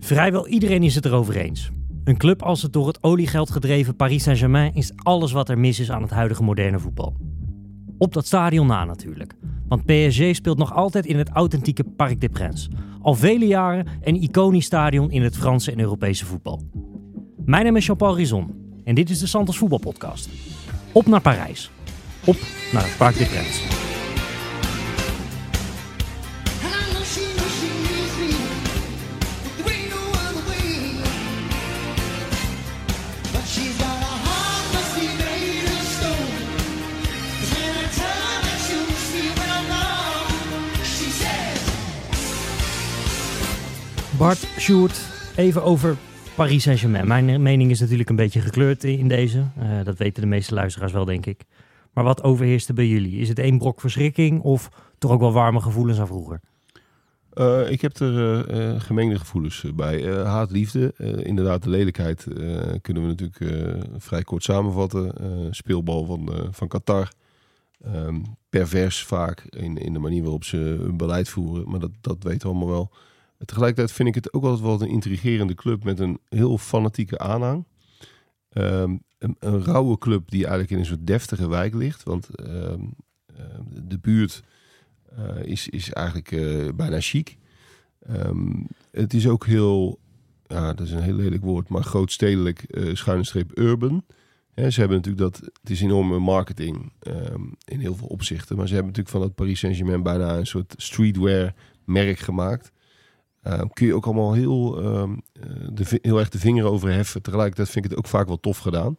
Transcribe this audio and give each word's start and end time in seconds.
Vrijwel 0.00 0.48
iedereen 0.48 0.82
is 0.82 0.94
het 0.94 1.04
erover 1.04 1.36
eens. 1.36 1.70
Een 2.04 2.16
club 2.16 2.42
als 2.42 2.62
het 2.62 2.72
door 2.72 2.86
het 2.86 3.02
oliegeld 3.02 3.50
gedreven 3.50 3.96
Paris 3.96 4.22
Saint-Germain 4.22 4.74
is 4.74 4.92
alles 4.96 5.32
wat 5.32 5.48
er 5.48 5.58
mis 5.58 5.80
is 5.80 5.90
aan 5.90 6.02
het 6.02 6.10
huidige 6.10 6.42
moderne 6.42 6.78
voetbal. 6.78 7.16
Op 7.98 8.12
dat 8.12 8.26
stadion 8.26 8.66
na 8.66 8.84
natuurlijk. 8.84 9.34
Want 9.68 9.84
PSG 9.84 10.34
speelt 10.34 10.58
nog 10.58 10.74
altijd 10.74 11.06
in 11.06 11.18
het 11.18 11.28
authentieke 11.28 11.84
Parc 11.84 12.20
des 12.20 12.30
Princes. 12.32 12.68
Al 13.02 13.14
vele 13.14 13.46
jaren 13.46 13.86
een 14.02 14.22
iconisch 14.22 14.64
stadion 14.64 15.10
in 15.10 15.22
het 15.22 15.36
Franse 15.36 15.72
en 15.72 15.80
Europese 15.80 16.24
voetbal. 16.24 16.62
Mijn 17.44 17.64
naam 17.64 17.76
is 17.76 17.86
Jean-Paul 17.86 18.16
Rizon 18.16 18.50
en 18.84 18.94
dit 18.94 19.10
is 19.10 19.18
de 19.18 19.26
Santos 19.26 19.58
Voetbalpodcast. 19.58 20.28
Op 20.92 21.06
naar 21.06 21.20
Parijs. 21.20 21.70
Op 22.24 22.36
naar 22.72 22.82
het 22.82 22.96
Parc 22.96 23.18
des 23.18 23.28
Princes. 23.28 23.83
Bart, 44.24 44.46
Sjoerd, 44.58 45.00
even 45.36 45.62
over 45.62 45.96
Paris 46.34 46.62
Saint-Germain. 46.62 47.06
Mijn 47.06 47.42
mening 47.42 47.70
is 47.70 47.80
natuurlijk 47.80 48.08
een 48.08 48.16
beetje 48.16 48.40
gekleurd 48.40 48.84
in 48.84 49.08
deze. 49.08 49.44
Eh, 49.58 49.84
dat 49.84 49.98
weten 49.98 50.22
de 50.22 50.28
meeste 50.28 50.54
luisteraars 50.54 50.92
wel, 50.92 51.04
denk 51.04 51.26
ik. 51.26 51.44
Maar 51.92 52.04
wat 52.04 52.22
overheerste 52.22 52.72
bij 52.72 52.86
jullie? 52.86 53.20
Is 53.20 53.28
het 53.28 53.38
één 53.38 53.58
brok 53.58 53.80
verschrikking 53.80 54.40
of 54.40 54.68
toch 54.98 55.10
ook 55.10 55.20
wel 55.20 55.32
warme 55.32 55.60
gevoelens 55.60 56.00
aan 56.00 56.06
vroeger? 56.06 56.40
Eh, 57.32 57.70
ik 57.70 57.80
heb 57.80 57.96
er 57.96 58.46
eh, 58.48 58.80
gemengde 58.80 59.18
gevoelens 59.18 59.64
bij. 59.74 60.24
Haat, 60.24 60.50
liefde. 60.50 60.94
Inderdaad, 61.22 61.62
de 61.62 61.70
lelijkheid 61.70 62.26
kunnen 62.80 63.02
we 63.02 63.14
natuurlijk 63.16 63.76
vrij 63.96 64.22
kort 64.22 64.42
samenvatten. 64.42 65.12
Speelbal 65.50 66.04
van, 66.04 66.30
van 66.50 66.68
Qatar. 66.68 67.12
Ehm, 67.82 68.20
pervers 68.48 69.02
vaak 69.02 69.46
in, 69.50 69.78
in 69.78 69.92
de 69.92 69.98
manier 69.98 70.22
waarop 70.22 70.44
ze 70.44 70.56
hun 70.56 70.96
beleid 70.96 71.28
voeren. 71.28 71.70
Maar 71.70 71.80
dat, 71.80 71.92
dat 72.00 72.22
weten 72.22 72.40
we 72.40 72.54
allemaal 72.54 72.74
wel. 72.74 72.90
Tegelijkertijd 73.44 73.92
vind 73.92 74.08
ik 74.08 74.14
het 74.14 74.32
ook 74.32 74.42
altijd 74.42 74.62
wel 74.62 74.82
een 74.82 74.88
intrigerende 74.88 75.54
club 75.54 75.84
met 75.84 75.98
een 75.98 76.18
heel 76.28 76.58
fanatieke 76.58 77.18
aanhang. 77.18 77.64
Ehm, 78.48 78.96
een, 79.18 79.64
rauwe 79.64 79.98
club 79.98 80.30
die 80.30 80.40
eigenlijk 80.40 80.70
in 80.70 80.78
een 80.78 80.86
soort 80.86 81.06
deftige 81.06 81.48
wijk 81.48 81.74
ligt. 81.74 82.02
Want 82.02 82.28
ehm, 82.28 82.80
ehm, 83.26 83.62
de 83.82 83.98
buurt 83.98 84.42
eh, 85.16 85.42
is, 85.42 85.68
is 85.68 85.92
eigenlijk 85.92 86.32
eh, 86.32 86.68
bijna 86.74 87.00
chic. 87.00 87.36
Het 88.90 89.14
is 89.14 89.28
ook 89.28 89.46
heel, 89.46 89.98
ja, 90.46 90.72
dat 90.72 90.86
is 90.86 90.92
een 90.92 91.02
heel 91.02 91.14
lelijk 91.14 91.42
woord, 91.42 91.68
maar 91.68 91.82
grootstedelijk 91.82 92.62
eh 92.62 92.94
schuine 92.94 93.24
streep 93.24 93.58
urban. 93.58 94.04
Ze 94.54 94.80
hebben 94.80 94.96
natuurlijk 94.96 95.18
dat, 95.18 95.36
het 95.36 95.70
is 95.70 95.80
enorme 95.80 96.18
marketing 96.18 96.92
in 97.64 97.80
heel 97.80 97.94
veel 97.94 98.06
opzichten. 98.06 98.56
Maar 98.56 98.66
ze 98.68 98.74
hebben 98.74 98.92
natuurlijk 98.92 99.16
van 99.16 99.26
dat 99.26 99.34
Paris 99.34 99.58
Saint-Germain 99.58 100.02
bijna 100.02 100.36
een 100.36 100.46
soort 100.46 100.74
streetwear 100.76 101.54
merk 101.84 102.18
gemaakt. 102.18 102.72
Ehm, 103.44 103.66
kun 103.72 103.86
je 103.86 103.94
ook 103.94 104.04
allemaal 104.04 104.32
heel, 104.32 104.82
ehm, 104.82 105.12
eh, 105.32 105.68
de, 105.72 105.98
heel 106.02 106.18
erg 106.18 106.28
de 106.28 106.38
vinger 106.38 106.64
over 106.64 106.92
heffen. 106.92 107.22
Tegelijkertijd 107.22 107.70
vind 107.70 107.84
ik 107.84 107.90
het 107.90 108.00
ook 108.00 108.06
vaak 108.06 108.26
wel 108.26 108.40
tof 108.40 108.58
gedaan. 108.58 108.96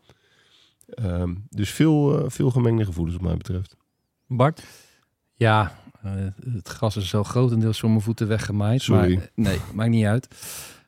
Ehm, 0.88 1.36
dus 1.50 1.70
veel, 1.70 2.20
eh, 2.20 2.30
veel 2.30 2.52
gemengde 2.52 2.86
gevoelens 2.86 3.16
wat 3.18 3.26
mij 3.26 3.38
betreft. 3.38 3.76
Bart? 4.28 4.64
Ja, 5.34 5.80
het 6.54 6.68
gras 6.68 6.96
is 6.96 7.10
zo 7.10 7.24
grotendeels 7.24 7.80
voor 7.80 7.90
mijn 7.90 8.02
voeten 8.02 8.28
weggemaaid. 8.28 8.82
Sorry. 8.82 9.16
Maar, 9.16 9.30
nee, 9.36 9.60
maakt 9.74 9.90
niet 9.90 10.06
uit. 10.06 10.28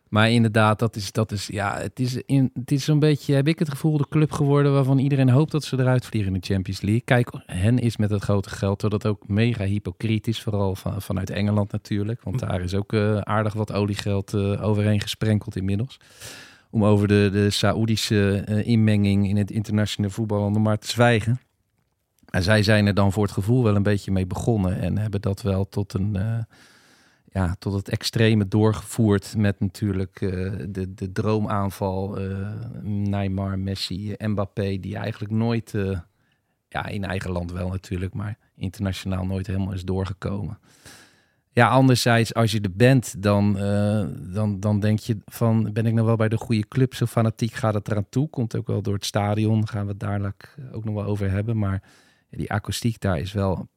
Maar 0.09 0.31
inderdaad, 0.31 0.79
dat 0.79 0.95
is, 0.95 1.11
dat 1.11 1.31
is, 1.31 1.47
ja, 1.47 1.77
het 1.77 1.99
is, 1.99 2.15
in, 2.15 2.51
het 2.53 2.71
is 2.71 2.87
een 2.87 2.99
beetje, 2.99 3.33
heb 3.33 3.47
ik 3.47 3.59
het 3.59 3.69
gevoel, 3.69 3.97
de 3.97 4.07
club 4.09 4.31
geworden 4.31 4.73
waarvan 4.73 4.97
iedereen 4.97 5.29
hoopt 5.29 5.51
dat 5.51 5.63
ze 5.63 5.79
eruit 5.79 6.05
vliegen 6.05 6.33
in 6.33 6.39
de 6.39 6.47
Champions 6.53 6.81
League. 6.81 7.01
Kijk, 7.01 7.31
hen 7.45 7.79
is 7.79 7.97
met 7.97 8.09
het 8.09 8.23
grote 8.23 8.49
geld, 8.49 8.79
dat 8.79 9.05
ook 9.05 9.27
mega 9.27 9.63
hypocriet 9.63 10.27
is, 10.27 10.41
vooral 10.41 10.75
van, 10.75 11.01
vanuit 11.01 11.29
Engeland 11.29 11.71
natuurlijk. 11.71 12.21
Want 12.23 12.39
daar 12.39 12.61
is 12.61 12.75
ook 12.75 12.93
eh, 12.93 13.17
aardig 13.17 13.53
wat 13.53 13.73
oliegeld 13.73 14.33
eh, 14.33 14.63
overheen 14.63 15.01
gesprenkeld 15.01 15.55
inmiddels. 15.55 15.99
Om 16.69 16.85
over 16.85 17.07
de, 17.07 17.29
de 17.31 17.49
Saoedische 17.49 18.43
eh, 18.45 18.67
inmenging 18.67 19.27
in 19.27 19.37
het 19.37 19.51
internationale 19.51 20.13
voetbal 20.13 20.49
maar 20.49 20.79
te 20.79 20.87
zwijgen. 20.87 21.39
En 22.29 22.43
zij 22.43 22.63
zijn 22.63 22.87
er 22.87 22.93
dan 22.93 23.11
voor 23.11 23.23
het 23.23 23.31
gevoel 23.31 23.63
wel 23.63 23.75
een 23.75 23.83
beetje 23.83 24.11
mee 24.11 24.27
begonnen 24.27 24.79
en 24.79 24.97
hebben 24.97 25.21
dat 25.21 25.41
wel 25.41 25.69
tot 25.69 25.93
een 25.93 26.17
ja, 27.31 27.55
tot 27.59 27.73
het 27.73 27.89
extreme 27.89 28.47
doorgevoerd 28.47 29.35
met 29.37 29.59
natuurlijk 29.59 30.21
eh, 30.21 30.29
de, 30.69 30.93
de 30.93 31.11
droomaanval 31.11 32.17
eh, 32.19 32.49
Neymar, 32.81 33.59
Messi, 33.59 34.15
Mbappé, 34.17 34.79
die 34.79 34.97
eigenlijk 34.97 35.33
nooit, 35.33 35.73
eh, 35.73 35.99
ja, 36.67 36.85
in 36.85 37.03
eigen 37.03 37.31
land 37.31 37.51
wel 37.51 37.69
natuurlijk, 37.69 38.13
maar 38.13 38.37
internationaal 38.55 39.25
nooit 39.25 39.47
helemaal 39.47 39.73
is 39.73 39.83
doorgekomen. 39.83 40.59
Ja, 41.49 41.67
anderzijds, 41.67 42.33
als 42.33 42.51
je 42.51 42.61
er 42.61 42.75
bent, 42.75 43.21
dan, 43.21 43.53
dan, 44.33 44.59
dan 44.59 44.79
denk 44.79 44.99
je 44.99 45.17
van, 45.25 45.73
ben 45.73 45.85
ik 45.85 45.93
nou 45.93 46.05
wel 46.05 46.15
bij 46.15 46.29
de 46.29 46.37
goede 46.37 46.67
club? 46.67 46.93
Zo 46.93 47.05
fanatiek 47.05 47.53
gaat 47.53 47.73
het 47.73 47.87
eraan 47.87 48.09
toe. 48.09 48.29
Komt 48.29 48.55
ook 48.55 48.67
wel 48.67 48.81
door 48.81 48.93
het 48.93 49.05
stadion, 49.05 49.67
gaan 49.67 49.85
we 49.85 49.91
het 49.91 49.99
daar 49.99 50.33
ook 50.71 50.83
nog 50.83 50.93
wel 50.93 51.03
over 51.03 51.31
hebben. 51.31 51.57
Maar 51.57 51.83
die 52.29 52.51
akoestiek 52.51 52.99
daar 52.99 53.19
is 53.19 53.33
wel 53.33 53.69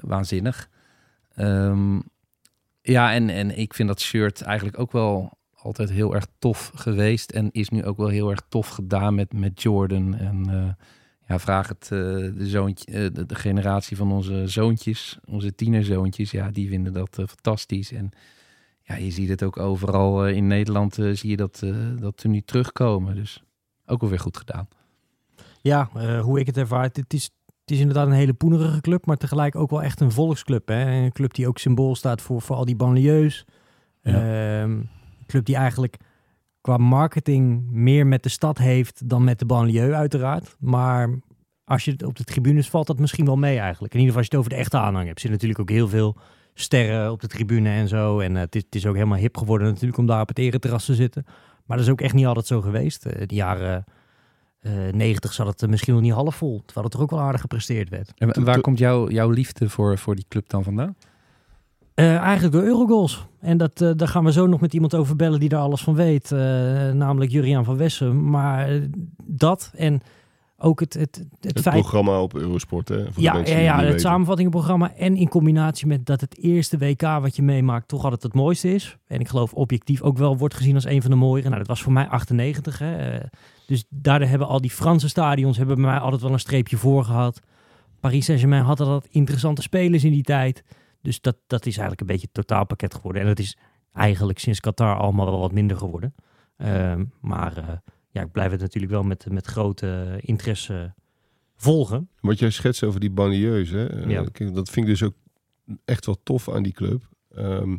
waanzinnig. 0.00 0.68
Ehm, 1.34 1.98
ja, 2.92 3.12
en, 3.12 3.28
en 3.30 3.58
ik 3.58 3.74
vind 3.74 3.88
dat 3.88 4.00
shirt 4.00 4.42
eigenlijk 4.42 4.78
ook 4.78 4.92
wel 4.92 5.38
altijd 5.54 5.90
heel 5.90 6.14
erg 6.14 6.26
tof 6.38 6.70
geweest. 6.74 7.30
En 7.30 7.50
is 7.52 7.68
nu 7.68 7.84
ook 7.84 7.96
wel 7.96 8.08
heel 8.08 8.30
erg 8.30 8.42
tof 8.48 8.68
gedaan 8.68 9.14
met, 9.14 9.32
met 9.32 9.62
Jordan. 9.62 10.14
En 10.14 10.46
eh, 10.48 10.84
ja, 11.26 11.38
vraag 11.38 11.68
het 11.68 11.82
eh, 11.82 11.88
de, 11.88 12.46
zoontje, 12.46 12.92
eh, 12.92 13.26
de, 13.26 13.34
generatie 13.34 13.96
van 13.96 14.12
onze 14.12 14.46
zoontjes, 14.46 15.18
onze 15.24 15.54
tienerzoontjes. 15.54 16.30
Ja, 16.30 16.50
die 16.50 16.68
vinden 16.68 16.92
dat 16.92 17.14
fantastisch. 17.14 17.92
En 17.92 18.10
ja, 18.82 18.96
je 18.96 19.10
ziet 19.10 19.28
het 19.28 19.42
ook 19.42 19.58
overal 19.58 20.28
in 20.28 20.46
Nederland. 20.46 20.94
zie 20.94 21.30
je 21.30 21.36
dat, 21.36 21.62
dat 21.98 22.22
er 22.22 22.28
nu 22.28 22.40
terugkomen. 22.40 23.14
Dus 23.14 23.42
ook 23.86 24.02
alweer 24.02 24.20
goed 24.20 24.36
gedaan. 24.36 24.68
Ja, 25.60 25.90
hoe 26.20 26.40
ik 26.40 26.46
het 26.46 26.56
ervaar, 26.56 26.82
het 26.82 27.14
is, 27.14 27.30
het 27.68 27.76
is 27.76 27.82
inderdaad 27.82 28.06
een 28.06 28.22
hele 28.22 28.32
poenerige 28.32 28.80
club, 28.80 29.06
maar 29.06 29.16
tegelijk 29.16 29.56
ook 29.56 29.70
wel 29.70 29.82
echt 29.82 30.00
een 30.00 30.12
volksclub. 30.12 30.68
Hè? 30.68 31.02
Een 31.04 31.12
club 31.12 31.34
die 31.34 31.48
ook 31.48 31.58
symbool 31.58 31.94
staat 31.94 32.22
voor, 32.22 32.42
voor 32.42 32.56
al 32.56 32.64
die 32.64 32.76
banlieues. 32.76 33.44
Ehm, 34.02 34.70
een 34.70 34.88
club 35.26 35.44
die 35.44 35.56
eigenlijk 35.56 35.96
qua 36.60 36.76
marketing 36.76 37.70
meer 37.70 38.06
met 38.06 38.22
de 38.22 38.28
stad 38.28 38.58
heeft 38.58 39.08
dan 39.08 39.24
met 39.24 39.38
de 39.38 39.46
banlieue 39.46 39.94
uiteraard. 39.94 40.56
Maar 40.58 41.20
als 41.64 41.84
je 41.84 41.90
het 41.90 42.02
op 42.02 42.16
de 42.16 42.24
tribunes 42.24 42.68
valt 42.68 42.86
dat 42.86 42.98
misschien 42.98 43.24
wel 43.24 43.36
mee 43.36 43.58
eigenlijk. 43.58 43.94
In 43.94 44.00
ieder 44.00 44.14
geval 44.14 44.18
als 44.18 44.26
je 44.30 44.36
het 44.36 44.40
over 44.40 44.50
de 44.50 44.62
echte 44.64 44.76
aanhang 44.76 45.06
hebt. 45.06 45.22
Er 45.22 45.28
zitten 45.28 45.30
natuurlijk 45.30 45.60
ook 45.60 45.76
heel 45.76 45.88
veel 45.88 46.16
sterren 46.54 47.10
op 47.10 47.20
de 47.20 47.28
tribune 47.28 47.68
en 47.68 47.88
zo. 47.88 48.20
En 48.20 48.36
eh, 48.36 48.42
het, 48.42 48.54
is, 48.54 48.62
het 48.62 48.74
is 48.74 48.86
ook 48.86 48.94
helemaal 48.94 49.18
hip 49.18 49.36
geworden 49.36 49.68
natuurlijk 49.68 49.98
om 49.98 50.06
daar 50.06 50.20
op 50.20 50.28
het 50.28 50.38
ereterras 50.38 50.84
te 50.84 50.94
zitten. 50.94 51.24
Maar 51.66 51.76
dat 51.76 51.86
is 51.86 51.92
ook 51.92 52.00
echt 52.00 52.14
niet 52.14 52.26
altijd 52.26 52.46
zo 52.46 52.60
geweest. 52.60 53.06
Eh, 53.06 53.26
de 53.26 53.34
jaren 53.34 53.84
eh 54.60 54.72
90 54.92 55.32
zat 55.32 55.46
het 55.46 55.62
eh, 55.62 55.68
misschien 55.68 55.92
nog 55.94 56.02
niet 56.02 56.12
half 56.12 56.36
vol. 56.36 56.62
Terwijl 56.64 56.86
het 56.86 56.94
er 56.94 57.00
ook 57.00 57.10
wel 57.10 57.20
aardig 57.20 57.40
gepresteerd 57.40 57.88
werd. 57.88 58.12
En 58.16 58.44
waar 58.44 58.60
komt 58.60 58.78
jouw 58.78 59.08
jouw 59.10 59.30
liefde 59.30 59.68
voor, 59.68 59.98
voor 59.98 60.14
die 60.14 60.24
club 60.28 60.48
dan 60.48 60.62
vandaan? 60.64 60.96
Eh, 61.94 62.16
eigenlijk 62.16 62.52
door 62.54 62.62
Eurogoals. 62.64 63.26
En 63.40 63.56
dat, 63.56 63.80
eh, 63.80 63.90
daar 63.96 64.08
gaan 64.08 64.24
we 64.24 64.32
zo 64.32 64.46
nog 64.46 64.60
met 64.60 64.74
iemand 64.74 64.94
over 64.94 65.16
bellen 65.16 65.40
die 65.40 65.48
daar 65.48 65.60
alles 65.60 65.82
van 65.82 65.94
weet. 65.94 66.32
eh, 66.32 66.38
namelijk 66.90 67.30
Juriaan 67.30 67.64
van 67.64 67.76
Wessen. 67.76 68.30
Maar 68.30 68.68
eh, 68.68 68.82
dat 69.24 69.72
en 69.76 70.00
ook 70.58 70.80
het, 70.80 70.94
het, 70.94 71.24
het, 71.40 71.54
Het 71.54 71.60
feit... 71.60 71.74
programma 71.80 72.20
op 72.20 72.34
Eurosport, 72.34 72.88
hè? 72.88 73.12
Voor 73.12 73.22
Ja, 73.22 73.36
ja, 73.44 73.58
ja 73.58 73.76
het 73.76 73.84
weten. 73.84 74.00
samenvattingenprogramma. 74.00 74.94
En 74.94 75.16
in 75.16 75.28
combinatie 75.28 75.86
met 75.86 76.06
dat 76.06 76.20
het 76.20 76.38
eerste 76.38 76.78
WK 76.78 77.02
wat 77.02 77.36
je 77.36 77.42
meemaakt 77.42 77.88
toch 77.88 78.04
altijd 78.04 78.22
het 78.22 78.34
mooiste 78.34 78.74
is. 78.74 78.96
En 79.06 79.20
ik 79.20 79.28
geloof 79.28 79.52
objectief 79.52 80.02
ook 80.02 80.18
wel 80.18 80.36
wordt 80.36 80.54
gezien 80.54 80.74
als 80.74 80.84
een 80.84 81.02
van 81.02 81.10
de 81.10 81.16
mooiere. 81.16 81.48
Nou, 81.48 81.58
dat 81.60 81.68
was 81.68 81.82
voor 81.82 81.92
mij 81.92 82.06
98. 82.08 82.78
Hè. 82.78 83.18
Eh, 83.68 83.74
dus 83.74 83.84
daardoor 83.88 84.28
hebben 84.28 84.48
al 84.48 84.60
die 84.60 84.70
Franse 84.70 85.08
stadions 85.08 85.56
hebben 85.56 85.74
bij 85.76 85.84
mij 85.84 85.98
altijd 85.98 86.22
wel 86.22 86.32
een 86.32 86.38
streepje 86.38 86.76
voor 86.76 87.04
gehad. 87.04 87.40
Paris 88.00 88.24
Saint-Germain 88.24 88.62
had 88.62 88.80
altijd 88.80 89.12
interessante 89.12 89.62
spelers 89.62 90.04
in 90.04 90.12
die 90.12 90.22
tijd. 90.22 90.64
Dus 91.02 91.20
dat, 91.20 91.36
dat 91.46 91.60
is 91.60 91.72
eigenlijk 91.72 92.00
een 92.00 92.06
beetje 92.06 92.28
het 92.32 92.34
totaalpakket 92.34 92.94
geworden. 92.94 93.22
En 93.22 93.28
dat 93.28 93.38
is 93.38 93.56
eigenlijk 93.92 94.38
sinds 94.38 94.60
Qatar 94.60 94.96
allemaal 94.96 95.26
wel 95.26 95.38
wat 95.38 95.52
minder 95.52 95.76
geworden. 95.76 96.14
Ehm, 96.56 97.04
maar 97.20 97.56
eh, 97.56 97.68
ja, 98.10 98.22
ik 98.22 98.32
blijf 98.32 98.50
het 98.50 98.60
natuurlijk 98.60 98.92
wel 98.92 99.02
met, 99.02 99.26
met 99.30 99.46
grote 99.46 100.18
interesse 100.20 100.94
volgen. 101.56 102.08
Wat 102.20 102.38
jij 102.38 102.50
schetst 102.50 102.84
over 102.84 103.00
die 103.00 103.10
banlieues, 103.10 103.70
hè? 103.70 103.86
eh, 103.86 104.10
Ja. 104.10 104.24
kijk, 104.32 104.54
dat 104.54 104.70
vind 104.70 104.86
ik 104.86 104.92
dus 104.92 105.02
ook 105.02 105.14
echt 105.84 106.06
wel 106.06 106.20
tof 106.22 106.48
aan 106.50 106.62
die 106.62 106.72
club. 106.72 107.08
Ehm, 107.34 107.76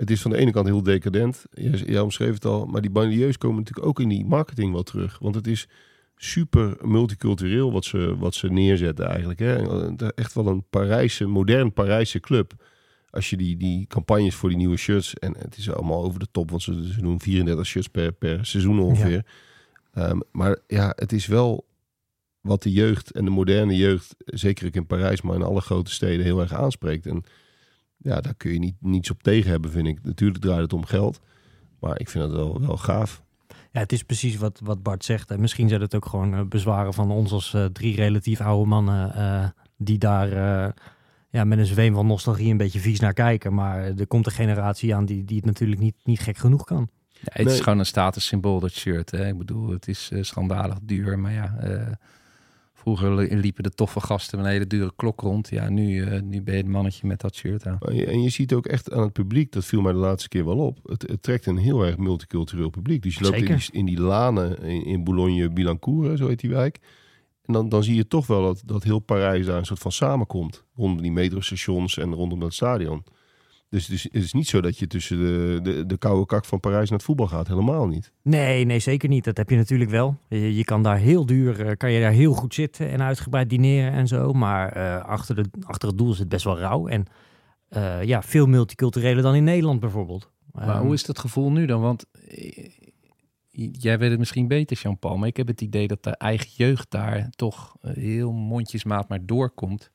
het 0.00 0.10
is 0.10 0.22
van 0.22 0.30
de 0.30 0.36
ene 0.36 0.50
kant 0.50 0.66
heel 0.66 0.82
decadent, 0.82 1.44
jij, 1.50 1.70
jij 1.70 2.00
omschreef 2.00 2.34
het 2.34 2.44
al, 2.44 2.66
maar 2.66 2.80
die 2.80 2.90
banlieues 2.90 3.38
komen 3.38 3.56
natuurlijk 3.56 3.86
ook 3.86 4.00
in 4.00 4.08
die 4.08 4.24
marketing 4.24 4.72
wel 4.72 4.82
terug. 4.82 5.18
Want 5.18 5.34
het 5.34 5.46
is 5.46 5.68
super 6.16 6.76
multicultureel 6.80 7.72
wat 7.72 7.84
ze, 7.84 8.16
wat 8.18 8.34
ze 8.34 8.48
neerzetten 8.48 9.08
eigenlijk. 9.08 9.38
Hè? 9.38 9.56
Echt 10.14 10.32
wel 10.32 10.46
een 10.46 10.64
Parijse, 10.70 11.26
modern 11.26 11.72
Parijse 11.72 12.20
club. 12.20 12.52
als 13.10 13.30
je 13.30 13.36
die, 13.36 13.56
die 13.56 13.86
campagnes 13.86 14.34
voor 14.34 14.48
die 14.48 14.58
nieuwe 14.58 14.76
shirts... 14.76 15.14
en 15.14 15.34
het 15.38 15.56
is 15.56 15.70
allemaal 15.70 16.04
over 16.04 16.20
de 16.20 16.28
top, 16.30 16.50
want 16.50 16.62
ze, 16.62 16.92
ze 16.92 17.00
doen 17.00 17.20
34 17.20 17.66
shirts 17.66 17.88
per, 17.88 18.12
per 18.12 18.46
seizoen 18.46 18.80
ongeveer. 18.80 19.24
Ehm, 19.92 20.20
maar 20.32 20.58
ja, 20.66 20.92
het 20.96 21.12
is 21.12 21.26
wel 21.26 21.66
wat 22.40 22.62
de 22.62 22.72
jeugd 22.72 23.10
en 23.10 23.24
de 23.24 23.30
moderne 23.30 23.76
jeugd... 23.76 24.14
zeker 24.24 24.74
in 24.74 24.86
Parijs, 24.86 25.22
maar 25.22 25.34
in 25.34 25.42
alle 25.42 25.60
grote 25.60 25.90
steden 25.90 26.24
heel 26.24 26.40
erg 26.40 26.52
aanspreekt. 26.52 27.06
En 27.06 27.24
ja, 28.02 28.20
daar 28.20 28.34
kun 28.34 28.52
je 28.52 28.58
niet, 28.58 28.74
niets 28.80 29.10
op 29.10 29.22
tegen 29.22 29.50
hebben, 29.50 29.70
vind 29.70 29.86
ik. 29.86 29.98
Natuurlijk 30.02 30.40
draait 30.42 30.60
het 30.62 30.72
om 30.72 30.84
geld, 30.84 31.20
maar 31.80 32.00
ik 32.00 32.08
vind 32.08 32.24
het 32.24 32.32
wel, 32.32 32.60
wel 32.60 32.76
gaaf. 32.76 33.22
Ja, 33.72 33.80
het 33.80 33.92
is 33.92 34.02
precies 34.02 34.36
wat, 34.36 34.60
wat 34.64 34.82
Bart 34.82 35.04
zegt. 35.04 35.30
En 35.30 35.40
misschien 35.40 35.68
zijn 35.68 35.80
het 35.80 35.94
ook 35.94 36.06
gewoon 36.06 36.34
eh, 36.34 36.40
bezwaren 36.48 36.94
van 36.94 37.10
ons 37.10 37.32
als 37.32 37.54
eh, 37.54 37.64
drie 37.64 37.96
relatief 37.96 38.40
oude 38.40 38.68
mannen... 38.68 39.14
eh, 39.14 39.48
die 39.76 39.98
daar 39.98 40.32
eh, 40.32 40.72
ja, 41.30 41.44
met 41.44 41.58
een 41.58 41.66
zweem 41.66 41.94
van 41.94 42.06
nostalgie 42.06 42.50
een 42.50 42.56
beetje 42.56 42.80
vies 42.80 43.00
naar 43.00 43.12
kijken. 43.12 43.54
Maar 43.54 43.84
er 43.84 44.06
komt 44.06 44.26
een 44.26 44.32
generatie 44.32 44.94
aan 44.94 45.04
die, 45.04 45.24
die 45.24 45.36
het 45.36 45.44
natuurlijk 45.44 45.80
niet, 45.80 45.94
niet 46.04 46.20
gek 46.20 46.36
genoeg 46.36 46.64
kan. 46.64 46.88
Ja, 47.08 47.18
het 47.32 47.44
Nee. 47.46 47.54
is 47.54 47.60
gewoon 47.60 47.78
een 47.78 47.86
statussymbool, 47.86 48.60
dat 48.60 48.70
shirt. 48.72 49.10
Hè? 49.10 49.26
Ik 49.28 49.38
bedoel, 49.38 49.70
het 49.70 49.88
is 49.88 50.08
eh, 50.12 50.22
schandalig 50.22 50.78
duur. 50.82 51.18
Maar 51.18 51.32
ja, 51.32 51.56
eh, 51.60 51.86
vroeger 52.80 53.14
li- 53.14 53.34
liepen 53.36 53.62
de 53.62 53.70
toffe 53.70 54.00
gasten 54.00 54.38
met 54.38 54.46
een 54.46 54.52
hele 54.52 54.66
dure 54.66 54.92
klok 54.96 55.20
rond. 55.20 55.48
Ja, 55.48 55.68
nu, 55.68 56.02
eh, 56.04 56.20
nu 56.22 56.42
ben 56.42 56.54
je 56.54 56.60
het 56.60 56.70
mannetje 56.70 57.06
met 57.06 57.20
dat 57.20 57.34
shirt 57.34 57.66
aan. 57.66 57.78
En 57.78 58.22
je 58.22 58.28
ziet 58.28 58.52
ook 58.52 58.66
echt 58.66 58.92
aan 58.92 59.02
het 59.02 59.12
publiek, 59.12 59.52
dat 59.52 59.64
viel 59.64 59.80
mij 59.80 59.92
de 59.92 59.98
laatste 59.98 60.28
keer 60.28 60.44
wel 60.44 60.58
op. 60.58 60.78
Het, 60.84 61.02
het 61.02 61.22
trekt 61.22 61.46
een 61.46 61.56
heel 61.56 61.82
erg 61.86 61.96
multicultureel 61.96 62.70
publiek. 62.70 63.02
Dus 63.02 63.14
je 63.14 63.22
loopt 63.24 63.36
in 63.36 63.42
die, 63.56 63.68
in 63.72 63.86
die 63.86 64.00
lanen 64.00 64.62
in, 64.62 64.84
in 64.84 65.04
Boulogne-Billancourt, 65.04 66.18
zo 66.18 66.28
heet 66.28 66.40
die 66.40 66.50
wijk. 66.50 66.78
En 67.44 67.52
dan, 67.52 67.68
dan 67.68 67.84
zie 67.84 67.94
je 67.94 68.06
toch 68.06 68.26
wel 68.26 68.42
dat, 68.42 68.62
dat 68.64 68.82
heel 68.82 68.98
Parijs 68.98 69.46
daar 69.46 69.58
een 69.58 69.66
soort 69.66 69.78
van 69.78 69.92
samenkomt. 69.92 70.64
Rondom 70.76 71.02
die 71.02 71.12
metrostations 71.12 71.98
en 71.98 72.14
rondom 72.14 72.40
dat 72.40 72.54
stadion. 72.54 73.04
Dus 73.70 73.86
het 73.86 73.96
is, 73.96 74.02
het 74.02 74.22
is 74.22 74.32
niet 74.32 74.48
zo 74.48 74.60
dat 74.60 74.78
je 74.78 74.86
tussen 74.86 75.18
de, 75.18 75.58
de, 75.62 75.86
de 75.86 75.98
koude 75.98 76.26
kak 76.26 76.44
van 76.44 76.60
Parijs 76.60 76.88
naar 76.88 76.98
het 76.98 77.06
voetbal 77.06 77.26
gaat. 77.26 77.48
Helemaal 77.48 77.86
niet. 77.86 78.12
Nee, 78.22 78.64
nee, 78.64 78.78
zeker 78.78 79.08
niet. 79.08 79.24
Dat 79.24 79.36
heb 79.36 79.50
je 79.50 79.56
natuurlijk 79.56 79.90
wel. 79.90 80.16
Je, 80.28 80.54
je 80.56 80.64
kan 80.64 80.82
daar 80.82 80.96
heel 80.96 81.26
duur, 81.26 81.66
eh, 81.66 81.76
kan 81.76 81.92
je 81.92 82.00
daar 82.00 82.12
heel 82.12 82.32
goed 82.32 82.54
zitten 82.54 82.90
en 82.90 83.02
uitgebreid 83.02 83.50
dineren 83.50 83.92
en 83.92 84.06
zo. 84.08 84.32
Maar 84.32 84.72
eh, 84.72 85.04
achter, 85.04 85.34
de, 85.34 85.44
achter 85.62 85.88
het 85.88 85.98
doel 85.98 86.12
is 86.12 86.18
het 86.18 86.28
best 86.28 86.44
wel 86.44 86.58
rauw. 86.58 86.86
En 86.86 87.04
eh, 87.68 88.02
ja, 88.02 88.22
veel 88.22 88.46
multicultureler 88.46 89.22
dan 89.22 89.34
in 89.34 89.44
Nederland 89.44 89.80
bijvoorbeeld. 89.80 90.30
Maar 90.52 90.68
Ehm, 90.68 90.82
hoe 90.82 90.94
is 90.94 91.04
dat 91.04 91.18
gevoel 91.18 91.52
nu 91.52 91.66
dan? 91.66 91.80
Want 91.80 92.04
jij 93.72 93.98
weet 93.98 94.10
het 94.10 94.18
misschien 94.18 94.48
beter, 94.48 94.76
Jean-Paul. 94.82 95.16
Maar 95.16 95.28
ik 95.28 95.36
heb 95.36 95.46
het 95.46 95.60
idee 95.60 95.86
dat 95.86 96.02
de 96.02 96.16
eigen 96.16 96.50
jeugd 96.56 96.90
daar 96.90 97.30
toch 97.30 97.76
heel 97.80 98.32
mondjesmaat 98.32 99.08
maar 99.08 99.26
doorkomt. 99.26 99.90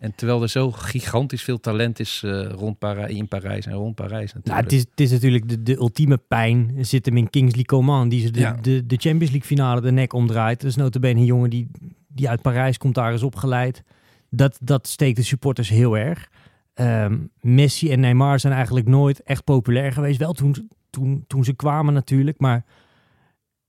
En 0.00 0.14
terwijl 0.14 0.42
er 0.42 0.48
zo 0.48 0.70
gigantisch 0.70 1.42
veel 1.42 1.60
talent 1.60 1.98
is 2.00 2.22
eh, 2.24 2.46
rond 2.50 2.78
Parij, 2.78 3.10
in 3.12 3.28
Parijs 3.28 3.66
en 3.66 3.72
rond 3.72 3.94
Parijs 3.94 4.32
Nou, 4.32 4.44
natuurlijk. 4.44 4.64
het, 4.64 4.72
is, 4.72 4.80
het 4.90 5.00
is 5.00 5.10
natuurlijk 5.10 5.48
de, 5.48 5.62
de 5.62 5.76
ultieme 5.76 6.16
pijn. 6.16 6.76
Zit 6.80 7.06
hem 7.06 7.16
in 7.16 7.30
Kingsley 7.30 7.64
Coman, 7.64 8.08
die 8.08 8.20
ze 8.20 8.30
de, 8.30 8.40
Ja. 8.40 8.52
de, 8.52 8.86
de 8.86 8.96
Champions 8.96 9.30
League 9.30 9.48
finale 9.48 9.80
de 9.80 9.90
nek 9.92 10.12
omdraait. 10.12 10.64
Is 10.64 10.76
notabene 10.76 11.20
een 11.20 11.26
jongen 11.26 11.50
die, 11.50 11.68
die 12.08 12.28
uit 12.28 12.42
Parijs 12.42 12.78
komt, 12.78 12.94
daar 12.94 13.12
is 13.12 13.22
opgeleid. 13.22 13.82
Dat, 14.30 14.58
dat 14.62 14.86
steekt 14.86 15.16
de 15.16 15.22
supporters 15.22 15.68
heel 15.68 15.96
erg. 15.98 16.28
Ehm, 16.74 17.18
Messi 17.40 17.90
en 17.90 18.00
Neymar 18.00 18.40
zijn 18.40 18.52
eigenlijk 18.52 18.86
nooit 18.86 19.22
echt 19.22 19.44
populair 19.44 19.92
geweest. 19.92 20.18
Wel 20.18 20.32
toen, 20.32 20.70
toen, 20.90 21.24
toen 21.26 21.44
ze 21.44 21.52
kwamen 21.54 21.94
natuurlijk, 21.94 22.38
maar 22.40 22.64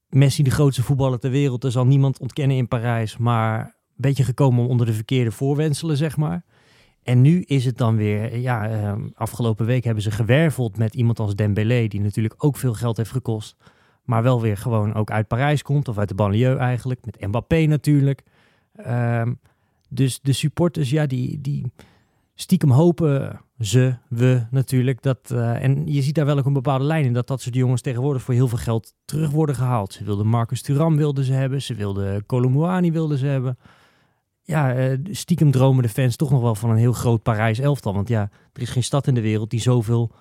Messi 0.09 0.43
de 0.43 0.51
grootste 0.51 0.83
voetballer 0.83 1.19
ter 1.19 1.31
wereld, 1.31 1.61
dat 1.61 1.71
zal 1.71 1.85
niemand 1.85 2.19
ontkennen 2.19 2.57
in 2.57 2.67
Parijs. 2.67 3.17
Maar 3.17 3.75
beetje 4.01 4.23
gekomen 4.23 4.67
onder 4.67 4.85
de 4.85 4.93
verkeerde 4.93 5.31
voorwenselen, 5.31 5.97
zeg 5.97 6.17
maar. 6.17 6.43
En 7.03 7.21
nu 7.21 7.41
is 7.41 7.65
het 7.65 7.77
dan 7.77 7.95
weer, 7.95 8.37
ja, 8.37 8.69
ehm, 8.69 9.07
afgelopen 9.13 9.65
week 9.65 9.83
hebben 9.83 10.03
ze 10.03 10.11
gewerveld 10.11 10.77
met 10.77 10.95
iemand 10.95 11.19
als 11.19 11.35
Dembélé, 11.35 11.87
die 11.87 12.01
natuurlijk 12.01 12.33
ook 12.37 12.57
veel 12.57 12.73
geld 12.73 12.97
heeft 12.97 13.11
gekost. 13.11 13.55
Maar 14.03 14.23
wel 14.23 14.41
weer 14.41 14.57
gewoon 14.57 14.93
ook 14.93 15.11
uit 15.11 15.27
Parijs 15.27 15.61
komt, 15.61 15.87
of 15.87 15.97
uit 15.97 16.09
de 16.09 16.15
banlieue 16.15 16.57
eigenlijk, 16.57 17.05
met 17.05 17.27
Mbappé 17.27 17.65
natuurlijk. 17.65 18.23
Ehm, 18.75 19.33
dus 19.89 20.19
de 20.21 20.33
supporters, 20.33 20.89
ja, 20.89 21.05
die, 21.05 21.41
die 21.41 21.71
stiekem 22.35 22.71
hopen 22.71 23.39
ze, 23.59 23.95
we 24.09 24.45
natuurlijk, 24.51 25.01
dat, 25.01 25.31
eh, 25.31 25.63
en 25.63 25.87
je 25.87 26.01
ziet 26.01 26.15
daar 26.15 26.25
wel 26.25 26.37
ook 26.37 26.45
een 26.45 26.53
bepaalde 26.53 26.85
lijn 26.85 27.05
in, 27.05 27.13
dat 27.13 27.27
dat 27.27 27.41
soort 27.41 27.55
jongens 27.55 27.81
tegenwoordig 27.81 28.21
voor 28.21 28.33
heel 28.33 28.47
veel 28.47 28.57
geld 28.57 28.93
terug 29.05 29.29
worden 29.29 29.55
gehaald. 29.55 29.93
Ze 29.93 30.03
wilden 30.03 30.27
Marcus 30.27 30.61
Thuram 30.61 30.97
wilden 30.97 31.23
ze 31.23 31.33
hebben, 31.33 31.61
ze 31.61 31.73
wilden 31.73 32.25
Colomouani 32.25 32.91
wilden 32.91 33.17
ze 33.17 33.25
hebben 33.25 33.57
ja, 34.51 34.73
eh, 34.73 34.97
stiekem 35.11 35.51
dromen 35.51 35.83
de 35.83 35.89
fans 35.89 36.15
toch 36.15 36.31
nog 36.31 36.41
wel 36.41 36.55
van 36.55 36.69
een 36.69 36.77
heel 36.77 36.93
groot 36.93 37.23
Parijs 37.23 37.59
elftal. 37.59 37.93
Want 37.93 38.07
ja, 38.07 38.29
er 38.53 38.61
is 38.61 38.69
geen 38.69 38.83
stad 38.83 39.07
in 39.07 39.13
de 39.13 39.21
wereld 39.21 39.49
die 39.49 39.61
zoveel 39.61 40.11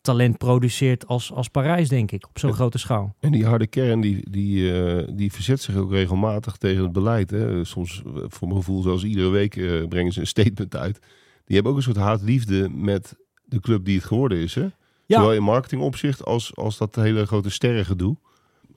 talent 0.00 0.38
produceert 0.38 1.06
als, 1.06 1.32
als 1.32 1.48
Parijs, 1.48 1.88
denk 1.88 2.10
ik, 2.10 2.26
op 2.28 2.38
zo'n 2.38 2.52
grote 2.52 2.78
schaal. 2.78 3.14
En 3.20 3.32
die 3.32 3.46
harde 3.46 3.66
kern, 3.66 4.00
die, 4.00 4.30
die, 4.30 4.72
eh, 4.72 5.08
die 5.16 5.32
verzet 5.32 5.60
zich 5.60 5.76
ook 5.76 5.90
regelmatig 5.90 6.56
tegen 6.56 6.82
het 6.82 6.92
beleid. 6.92 7.30
Hè. 7.30 7.64
Soms, 7.64 8.02
eh, 8.06 8.12
voor 8.26 8.48
mijn 8.48 8.60
gevoel, 8.60 8.82
zelfs 8.82 9.04
iedere 9.04 9.28
week 9.28 9.50
brengen 9.88 10.12
ze 10.12 10.20
een 10.20 10.26
statement 10.26 10.76
uit. 10.76 10.98
Die 11.44 11.54
hebben 11.54 11.72
ook 11.72 11.78
een 11.78 11.84
soort 11.84 11.96
haat-liefde 11.96 12.68
met 12.68 13.16
de 13.44 13.60
club 13.60 13.84
die 13.84 13.96
het 13.96 14.04
geworden 14.04 14.38
is. 14.38 14.54
Hè? 14.54 14.66
Zowel 15.06 15.34
in 15.34 15.42
marketingopzicht 15.42 16.24
als, 16.24 16.56
als 16.56 16.78
dat 16.78 16.94
hele 16.94 17.26
grote 17.26 17.50
sterrengedoe. 17.50 18.16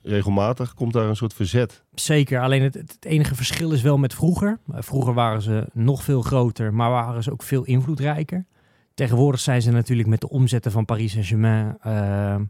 Regelmatig 0.08 0.74
komt 0.74 0.92
daar 0.92 1.08
een 1.08 1.16
soort 1.16 1.34
verzet. 1.34 1.82
Zeker, 1.94 2.40
alleen 2.40 2.62
het, 2.62 2.74
het 2.74 3.04
enige 3.04 3.34
verschil 3.34 3.72
is 3.72 3.82
wel 3.82 3.98
met 3.98 4.14
vroeger. 4.14 4.58
Eh, 4.72 4.82
Vroeger 4.82 5.14
waren 5.14 5.42
ze 5.42 5.66
nog 5.72 6.02
veel 6.02 6.22
groter, 6.22 6.74
maar 6.74 6.90
waren 6.90 7.22
ze 7.22 7.32
ook 7.32 7.42
veel 7.42 7.64
invloedrijker. 7.64 8.46
Tegenwoordig 8.94 9.40
zijn 9.40 9.62
ze 9.62 9.70
natuurlijk 9.70 10.08
met 10.08 10.20
de 10.20 10.28
omzetten 10.28 10.72
van 10.72 10.84
Paris 10.84 11.12
Saint-Germain 11.12 11.76
ehm, 11.80 12.44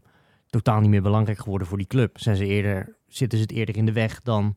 totaal 0.49 0.79
niet 0.79 0.89
meer 0.89 1.01
belangrijk 1.01 1.39
geworden 1.39 1.67
voor 1.67 1.77
die 1.77 1.87
club. 1.87 2.19
Zijn 2.19 2.35
ze 2.35 2.45
eerder, 2.45 2.95
zitten 3.07 3.37
ze 3.37 3.43
het 3.43 3.53
eerder 3.53 3.77
in 3.77 3.85
de 3.85 3.91
weg 3.91 4.21
dan, 4.21 4.55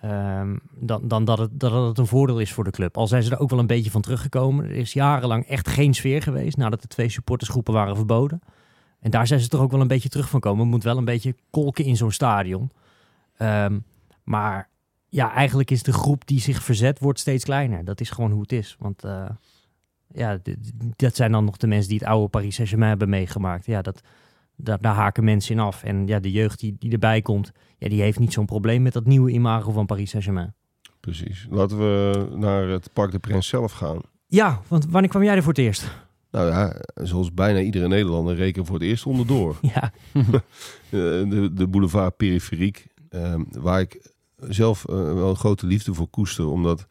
ehm, 0.00 0.56
dan, 0.80 1.08
dan 1.08 1.24
dat, 1.24 1.38
het, 1.38 1.60
dat 1.60 1.88
het 1.88 1.98
een 1.98 2.06
voordeel 2.06 2.40
is 2.40 2.52
voor 2.52 2.64
de 2.64 2.70
club. 2.70 2.96
Al 2.96 3.06
zijn 3.06 3.22
ze 3.22 3.30
er 3.30 3.38
ook 3.38 3.50
wel 3.50 3.58
een 3.58 3.66
beetje 3.66 3.90
van 3.90 4.02
teruggekomen. 4.02 4.64
Er 4.64 4.70
is 4.70 4.92
jarenlang 4.92 5.46
echt 5.46 5.68
geen 5.68 5.94
sfeer 5.94 6.22
geweest 6.22 6.56
nadat 6.56 6.82
de 6.82 6.88
twee 6.88 7.08
supportersgroepen 7.08 7.72
waren 7.72 7.96
verboden. 7.96 8.40
En 9.04 9.10
daar 9.10 9.26
zijn 9.26 9.40
ze 9.40 9.48
toch 9.48 9.60
ook 9.60 9.70
wel 9.70 9.80
een 9.80 9.86
beetje 9.88 10.08
terug 10.08 10.28
van 10.28 10.40
komen. 10.40 10.60
Het 10.60 10.70
moet 10.70 10.82
wel 10.82 10.96
een 10.96 11.04
beetje 11.04 11.34
kolken 11.50 11.84
in 11.84 11.96
zo'n 11.96 12.10
stadion. 12.10 12.70
Ehm, 13.36 13.78
maar 14.22 14.68
ja, 15.08 15.32
eigenlijk 15.32 15.70
is 15.70 15.82
de 15.82 15.92
groep 15.92 16.26
die 16.26 16.40
zich 16.40 16.62
verzet, 16.62 16.98
wordt 16.98 17.18
steeds 17.18 17.44
kleiner. 17.44 17.84
Dat 17.84 18.00
is 18.00 18.10
gewoon 18.10 18.30
hoe 18.30 18.40
het 18.40 18.52
is. 18.52 18.76
Want 18.78 19.04
eh, 19.04 19.30
ja, 20.08 20.38
dat 20.96 21.16
zijn 21.16 21.32
dan 21.32 21.44
nog 21.44 21.56
de 21.56 21.66
mensen 21.66 21.88
die 21.88 21.98
het 21.98 22.08
oude 22.08 22.28
Paris 22.28 22.54
Saint-Germain 22.54 22.90
hebben 22.90 23.08
meegemaakt. 23.08 23.66
Ja, 23.66 23.82
dat, 23.82 24.00
daar, 24.56 24.80
daar 24.80 24.94
haken 24.94 25.24
mensen 25.24 25.54
in 25.54 25.60
af. 25.60 25.82
En 25.82 26.06
ja, 26.06 26.20
de 26.20 26.30
jeugd 26.30 26.60
die, 26.60 26.76
die 26.78 26.92
erbij 26.92 27.22
komt, 27.22 27.52
ja, 27.78 27.88
die 27.88 28.02
heeft 28.02 28.18
niet 28.18 28.32
zo'n 28.32 28.46
probleem 28.46 28.82
met 28.82 28.92
dat 28.92 29.06
nieuwe 29.06 29.30
imago 29.30 29.72
van 29.72 29.86
Paris 29.86 30.10
Saint-Germain. 30.10 30.54
Precies. 31.00 31.46
Laten 31.50 31.78
we 31.78 32.26
naar 32.36 32.68
het 32.68 32.90
Parc 32.92 33.10
de 33.10 33.18
Prins 33.18 33.48
zelf 33.48 33.72
gaan. 33.72 34.00
Ja, 34.26 34.60
want 34.68 34.86
wanneer 34.86 35.10
kwam 35.10 35.22
jij 35.22 35.34
er 35.34 35.42
voor 35.42 35.52
het 35.52 35.62
eerst? 35.62 35.90
Nou 36.34 36.48
ja, 36.48 36.80
zoals 36.94 37.34
bijna 37.34 37.60
iedere 37.60 37.88
Nederlander 37.88 38.34
reken 38.34 38.66
voor 38.66 38.74
het 38.74 38.84
eerst 38.84 39.06
onderdoor. 39.06 39.56
Ja, 39.74 39.92
Eh, 40.84 41.00
de, 41.30 41.50
de 41.52 41.68
boulevard 41.68 42.16
Periferiek, 42.16 42.86
ehm, 43.08 43.42
waar 43.50 43.80
ik 43.80 44.10
zelf 44.36 44.84
eh, 44.84 44.94
wel 44.94 45.28
een 45.28 45.36
grote 45.36 45.66
liefde 45.66 45.94
voor 45.94 46.08
koester, 46.08 46.46
omdat 46.46 46.86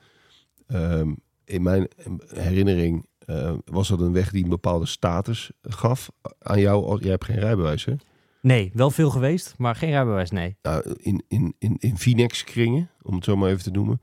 ehm, 0.67 1.13
in 1.45 1.61
mijn 1.61 1.87
herinnering 2.27 3.05
eh, 3.19 3.53
was 3.65 3.87
dat 3.87 3.99
een 3.99 4.13
weg 4.13 4.31
die 4.31 4.43
een 4.43 4.49
bepaalde 4.49 4.85
status 4.85 5.51
gaf 5.61 6.11
aan 6.39 6.59
jou. 6.59 6.85
Als, 6.85 6.99
jij 6.99 7.09
hebt 7.11 7.25
geen 7.25 7.39
rijbewijs, 7.39 7.85
hè? 7.85 7.93
nee, 8.41 8.71
wel 8.73 8.91
veel 8.91 9.09
geweest, 9.09 9.53
maar 9.57 9.75
geen 9.75 9.89
rijbewijs, 9.89 10.31
nee. 10.31 10.55
Nou, 10.61 10.95
in, 10.97 11.23
in, 11.27 11.55
in, 11.59 11.75
in 11.79 11.97
Vinex-kringen, 11.97 12.89
om 13.01 13.15
het 13.15 13.23
zo 13.23 13.35
maar 13.35 13.49
even 13.49 13.63
te 13.63 13.71
noemen, 13.71 14.01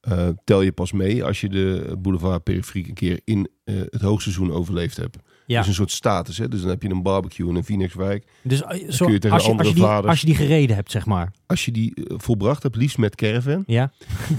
eh, 0.00 0.28
tel 0.44 0.62
je 0.62 0.72
pas 0.72 0.92
mee 0.92 1.24
als 1.24 1.40
je 1.40 1.48
de 1.48 1.96
boulevard 1.98 2.42
Periferiek 2.42 2.88
een 2.88 2.94
keer 2.94 3.20
in 3.24 3.48
eh, 3.64 3.74
het 3.90 4.00
hoogseizoen 4.00 4.52
overleefd 4.52 4.96
hebt. 4.96 5.16
Ja, 5.46 5.60
is 5.60 5.66
een 5.66 5.74
soort 5.74 5.90
status, 5.90 6.38
hè? 6.38 6.48
Dus 6.48 6.60
dan 6.60 6.70
heb 6.70 6.82
je 6.82 6.88
een 6.88 7.02
barbecue 7.02 7.48
in 7.48 7.54
een 7.54 7.64
Phoenixwijk. 7.64 8.26
dus 8.42 8.62
eh, 8.62 8.90
zo, 8.90 9.04
kun 9.04 9.14
je 9.14 9.20
tegen 9.20 9.36
als, 9.36 9.44
je, 9.44 9.50
andere 9.50 9.68
als, 9.68 9.76
je 9.76 9.82
die, 9.82 9.90
vaders- 9.90 10.06
als 10.10 10.20
je 10.20 10.26
die 10.26 10.34
gereden 10.34 10.76
hebt, 10.76 10.90
zeg 10.90 11.06
maar. 11.06 11.32
Als 11.46 11.64
je 11.64 11.72
die 11.72 11.92
volbracht 12.06 12.62
hebt, 12.62 12.76
liefst 12.76 12.98
met 12.98 13.14
caravan, 13.14 13.62
Ja, 13.66 13.92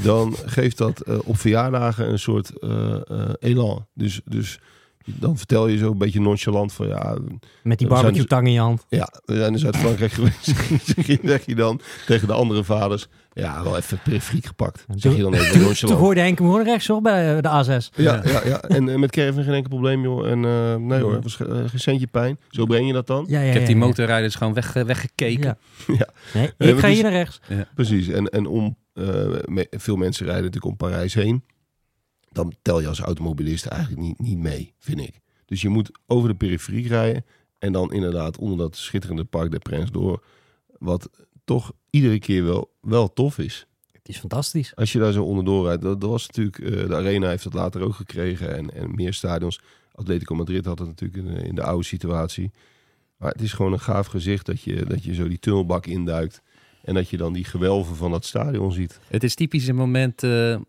dan 0.04 0.36
geeft 0.46 0.78
dat 0.78 1.24
op 1.24 1.38
verjaardagen 1.38 2.10
een 2.12 2.20
soort 2.20 2.51
elan. 3.39 3.88
Dus, 3.94 4.22
dus 4.25 4.60
dan 5.06 5.38
vertel 5.38 5.68
je 5.68 5.77
zo 5.77 5.91
een 5.91 5.98
beetje 5.98 6.22
nonchalant 6.22 6.74
van 6.74 6.88
ja, 6.88 7.18
met 7.63 7.77
die 7.77 7.88
barbecue 7.88 8.25
tang 8.25 8.48
in 8.48 8.53
je 8.53 8.60
hand. 8.60 8.86
ja 8.89 9.10
we 9.25 9.36
zijn 9.36 9.51
in 9.53 9.60
Zuid-Frankrijk 9.60 10.12
geweest. 10.20 10.44
Zeg 10.46 11.18
zeg 11.24 11.46
je 11.46 11.56
dan 11.56 11.82
tegen 12.06 12.27
de 12.27 12.34
andere 12.34 12.63
vaders, 12.63 13.08
ja, 13.34 13.63
wel 13.63 13.77
even 13.77 14.00
periferiek 14.03 14.46
gepakt. 14.46 14.86
Zeg 14.96 15.15
je 15.15 15.22
dan 15.22 15.34
even 15.34 15.51
Toen 15.51 15.62
nonchalant. 15.62 16.00
hoorde 16.00 16.20
Henk 16.20 16.38
hem 16.39 16.48
gewoon 16.48 16.63
rechtsop 16.63 17.03
bij 17.03 17.36
eh, 17.38 17.41
de 17.41 17.65
A6. 17.82 17.96
Ja, 17.96 18.22
ja, 18.25 18.41
ja. 18.46 18.62
En 18.62 18.89
eh, 18.89 18.96
met 18.98 19.12
caravan 19.12 19.44
geen 19.44 19.53
enkel 19.53 19.70
probleem, 19.70 20.01
joh. 20.03 20.27
En 20.29 20.46
eh, 20.46 20.75
nee 20.75 21.01
hoor, 21.01 21.22
was 21.22 21.36
ge- 21.36 21.46
eh, 21.48 21.70
geen 21.70 21.79
centje 21.79 22.08
pijn. 22.08 22.39
Zo 22.50 22.65
breng 22.65 22.88
je 22.88 22.94
dat 22.94 23.08
dan. 23.08 23.25
Ja, 23.27 23.39
ja, 23.41 23.48
ik 23.48 23.53
heb 23.53 23.65
die 23.65 23.75
ja. 23.77 23.86
motorrijders 23.86 24.36
gewoon 24.36 24.53
weg, 24.53 24.74
weggekeken. 24.74 25.58
Ja. 25.88 25.96
Ja. 25.98 26.08
Nee, 26.34 26.72
ik 26.74 26.79
ga 26.79 26.88
dus- 26.88 26.94
hier 26.96 27.03
naar 27.03 27.12
rechts. 27.12 27.39
Precies. 27.75 28.08
En, 28.08 28.25
en 28.29 28.46
om, 28.48 28.77
eh, 28.94 29.06
me- 29.46 29.68
veel 29.72 29.96
mensen 29.96 30.25
rijden 30.25 30.44
natuurlijk 30.44 30.72
om 30.72 30.77
Parijs 30.89 31.13
heen. 31.13 31.44
Dan 32.32 32.54
tel 32.62 32.80
je 32.80 32.88
als 32.88 33.00
automobilist 33.00 33.66
eigenlijk 33.66 34.02
niet, 34.02 34.20
niet 34.20 34.38
mee, 34.38 34.74
vind 34.78 35.00
ik. 35.00 35.20
Dus 35.46 35.62
je 35.62 35.70
moet 35.70 35.92
over 36.08 36.30
de 36.30 36.36
periferie 36.36 36.88
rijden 36.88 37.26
en 37.60 37.72
dan 37.72 37.94
inderdaad 37.94 38.38
onder 38.38 38.58
dat 38.58 38.76
schitterende 38.78 39.24
Parc 39.24 39.52
des 39.52 39.60
Princes 39.60 39.92
door. 39.92 40.24
Wat 40.78 41.10
toch 41.46 41.72
iedere 41.90 42.20
keer 42.20 42.44
wel, 42.44 42.72
wel 42.82 43.14
tof 43.14 43.38
is. 43.38 43.68
Het 43.92 44.10
is 44.10 44.18
fantastisch. 44.18 44.76
Als 44.76 44.92
je 44.92 45.00
daar 45.00 45.12
zo 45.12 45.24
onderdoor 45.24 45.66
rijdt. 45.66 45.82
Dat, 45.82 46.02
dat 46.02 46.10
was 46.10 46.28
natuurlijk, 46.28 46.60
eh, 46.60 46.88
de 46.88 46.96
Arena 46.96 47.30
heeft 47.30 47.44
dat 47.44 47.54
later 47.54 47.82
ook 47.82 47.94
gekregen 47.96 48.56
en, 48.58 48.74
en 48.74 48.96
meer 48.96 49.14
stadions. 49.14 49.60
Atletico 49.92 50.36
Madrid 50.36 50.66
had 50.66 50.80
het 50.80 50.88
natuurlijk 50.88 51.24
in, 51.28 51.34
de- 51.34 51.42
in 51.48 51.56
de 51.56 51.64
oude 51.64 51.84
situatie. 51.86 52.52
Maar 53.18 53.32
het 53.32 53.42
is 53.42 53.54
gewoon 53.54 53.74
een 53.74 53.80
gaaf 53.80 54.08
gezicht 54.08 54.46
dat 54.46 54.62
je, 54.62 54.86
dat 54.86 55.04
je 55.04 55.14
zo 55.14 55.28
die 55.28 55.40
tunnelbak 55.40 55.86
induikt. 55.86 56.42
En 56.84 56.94
dat 56.94 57.10
je 57.10 57.18
dan 57.18 57.34
die 57.34 57.44
gewelven 57.44 57.96
van 57.96 58.12
dat 58.12 58.26
stadion 58.26 58.72
ziet. 58.72 59.00
Het 59.08 59.24
is 59.24 59.36
typisch 59.36 59.68
een 59.68 59.76
moment 59.76 60.24
eh, 60.24 60.54
eh, 60.54 60.62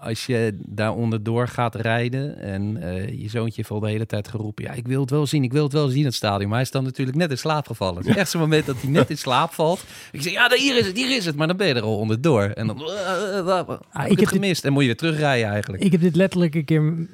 als 0.00 0.26
je 0.26 0.58
daar 0.66 0.94
onderdoor 0.94 1.48
gaat 1.48 1.74
rijden 1.74 2.38
en 2.38 2.76
eh, 2.82 3.08
je 3.20 3.28
zoontje 3.28 3.52
heeft 3.56 3.70
al 3.70 3.80
de 3.80 3.88
hele 3.88 4.06
tijd 4.06 4.28
geroepen, 4.28 4.64
ja, 4.64 4.72
ik 4.72 4.86
wil 4.86 5.00
het 5.00 5.10
wel 5.10 5.26
zien, 5.26 5.42
ik 5.42 5.52
wil 5.52 5.62
het 5.62 5.72
wel 5.72 5.88
zien, 5.88 6.04
het 6.04 6.14
stadion. 6.14 6.44
Maar 6.48 6.56
hij 6.58 6.62
is 6.66 6.70
dan 6.70 6.84
natuurlijk 6.84 7.16
net 7.16 7.30
in 7.30 7.38
slaap 7.38 7.66
gevallen. 7.66 7.96
Het 7.96 8.06
is 8.06 8.16
echt 8.16 8.30
zo'n 8.30 8.40
moment 8.40 8.66
dat 8.66 8.76
hij 8.80 8.90
net 8.90 9.10
in 9.10 9.18
slaap 9.18 9.52
valt. 9.52 9.84
Ik 10.12 10.22
zeg, 10.22 10.32
ja, 10.32 10.50
hier 10.56 10.76
is 10.78 10.86
het, 10.86 10.96
hier 10.96 11.16
is 11.16 11.24
het. 11.24 11.36
Maar 11.36 11.46
dan 11.46 11.56
ben 11.56 11.66
je 11.66 11.74
er 11.74 11.82
al 11.82 11.98
onderdoor. 11.98 12.42
En 12.42 12.66
dan 12.66 12.82
eh, 12.82 13.38
eh, 13.38 13.56
heb 13.56 13.68
ik 13.68 13.78
heb 13.92 14.08
het 14.08 14.18
dit- 14.18 14.28
gemist. 14.28 14.64
En 14.64 14.72
moet 14.72 14.80
je 14.80 14.86
weer 14.88 14.96
terugrijden 14.96 15.48
eigenlijk. 15.48 15.82
Ik 15.82 15.92
heb 15.92 16.00
dit 16.00 16.16
letterlijk 16.16 16.54
een 16.54 16.64
keer... 16.64 17.06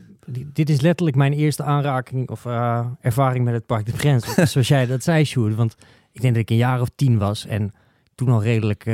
Dit 0.53 0.71
is 0.71 0.81
letterlijk 0.81 1.17
mijn 1.17 1.33
eerste 1.33 1.63
aanraking 1.63 2.31
of 2.31 2.45
ervaring 3.01 3.45
met 3.45 3.55
het 3.55 3.67
Parc 3.67 3.87
des 3.87 3.95
Princes. 3.95 4.53
Zoals 4.53 4.69
jij 4.69 4.87
dat 4.87 5.03
zei, 5.03 5.25
Sjoerd. 5.25 5.55
Want 5.55 5.77
ik 6.13 6.21
denk 6.21 6.33
dat 6.35 6.43
ik 6.43 6.51
een 6.51 6.57
jaar 6.57 6.81
of 6.81 6.89
tien 6.97 7.19
was 7.19 7.47
en 7.47 7.75
toen 8.15 8.29
al 8.29 8.43
redelijk 8.43 8.85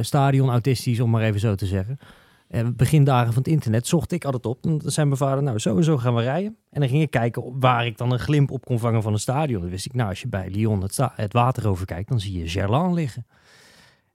stadionautistisch, 0.00 1.00
om 1.00 1.10
maar 1.10 1.22
even 1.22 1.40
zo 1.40 1.54
te 1.54 1.66
zeggen. 1.66 1.98
Eh, 2.52 2.66
begindagen 2.76 3.32
van 3.32 3.42
het 3.42 3.52
internet 3.52 3.86
zocht 3.86 4.12
ik 4.12 4.24
altijd 4.24 4.46
op. 4.46 4.64
En 4.64 4.78
dan 4.78 4.90
zei 4.90 5.06
mijn 5.06 5.18
vader, 5.18 5.42
nou 5.42 5.58
zo 5.58 5.96
gaan 5.96 6.14
we 6.14 6.22
rijden. 6.22 6.56
En 6.70 6.80
dan 6.80 6.88
ging 6.88 7.02
ik 7.02 7.10
kijken 7.10 7.60
waar 7.60 7.86
ik 7.86 7.98
dan 7.98 8.12
een 8.12 8.18
glimp 8.18 8.50
op 8.50 8.64
kon 8.64 8.78
vangen 8.78 9.02
van 9.02 9.12
een 9.12 9.18
stadion. 9.18 9.60
Dan 9.60 9.70
wist 9.70 9.86
ik, 9.86 9.94
nou 9.94 10.08
als 10.08 10.20
je 10.20 10.28
bij 10.28 10.50
Lyon 10.50 10.82
het, 10.82 11.32
water 11.32 11.68
overkijkt, 11.68 12.08
dan 12.08 12.20
zie 12.20 12.38
je 12.38 12.48
Gerland 12.48 12.94
liggen. 12.94 13.26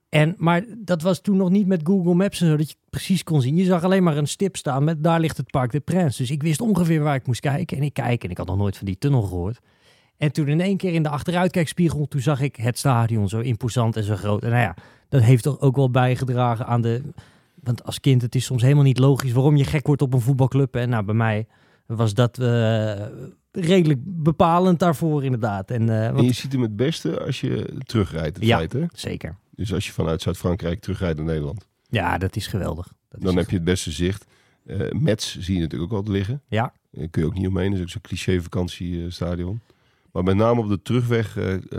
En, 0.09 0.33
maar 0.37 0.65
dat 0.77 1.01
was 1.01 1.21
toen 1.21 1.37
nog 1.37 1.49
niet 1.49 1.67
met 1.67 1.81
Google 1.83 2.13
Maps 2.13 2.41
en 2.41 2.47
zo, 2.47 2.57
dat 2.57 2.69
je 2.69 2.75
precies 2.89 3.23
kon 3.23 3.41
zien. 3.41 3.55
Je 3.55 3.63
zag 3.63 3.83
alleen 3.83 4.03
maar 4.03 4.17
een 4.17 4.27
stip 4.27 4.55
staan 4.55 4.83
met 4.83 5.03
daar 5.03 5.19
ligt 5.19 5.37
het 5.37 5.51
Parc 5.51 5.71
des 5.71 5.81
Princes. 5.83 6.17
Dus 6.17 6.31
ik 6.31 6.43
wist 6.43 6.61
ongeveer 6.61 7.01
waar 7.01 7.15
ik 7.15 7.27
moest 7.27 7.39
kijken. 7.39 7.77
En 7.77 7.83
ik 7.83 7.93
kijk 7.93 8.23
en 8.23 8.29
ik 8.29 8.37
had 8.37 8.47
nog 8.47 8.57
nooit 8.57 8.77
van 8.77 8.85
die 8.85 8.97
tunnel 8.97 9.21
gehoord. 9.21 9.59
En 10.17 10.31
toen 10.31 10.47
in 10.47 10.61
één 10.61 10.77
keer 10.77 10.93
in 10.93 11.03
de 11.03 11.09
achteruitkijkspiegel, 11.09 12.07
toen 12.07 12.21
zag 12.21 12.41
ik 12.41 12.55
het 12.55 12.77
stadion 12.77 13.29
zo 13.29 13.39
imposant 13.39 13.95
en 13.95 14.03
zo 14.03 14.15
groot. 14.15 14.43
En 14.43 14.49
nou 14.49 14.61
ja, 14.61 14.75
dat 15.09 15.21
heeft 15.21 15.43
toch 15.43 15.59
ook 15.59 15.75
wel 15.75 15.91
bijgedragen 15.91 16.65
aan 16.65 16.81
de... 16.81 17.01
Want 17.63 17.83
als 17.83 17.99
kind, 17.99 18.21
het 18.21 18.35
is 18.35 18.45
soms 18.45 18.61
helemaal 18.61 18.83
niet 18.83 18.99
logisch 18.99 19.31
waarom 19.31 19.55
je 19.55 19.63
gek 19.63 19.87
wordt 19.87 20.01
op 20.01 20.13
een 20.13 20.21
voetbalclub. 20.21 20.75
En 20.75 20.89
nou, 20.89 21.03
bij 21.05 21.15
mij 21.15 21.47
was 21.85 22.13
dat 22.13 22.37
eh, 22.39 23.05
redelijk 23.51 23.99
bepalend 24.03 24.79
daarvoor 24.79 25.23
inderdaad. 25.23 25.71
En, 25.71 25.89
eh, 25.89 26.05
En 26.05 26.13
want, 26.13 26.25
je 26.27 26.33
ziet 26.33 26.51
hem 26.51 26.61
het 26.61 26.75
beste 26.75 27.19
als 27.19 27.41
je 27.41 27.77
terugrijdt, 27.85 28.39
in 28.39 28.47
Ja. 28.47 28.65
zeker. 28.93 29.35
Dus 29.55 29.73
als 29.73 29.85
je 29.85 29.91
vanuit 29.91 30.21
Zuid-Frankrijk 30.21 30.79
terugrijdt 30.79 31.17
naar 31.17 31.25
Nederland. 31.27 31.67
Ja, 31.89 32.17
dat 32.17 32.35
is 32.35 32.47
geweldig. 32.47 32.87
Dat 33.09 33.21
Dan 33.21 33.31
is 33.31 33.37
heb 33.39 33.49
je 33.49 33.55
het 33.55 33.65
beste 33.65 33.91
zicht. 33.91 34.25
Eh 34.65 34.91
Metz 34.91 35.37
zie 35.37 35.55
je 35.55 35.61
natuurlijk 35.61 35.91
ook 35.91 35.97
altijd 35.97 36.15
liggen. 36.17 36.41
Ja. 36.47 36.73
Eh, 36.91 37.07
kun 37.11 37.21
je 37.21 37.27
ook 37.27 37.33
niet 37.33 37.47
omheen. 37.47 37.69
Dat 37.69 37.77
is 37.79 37.83
ook 37.85 37.89
zo'n 37.89 38.01
cliché 38.01 38.41
vakantiestadion. 38.41 39.61
Maar 40.11 40.23
met 40.23 40.35
name 40.35 40.61
op 40.61 40.67
de 40.69 40.81
terugweg 40.81 41.37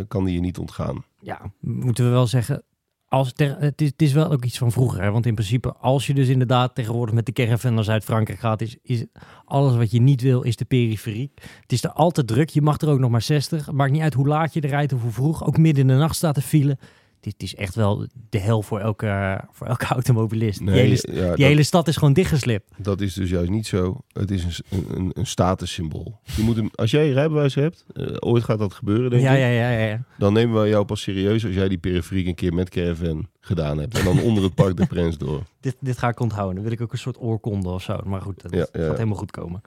kan 0.09 0.25
die 0.25 0.35
je 0.35 0.41
niet 0.41 0.59
ontgaan. 0.59 1.05
ja, 1.21 1.53
moeten 1.61 2.05
we 2.05 2.11
wel 2.11 2.27
zeggen, 2.27 2.63
als 3.09 3.33
het, 3.37 3.81
is, 3.81 3.89
het 3.89 4.03
is 4.03 4.13
wel 4.13 4.31
ook 4.31 4.45
iets 4.45 4.59
van 4.59 4.73
vroeger. 4.73 5.13
Want 5.13 5.27
in 5.27 5.35
principe, 5.35 5.73
als 5.73 6.07
je 6.07 6.15
dus 6.15 6.29
inderdaad 6.29 6.75
tegenwoordig 6.75 7.15
met 7.15 7.27
de 7.27 7.33
caravan 7.33 7.75
naar 7.75 7.85
Zuid-Frankrijk 7.85 8.39
gaat, 8.39 8.61
is, 8.83 9.05
alles 9.45 9.77
wat 9.77 9.91
je 9.91 10.01
niet 10.01 10.21
wil, 10.21 10.43
is 10.43 10.57
de 10.57 10.65
periferie. 10.65 11.33
Het 11.61 11.73
is 11.73 11.85
er 11.85 11.91
altijd 11.93 12.27
druk. 12.27 12.49
Je 12.49 12.63
mag 12.63 12.81
er 12.81 12.89
ook 12.89 12.99
nog 12.99 13.11
maar 13.11 13.23
60. 13.23 13.67
Het 13.67 13.75
maakt 13.75 13.93
niet 13.93 14.03
uit 14.03 14.15
hoe 14.15 14.29
laat 14.29 14.55
je 14.55 14.61
er 14.61 14.69
rijdt 14.69 14.93
of 14.93 15.03
hoe 15.03 15.11
vroeg. 15.11 15.47
Ook 15.47 15.59
midden 15.59 15.83
in 15.83 15.89
de 15.89 16.01
nacht 16.01 16.17
staat 16.17 16.37
er 16.37 16.43
file. 16.43 16.79
Dit 17.21 17.43
is 17.43 17.55
echt 17.55 17.75
wel 17.75 18.07
de 18.31 18.39
hel 18.39 18.63
voor 18.63 18.81
elke, 18.81 19.41
voor 19.51 19.67
elke 19.67 19.85
automobilist. 19.97 20.59
die 20.59 20.71
hele, 20.71 20.99
ja, 21.03 21.13
die 21.13 21.21
dat, 21.27 21.37
hele 21.39 21.63
stad 21.63 21.89
is 21.89 21.97
gewoon 21.97 22.13
dichtgeslipt. 22.13 22.71
dat 22.77 23.01
is 23.01 23.15
dus 23.15 23.31
juist 23.31 23.51
niet 23.51 23.67
zo. 23.67 24.01
Het 24.13 24.31
is 24.31 24.63
een, 24.71 24.87
een, 24.95 25.11
een, 25.15 25.27
statussymbool. 25.27 26.21
Je 26.37 26.43
moet 26.43 26.57
hem, 26.57 26.69
als 26.75 26.91
jij 26.91 27.11
rijbewijs 27.11 27.55
hebt, 27.55 27.85
eh, 27.95 28.07
ooit 28.19 28.45
gaat 28.45 28.59
dat 28.59 28.75
gebeuren 28.75 29.11
denk 29.11 29.23
Ja, 29.23 29.33
ik. 29.33 29.39
ja, 29.39 29.47
ja, 29.49 29.71
ja, 29.71 29.87
ja. 29.87 30.03
Dan 30.19 30.33
nemen 30.33 30.63
we 30.63 30.69
jou 30.69 30.85
pas 30.85 31.01
serieus 31.01 31.45
als 31.45 31.55
jij 31.55 31.69
die 31.69 31.79
periferie 31.79 32.27
een 32.27 32.35
keer 32.35 32.55
met 32.55 32.69
caravan 32.69 33.29
gedaan 33.41 33.79
hebt. 33.79 33.99
En 33.99 34.05
dan 34.05 34.21
onder 34.21 34.43
het 34.43 34.55
Parc 34.55 34.77
des 34.77 34.87
Princes 34.87 35.19
door. 35.19 35.43
Dit, 35.61 35.77
dit 35.81 35.99
ga 35.99 36.09
ik 36.09 36.21
onthouden. 36.21 36.55
Dan 36.55 36.65
wil 36.65 36.73
ik 36.73 36.81
ook 36.81 36.93
een 36.93 36.99
soort 36.99 37.21
oorkonde 37.21 37.69
of 37.69 37.83
zo. 37.83 38.01
Maar 38.05 38.21
goed, 38.21 38.43
dat 38.43 38.53
Ja, 38.55 38.67
gaat 38.73 38.97
helemaal 38.97 39.19
goed 39.19 39.31
komen. 39.31 39.61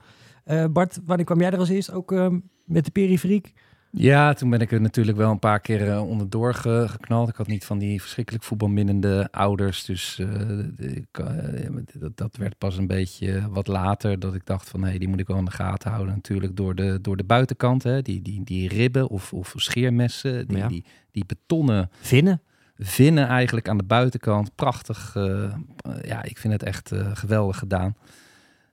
Eh, 0.44 0.66
Bart, 0.66 1.00
wanneer 1.06 1.26
kwam 1.26 1.40
jij 1.40 1.52
er 1.52 1.58
als 1.60 1.70
eerst? 1.70 1.92
Ook 1.92 2.12
ehm, 2.12 2.40
met 2.66 2.86
de 2.86 2.92
periferiek? 2.92 3.54
Ja, 3.94 4.34
toen 4.34 4.50
ben 4.50 4.60
ik 4.60 4.72
er 4.72 4.82
natuurlijk 4.82 5.18
wel 5.18 5.32
een 5.32 5.40
paar 5.40 5.60
keer 5.60 5.90
eh, 5.92 6.08
onderdoor 6.10 6.54
ge- 6.54 6.86
geknald. 6.90 7.30
Ik 7.30 7.36
had 7.36 7.48
niet 7.48 7.66
van 7.66 7.78
die 7.78 8.02
verschrikkelijk 8.02 8.44
voetbalminnende 8.44 9.28
ouders. 9.32 9.86
Dus 9.86 10.20
eh, 10.20 10.96
ik, 10.96 11.18
eh, 11.20 11.68
dat, 12.00 12.18
dat 12.18 12.36
werd 12.38 12.58
pas 12.58 12.78
een 12.78 12.88
beetje 12.88 13.50
wat 13.50 13.68
later. 13.68 14.20
Dat 14.20 14.36
ik 14.36 14.46
dacht 14.46 14.70
van, 14.70 14.84
hé, 14.84 14.98
die 14.98 15.08
moet 15.08 15.20
ik 15.20 15.28
wel 15.28 15.38
in 15.38 15.46
de 15.46 15.52
gaten 15.52 15.92
houden. 15.92 16.14
Natuurlijk 16.16 16.56
door 16.56 16.76
de, 16.76 17.00
door 17.02 17.18
de 17.18 17.24
buitenkant. 17.24 17.84
Hè, 17.84 18.02
die, 18.02 18.22
die, 18.22 18.44
die 18.44 18.68
ribben 18.70 19.08
of, 19.08 19.34
of 19.34 19.54
scheermessen. 19.56 20.48
Die, 20.48 20.58
Ja. 20.58 20.68
die, 20.68 20.86
die 21.12 21.26
betonnen 21.26 21.90
Vinnen? 22.02 22.42
vinnen 22.78 23.28
eigenlijk 23.28 23.70
aan 23.70 23.78
de 23.78 23.84
buitenkant. 23.84 24.56
Prachtig. 24.56 25.14
ja, 26.04 26.24
ik 26.24 26.38
vind 26.38 26.54
het 26.54 26.64
echt 26.64 26.92
geweldig 27.14 27.58
gedaan. 27.58 27.96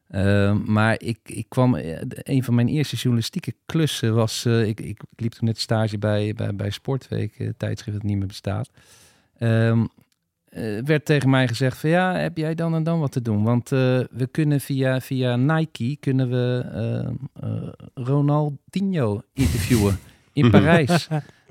Ehm, 0.09 0.73
maar 0.73 1.01
ik, 1.01 1.19
ik 1.25 1.47
kwam, 1.49 1.75
eh, 1.75 2.01
een 2.23 2.45
van 2.45 2.55
mijn 2.55 2.69
eerste 2.69 2.97
journalistieke 2.97 3.55
klussen 3.67 4.15
was, 4.15 4.45
eh, 4.45 4.67
ik, 4.67 4.81
ik 4.81 5.01
liep 5.17 5.33
toen 5.33 5.47
net 5.47 5.59
stage 5.59 5.99
bij, 5.99 6.33
bij, 6.35 6.55
bij 6.55 6.71
Sportweek, 6.71 7.39
eh, 7.39 7.49
tijdschrift 7.57 7.99
dat 7.99 8.07
niet 8.07 8.19
meer 8.19 8.27
bestaat. 8.27 8.71
Ehm, 9.39 9.85
eh, 10.49 10.83
werd 10.85 11.05
tegen 11.05 11.31
mij 11.31 11.49
gezegd 11.49 11.79
van 11.79 11.91
ja, 11.91 12.15
heb 12.15 12.37
jij 12.37 12.55
dan 12.55 12.75
en 12.75 12.83
dan 12.83 13.01
wat 13.01 13.13
te 13.13 13.23
doen? 13.23 13.43
Want 13.43 13.69
we 13.69 14.29
kunnen 14.31 14.61
via, 14.61 15.01
via 15.01 15.37
Nike, 15.37 15.97
kunnen 16.01 16.31
we 16.31 16.65
eh, 16.73 17.07
eh, 17.45 17.69
Ronaldinho 17.95 19.23
interviewen 19.33 19.99
in 20.39 20.51
Parijs. 20.61 21.09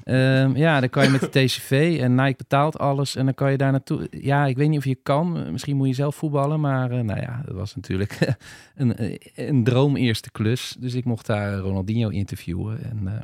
Ehm, 0.07 0.55
ja, 0.55 0.79
dan 0.79 0.89
kan 0.89 1.03
je 1.03 1.09
met 1.09 1.21
de 1.21 1.29
TCV 1.29 1.97
en 2.01 2.15
Nike 2.15 2.37
betaalt 2.37 2.79
alles 2.79 3.15
en 3.15 3.25
dan 3.25 3.33
kan 3.33 3.51
je 3.51 3.57
daar 3.57 3.71
naartoe. 3.71 4.07
Ja, 4.11 4.45
ik 4.45 4.57
weet 4.57 4.69
niet 4.69 4.77
of 4.77 4.85
je 4.85 4.95
kan. 4.95 5.51
Misschien 5.51 5.75
moet 5.75 5.87
je 5.87 5.93
zelf 5.93 6.15
voetballen, 6.15 6.59
maar 6.59 6.91
eh, 6.91 6.99
nou 6.99 7.19
ja, 7.19 7.41
dat 7.45 7.55
was 7.55 7.75
natuurlijk 7.75 8.19
een, 8.75 8.95
eh, 8.95 9.17
een 9.35 9.63
droom 9.63 9.95
eerste 9.95 10.31
klus. 10.31 10.75
Dus 10.79 10.93
ik 10.93 11.05
mocht 11.05 11.25
daar 11.25 11.57
Ronaldinho 11.57 12.09
interviewen 12.09 12.83
en 12.83 13.07
eh, 13.07 13.21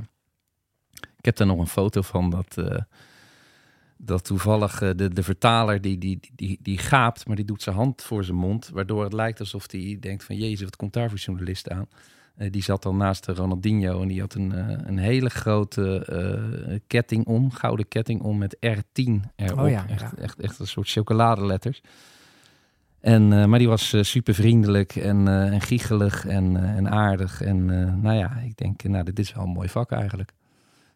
ik 1.17 1.25
heb 1.25 1.35
daar 1.35 1.47
nog 1.47 1.59
een 1.59 1.67
foto 1.67 2.01
van 2.01 2.29
dat, 2.29 2.57
dat 3.97 4.25
toevallig 4.25 4.79
de, 4.79 5.13
de 5.13 5.23
vertaler 5.23 5.81
die, 5.81 5.97
die, 5.97 6.19
die, 6.35 6.59
die 6.61 6.77
gaapt, 6.77 7.27
maar 7.27 7.35
die 7.35 7.45
doet 7.45 7.61
zijn 7.61 7.75
hand 7.75 8.01
voor 8.01 8.23
zijn 8.23 8.37
mond, 8.37 8.69
waardoor 8.73 9.03
het 9.03 9.13
lijkt 9.13 9.39
alsof 9.39 9.71
hij 9.71 9.97
denkt 9.99 10.23
van 10.23 10.35
jezus, 10.35 10.63
wat 10.63 10.75
komt 10.75 10.93
daar 10.93 11.09
voor 11.09 11.17
journalist 11.17 11.69
aan? 11.69 11.87
Eh, 12.35 12.51
die 12.51 12.63
zat 12.63 12.83
dan 12.83 12.97
naast 12.97 13.25
de 13.25 13.33
Ronaldinho 13.33 14.01
en 14.01 14.07
die 14.07 14.19
had 14.19 14.33
een, 14.33 14.51
eh, 14.51 14.77
een 14.83 14.97
hele 14.97 15.29
grote 15.29 16.05
eh, 16.05 16.79
ketting 16.87 17.25
om, 17.25 17.51
gouden 17.51 17.87
ketting 17.87 18.21
om 18.21 18.37
met 18.37 18.55
R10 18.55 19.31
erop. 19.35 19.59
Oh 19.59 19.69
ja, 19.69 19.87
echt, 19.87 20.01
ja. 20.01 20.21
Echt, 20.21 20.39
echt 20.39 20.59
een 20.59 20.67
soort 20.67 20.89
chocoladeletters. 20.89 21.81
En, 22.99 23.49
maar 23.49 23.59
die 23.59 23.67
was 23.67 23.95
super 24.01 24.33
vriendelijk 24.33 24.95
en, 24.95 25.27
en 25.27 25.61
giechelig 25.61 26.25
en, 26.25 26.75
en 26.75 26.89
aardig. 26.89 27.41
En 27.41 27.65
nou 28.01 28.17
ja, 28.17 28.37
ik 28.37 28.57
denk, 28.57 28.83
nou, 28.83 29.03
dit 29.03 29.19
is 29.19 29.33
wel 29.33 29.43
een 29.43 29.49
mooi 29.49 29.69
vak 29.69 29.91
eigenlijk. 29.91 30.33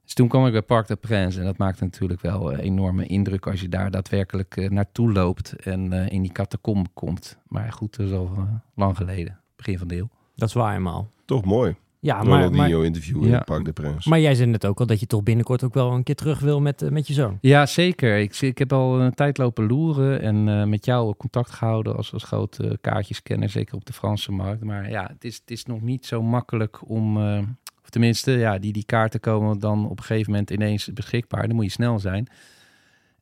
Dus 0.03 0.13
toen 0.13 0.27
kwam 0.27 0.45
ik 0.45 0.51
bij 0.51 0.61
Parc 0.61 0.87
des 0.87 0.97
Princes 0.99 1.35
en 1.35 1.43
dat 1.43 1.57
maakt 1.57 1.79
natuurlijk 1.79 2.21
wel 2.21 2.53
een 2.53 2.59
enorme 2.59 3.05
indruk 3.05 3.47
als 3.47 3.61
je 3.61 3.69
daar 3.69 3.91
daadwerkelijk 3.91 4.69
naartoe 4.69 5.11
loopt 5.11 5.55
en 5.55 5.93
in 5.93 6.21
die 6.21 6.31
catacombe 6.31 6.89
komt. 6.93 7.37
Maar 7.47 7.71
goed, 7.71 7.97
dat 7.97 8.07
is 8.07 8.13
al 8.13 8.47
lang 8.75 8.97
geleden, 8.97 9.39
begin 9.55 9.77
van 9.77 9.87
de 9.87 9.95
eeuw. 9.95 10.09
Dat 10.35 10.47
is 10.47 10.53
waar 10.53 10.71
helemaal. 10.71 11.11
Toch 11.27 11.45
mooi. 11.45 11.75
Ja, 11.99 12.23
maar, 12.23 12.51
maar, 12.51 12.69
interview 12.69 13.23
in 13.23 13.29
Ja. 13.29 13.39
Parc 13.39 13.65
des 13.65 13.73
Princes. 13.73 14.05
maar 14.05 14.19
jij 14.19 14.35
zei 14.35 14.49
net 14.49 14.65
ook 14.65 14.79
al 14.79 14.85
dat 14.85 14.99
je 14.99 15.05
toch 15.07 15.23
binnenkort 15.23 15.63
ook 15.63 15.73
wel 15.73 15.91
een 15.91 16.03
keer 16.03 16.15
terug 16.15 16.39
wil 16.39 16.61
met, 16.61 16.81
eh, 16.81 16.89
met 16.89 17.07
je 17.07 17.13
zoon. 17.13 17.37
Ja, 17.41 17.65
zeker. 17.65 18.17
Ik, 18.17 18.35
ik 18.35 18.57
heb 18.57 18.73
al 18.73 19.01
een 19.01 19.13
tijd 19.13 19.37
lopen 19.37 19.67
loeren 19.67 20.21
en 20.21 20.47
eh, 20.47 20.63
met 20.63 20.85
jou 20.85 21.15
contact 21.15 21.51
gehouden 21.51 21.95
als, 21.95 22.13
als 22.13 22.23
grote 22.23 22.77
kaartjeskenner, 22.81 23.49
zeker 23.49 23.75
op 23.75 23.85
de 23.85 23.93
Franse 23.93 24.31
markt. 24.31 24.63
Maar 24.63 24.89
ja, 24.89 25.07
het 25.13 25.23
is, 25.23 25.35
het 25.35 25.51
is 25.51 25.65
nog 25.65 25.81
niet 25.81 26.05
zo 26.05 26.21
makkelijk 26.21 26.89
om, 26.89 27.17
eh, 27.17 27.39
of 27.83 27.89
tenminste, 27.89 28.31
ja, 28.31 28.57
die, 28.57 28.73
die 28.73 28.85
kaarten 28.85 29.19
komen 29.19 29.59
dan 29.59 29.89
op 29.89 29.97
een 29.97 30.05
gegeven 30.05 30.31
moment 30.31 30.51
ineens 30.51 30.93
beschikbaar. 30.93 31.47
Dan 31.47 31.55
moet 31.55 31.65
je 31.65 31.71
snel 31.71 31.99
zijn. 31.99 32.27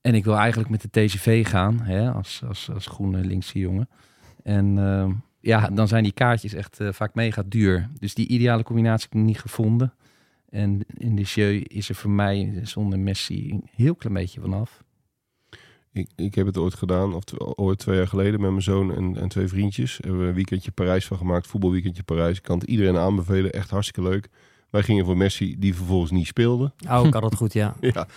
En 0.01 0.15
ik 0.15 0.23
wil 0.23 0.35
eigenlijk 0.35 0.69
met 0.69 0.81
de 0.81 0.89
TGV 1.05 1.47
gaan, 1.47 1.81
hè, 1.81 2.11
als, 2.11 2.41
als, 2.47 2.69
als 2.73 2.85
groene 2.85 3.19
linkse 3.19 3.59
jongen. 3.59 3.89
En 4.43 4.77
eh, 4.77 5.09
ja, 5.45 5.69
dan 5.69 5.87
zijn 5.87 6.03
die 6.03 6.11
kaartjes 6.11 6.53
echt 6.53 6.79
eh, 6.79 6.91
vaak 6.91 7.15
mega 7.15 7.43
duur. 7.45 7.89
Dus 7.99 8.13
die 8.13 8.27
ideale 8.27 8.63
combinatie 8.63 9.07
heb 9.09 9.19
ik 9.19 9.25
niet 9.25 9.39
gevonden. 9.39 9.93
En 10.49 10.85
in 10.97 11.15
de 11.15 11.21
jeu 11.21 11.61
is 11.67 11.89
er 11.89 11.95
voor 11.95 12.09
mij 12.09 12.59
zonder 12.63 12.99
Messi 12.99 13.49
een 13.51 13.63
heel 13.75 13.95
klein 13.95 14.15
beetje 14.15 14.41
vanaf. 14.41 14.83
Ik, 15.91 16.09
ik 16.15 16.35
heb 16.35 16.45
het 16.45 16.57
ooit 16.57 16.73
gedaan, 16.73 17.13
of 17.13 17.23
ooit 17.55 17.79
twee 17.79 17.97
jaar 17.97 18.07
geleden 18.07 18.41
met 18.41 18.49
mijn 18.49 18.61
zoon 18.61 18.95
en, 18.95 19.17
en 19.17 19.27
twee 19.27 19.47
vriendjes. 19.47 19.97
Hebben 20.01 20.21
we 20.21 20.27
een 20.27 20.33
weekendje 20.33 20.71
Parijs 20.71 21.05
van 21.05 21.17
gemaakt, 21.17 21.47
voetbalweekendje 21.47 22.03
Parijs. 22.03 22.37
Ik 22.37 22.43
kan 22.43 22.59
het 22.59 22.69
iedereen 22.69 22.97
aanbevelen, 22.97 23.51
echt 23.51 23.69
hartstikke 23.69 24.09
leuk. 24.09 24.29
Wij 24.69 24.83
gingen 24.83 25.05
voor 25.05 25.17
Messi, 25.17 25.55
die 25.59 25.75
vervolgens 25.75 26.11
niet 26.11 26.27
speelde. 26.27 26.71
Oh, 26.89 27.05
ik 27.05 27.13
had 27.13 27.23
het 27.23 27.35
goed, 27.35 27.53
ja. 27.53 27.75
Ja, 27.93 28.07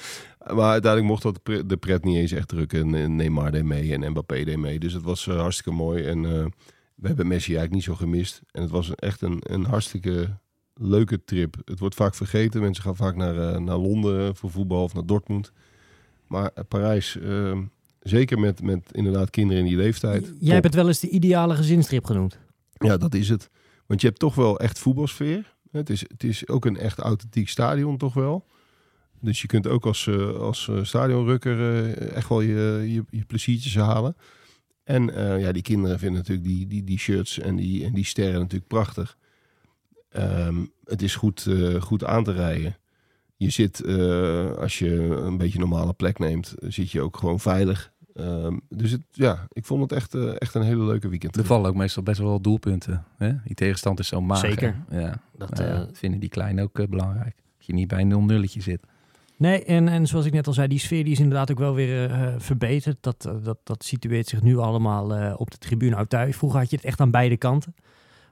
maar 0.54 0.70
uiteindelijk 0.70 1.12
mocht 1.12 1.23
dat 1.23 1.40
de 1.68 1.76
pret 1.76 2.04
niet 2.04 2.16
eens 2.16 2.32
echt 2.32 2.49
drukken. 2.49 2.94
En 2.94 3.16
Neymar 3.16 3.50
deed 3.50 3.64
mee 3.64 3.92
en 3.92 4.11
Mbappé 4.11 4.44
deed 4.44 4.56
mee. 4.56 4.78
Dus 4.78 4.92
het 4.92 5.02
was 5.02 5.26
eh, 5.26 5.37
hartstikke 5.37 5.70
mooi. 5.70 6.04
En 6.04 6.25
eh, 6.25 6.47
we 7.00 7.06
hebben 7.06 7.26
Messi 7.26 7.56
eigenlijk 7.56 7.74
niet 7.74 7.96
zo 7.96 8.04
gemist. 8.04 8.42
En 8.50 8.62
het 8.62 8.70
was 8.70 8.94
echt 8.94 9.22
een, 9.22 9.38
een 9.42 9.64
hartstikke 9.64 10.36
leuke 10.74 11.24
trip. 11.24 11.56
Het 11.64 11.78
wordt 11.78 11.94
vaak 11.94 12.14
vergeten. 12.14 12.60
Mensen 12.60 12.82
gaan 12.82 12.96
vaak 12.96 13.16
naar, 13.16 13.36
eh, 13.36 13.60
naar 13.60 13.76
Londen 13.76 14.36
voor 14.36 14.50
voetbal 14.50 14.82
of 14.82 14.94
naar 14.94 15.06
Dortmund. 15.06 15.52
Maar 16.26 16.50
eh, 16.54 16.64
Parijs, 16.68 17.18
eh, 17.18 17.58
zeker 18.00 18.38
met, 18.38 18.62
met 18.62 18.88
inderdaad 18.92 19.30
kinderen 19.30 19.62
in 19.62 19.68
die 19.68 19.76
leeftijd. 19.76 20.24
Jij 20.24 20.38
top. 20.38 20.48
hebt 20.48 20.64
het 20.64 20.74
wel 20.74 20.86
eens 20.86 21.00
de 21.00 21.08
ideale 21.08 21.54
gezinstrip 21.54 22.04
genoemd. 22.04 22.38
Ja, 22.72 22.96
dat 22.96 23.14
is 23.14 23.28
het. 23.28 23.50
Want 23.86 24.00
je 24.00 24.06
hebt 24.06 24.18
toch 24.18 24.34
wel 24.34 24.58
echt 24.58 24.78
voetbalsfeer. 24.78 25.56
Het 25.70 25.90
is, 25.90 26.00
het 26.00 26.24
is 26.24 26.48
ook 26.48 26.64
een 26.64 26.76
echt 26.76 26.98
authentiek 26.98 27.48
stadion, 27.48 27.96
toch 27.96 28.14
wel. 28.14 28.46
Dus 29.20 29.40
je 29.40 29.46
kunt 29.46 29.66
ook 29.66 29.86
als, 29.86 30.06
eh, 30.06 30.34
als 30.34 30.70
stadionrukker 30.82 31.88
echt 32.12 32.28
wel 32.28 32.40
je, 32.40 32.84
je, 32.86 33.04
je 33.10 33.24
pleziertjes 33.24 33.74
halen. 33.74 34.16
En 34.88 35.14
eh, 35.14 35.40
ja, 35.40 35.52
die 35.52 35.62
kinderen 35.62 35.99
vinden 35.99 36.18
natuurlijk 36.18 36.49
die, 36.49 36.66
die, 36.66 36.85
die 36.85 36.99
shirts 36.99 37.38
en 37.38 37.57
die, 37.57 37.85
en 37.85 37.92
die 37.92 38.04
sterren 38.04 38.40
natuurlijk 38.40 38.68
prachtig. 38.68 39.16
Ehm, 40.09 40.64
het 40.85 41.02
is 41.02 41.14
goed, 41.14 41.47
eh, 41.47 41.80
goed 41.80 42.04
aan 42.04 42.25
te 42.25 42.33
rijden. 42.33 42.76
Je 43.37 43.50
zit, 43.50 43.80
eh, 43.80 44.52
als 44.52 44.78
je 44.78 44.95
een 45.00 45.37
beetje 45.37 45.59
een 45.59 45.68
normale 45.68 45.92
plek 45.92 46.18
neemt, 46.18 46.54
zit 46.61 46.90
je 46.90 47.00
ook 47.00 47.16
gewoon 47.16 47.40
veilig. 47.40 47.92
Ehm, 48.14 48.59
dus 48.68 48.90
het, 48.90 49.02
ja, 49.11 49.47
ik 49.52 49.64
vond 49.64 49.83
het 49.83 49.92
echt, 49.92 50.14
eh, 50.14 50.40
echt 50.40 50.54
een 50.54 50.62
hele 50.62 50.85
leuke 50.85 51.09
weekend. 51.09 51.37
Er 51.37 51.45
vallen 51.45 51.71
ook 51.71 51.76
meestal 51.76 52.02
best 52.02 52.21
wel 52.21 52.40
doelpunten. 52.40 53.04
Hè? 53.16 53.33
Die 53.45 53.54
tegenstand 53.54 53.99
is 53.99 54.09
zo 54.09 54.21
mager. 54.21 54.49
Zeker. 54.49 54.76
Ja. 54.90 55.21
Dat, 55.37 55.88
vinden 55.92 56.21
die 56.21 56.28
kleinen 56.28 56.64
ook 56.64 56.88
belangrijk. 56.88 57.37
Dat 57.57 57.66
je 57.66 57.73
niet 57.73 57.88
bij 57.88 58.00
een 58.00 58.12
0-nulletje 58.12 58.62
zit. 58.62 58.80
Nee, 59.38 59.64
en, 59.64 59.88
en 59.88 60.07
zoals 60.07 60.26
ik 60.26 60.33
net 60.33 60.47
al 60.47 60.52
zei, 60.52 60.68
die 60.68 60.78
sfeer 60.78 61.04
die 61.04 61.12
is 61.12 61.21
inderdaad 61.21 61.50
ook 61.50 61.59
wel 61.59 61.75
weer 61.75 62.11
eh, 62.11 62.35
verbeterd. 62.38 62.97
Dat, 63.00 63.25
eh, 63.25 63.35
dat, 63.42 63.59
dat 63.62 63.85
situeert 63.85 64.26
zich 64.26 64.42
nu 64.42 64.59
allemaal 64.59 65.14
eh, 65.14 65.35
op 65.37 65.50
de 65.50 65.59
tribune 65.59 66.07
thuis. 66.07 66.37
Vroeger 66.37 66.59
had 66.59 66.71
je 66.71 66.76
het 66.76 66.85
echt 66.85 67.00
aan 67.00 67.11
beide 67.11 67.37
kanten. 67.37 67.75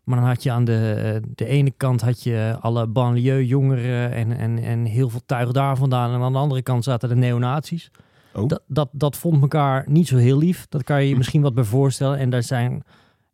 Maar 0.07 0.19
dan 0.19 0.27
had 0.27 0.43
je 0.43 0.51
aan 0.51 0.65
de, 0.65 0.93
eh, 0.93 1.31
de 1.35 1.47
ene 1.47 1.71
kant 1.71 2.01
had 2.01 2.23
je 2.23 2.57
alle 2.61 2.87
banlieue-jongeren 2.87 4.13
en, 4.13 4.33
en, 4.33 4.59
en 4.59 4.85
heel 4.85 5.11
veel 5.11 5.23
tuig 5.27 5.53
daar 5.53 5.77
vandaan. 5.77 6.15
En 6.15 6.21
aan 6.21 6.33
de 6.33 6.39
andere 6.39 6.63
kant 6.63 6.85
zaten 6.85 7.09
de 7.09 7.15
neonazies. 7.15 7.91
Oh. 8.35 8.49
Dat, 8.49 8.63
dat, 8.67 8.89
dat 8.93 9.17
vond 9.17 9.43
elkaar 9.43 9.85
niet 9.89 10.09
zo 10.09 10.17
heel 10.17 10.39
lief. 10.39 10.67
Dat 10.69 10.83
kan 10.85 11.03
je 11.03 11.09
je 11.09 11.17
misschien 11.17 11.43
wat 11.43 11.55
bij 11.55 11.65
voorstellen. 11.65 12.19
En 12.19 12.31
daar 12.31 12.43
zijn, 12.43 12.85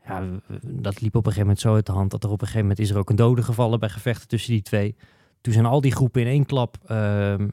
ja, 0.06 0.22
dat 0.62 1.00
liep 1.00 1.14
op 1.14 1.26
een 1.26 1.32
gegeven 1.32 1.40
moment 1.40 1.60
zo 1.60 1.74
uit 1.74 1.86
de 1.86 1.92
hand. 1.92 2.10
Dat 2.10 2.24
er 2.24 2.30
op 2.30 2.40
een 2.40 2.46
gegeven 2.46 2.60
moment 2.60 2.78
is 2.78 2.90
er 2.90 2.98
ook 2.98 3.10
een 3.10 3.16
dode 3.16 3.42
gevallen 3.42 3.80
bij 3.80 3.88
gevechten 3.88 4.28
tussen 4.28 4.52
die 4.52 4.62
twee. 4.62 4.96
Toen 5.40 5.52
zijn 5.52 5.66
al 5.66 5.80
die 5.80 5.92
groepen 5.92 6.20
in 6.20 6.26
één 6.26 6.46
klap 6.46 6.76
ehm, 6.86 7.40
eh, 7.40 7.46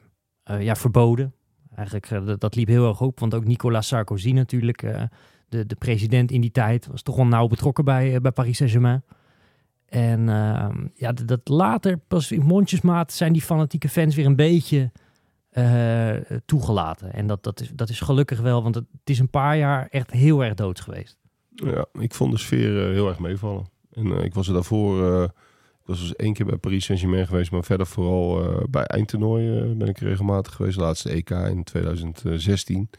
ja, 0.58 0.74
verboden. 0.74 1.34
Eigenlijk, 1.74 2.10
eh, 2.10 2.34
dat, 2.38 2.54
liep 2.54 2.68
heel 2.68 2.88
erg 2.88 3.00
op. 3.00 3.20
Want 3.20 3.34
ook 3.34 3.44
Nicolas 3.44 3.86
Sarkozy 3.86 4.32
natuurlijk, 4.32 4.82
eh, 4.82 5.02
de, 5.48 5.66
de 5.66 5.74
president 5.74 6.30
in 6.30 6.40
die 6.40 6.50
tijd, 6.50 6.86
was 6.86 7.02
toch 7.02 7.16
wel 7.16 7.26
nauw 7.26 7.46
betrokken 7.46 7.84
bij, 7.84 8.14
eh, 8.14 8.20
bij 8.20 8.30
Paris 8.32 8.56
Saint-Germain. 8.56 9.02
En 9.86 10.28
ehm, 10.28 10.86
ja, 10.94 11.12
dat, 11.12 11.48
later, 11.48 11.98
pas 11.98 12.32
in 12.32 12.42
mondjesmaat, 12.42 13.12
zijn 13.12 13.32
die 13.32 13.42
fanatieke 13.42 13.88
fans 13.88 14.14
weer 14.14 14.26
een 14.26 14.36
beetje 14.36 14.90
eh, 15.50 16.16
toegelaten. 16.44 17.12
En 17.12 17.26
dat, 17.26 17.42
dat, 17.42 17.60
is, 17.60 17.70
dat 17.74 17.88
is 17.88 18.00
gelukkig 18.00 18.40
wel, 18.40 18.62
want 18.62 18.74
het, 18.74 18.84
het 18.92 19.10
is 19.10 19.18
een 19.18 19.30
paar 19.30 19.56
jaar 19.56 19.86
echt 19.90 20.10
heel 20.10 20.44
erg 20.44 20.54
dood 20.54 20.80
geweest. 20.80 21.18
Ja, 21.54 21.86
ik 21.92 22.14
vond 22.14 22.32
de 22.32 22.38
sfeer 22.38 22.86
eh, 22.86 22.92
heel 22.92 23.08
erg 23.08 23.18
meevallen. 23.18 23.66
En 23.92 24.12
eh, 24.12 24.24
ik 24.24 24.34
was 24.34 24.48
er 24.48 24.54
daarvoor, 24.54 25.32
eh, 25.90 25.96
ik 25.96 25.98
was 25.98 26.08
dus 26.08 26.16
één 26.16 26.32
keer 26.32 26.46
bij 26.46 26.56
Paris 26.56 26.84
Saint-Germain 26.84 27.26
geweest, 27.26 27.50
maar 27.50 27.64
verder 27.64 27.86
vooral 27.86 28.44
eh, 28.44 28.64
bij 28.70 28.84
eindtoernooien 28.84 29.70
eh, 29.70 29.76
ben 29.76 29.88
ik 29.88 29.98
regelmatig 29.98 30.54
geweest. 30.54 30.76
Laatste 30.76 31.10
EK 31.10 31.30
in 31.30 31.64
2016. 31.64 32.90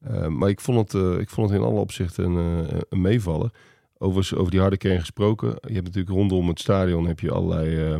Eh, 0.00 0.26
maar 0.26 0.48
ik 0.48 0.60
vond, 0.60 0.92
het, 0.92 1.20
ik 1.20 1.30
vond 1.30 1.50
het 1.50 1.58
in 1.58 1.64
alle 1.64 1.80
opzichten 1.80 2.24
een, 2.24 2.82
een 2.88 3.50
over 3.98 4.50
die 4.50 4.60
harde 4.60 4.76
kern 4.76 5.00
gesproken. 5.00 5.48
Je 5.48 5.72
hebt 5.72 5.84
natuurlijk 5.86 6.16
rondom 6.16 6.48
het 6.48 6.60
stadion 6.60 7.06
heb 7.06 7.20
je 7.20 7.30
allerlei 7.30 7.98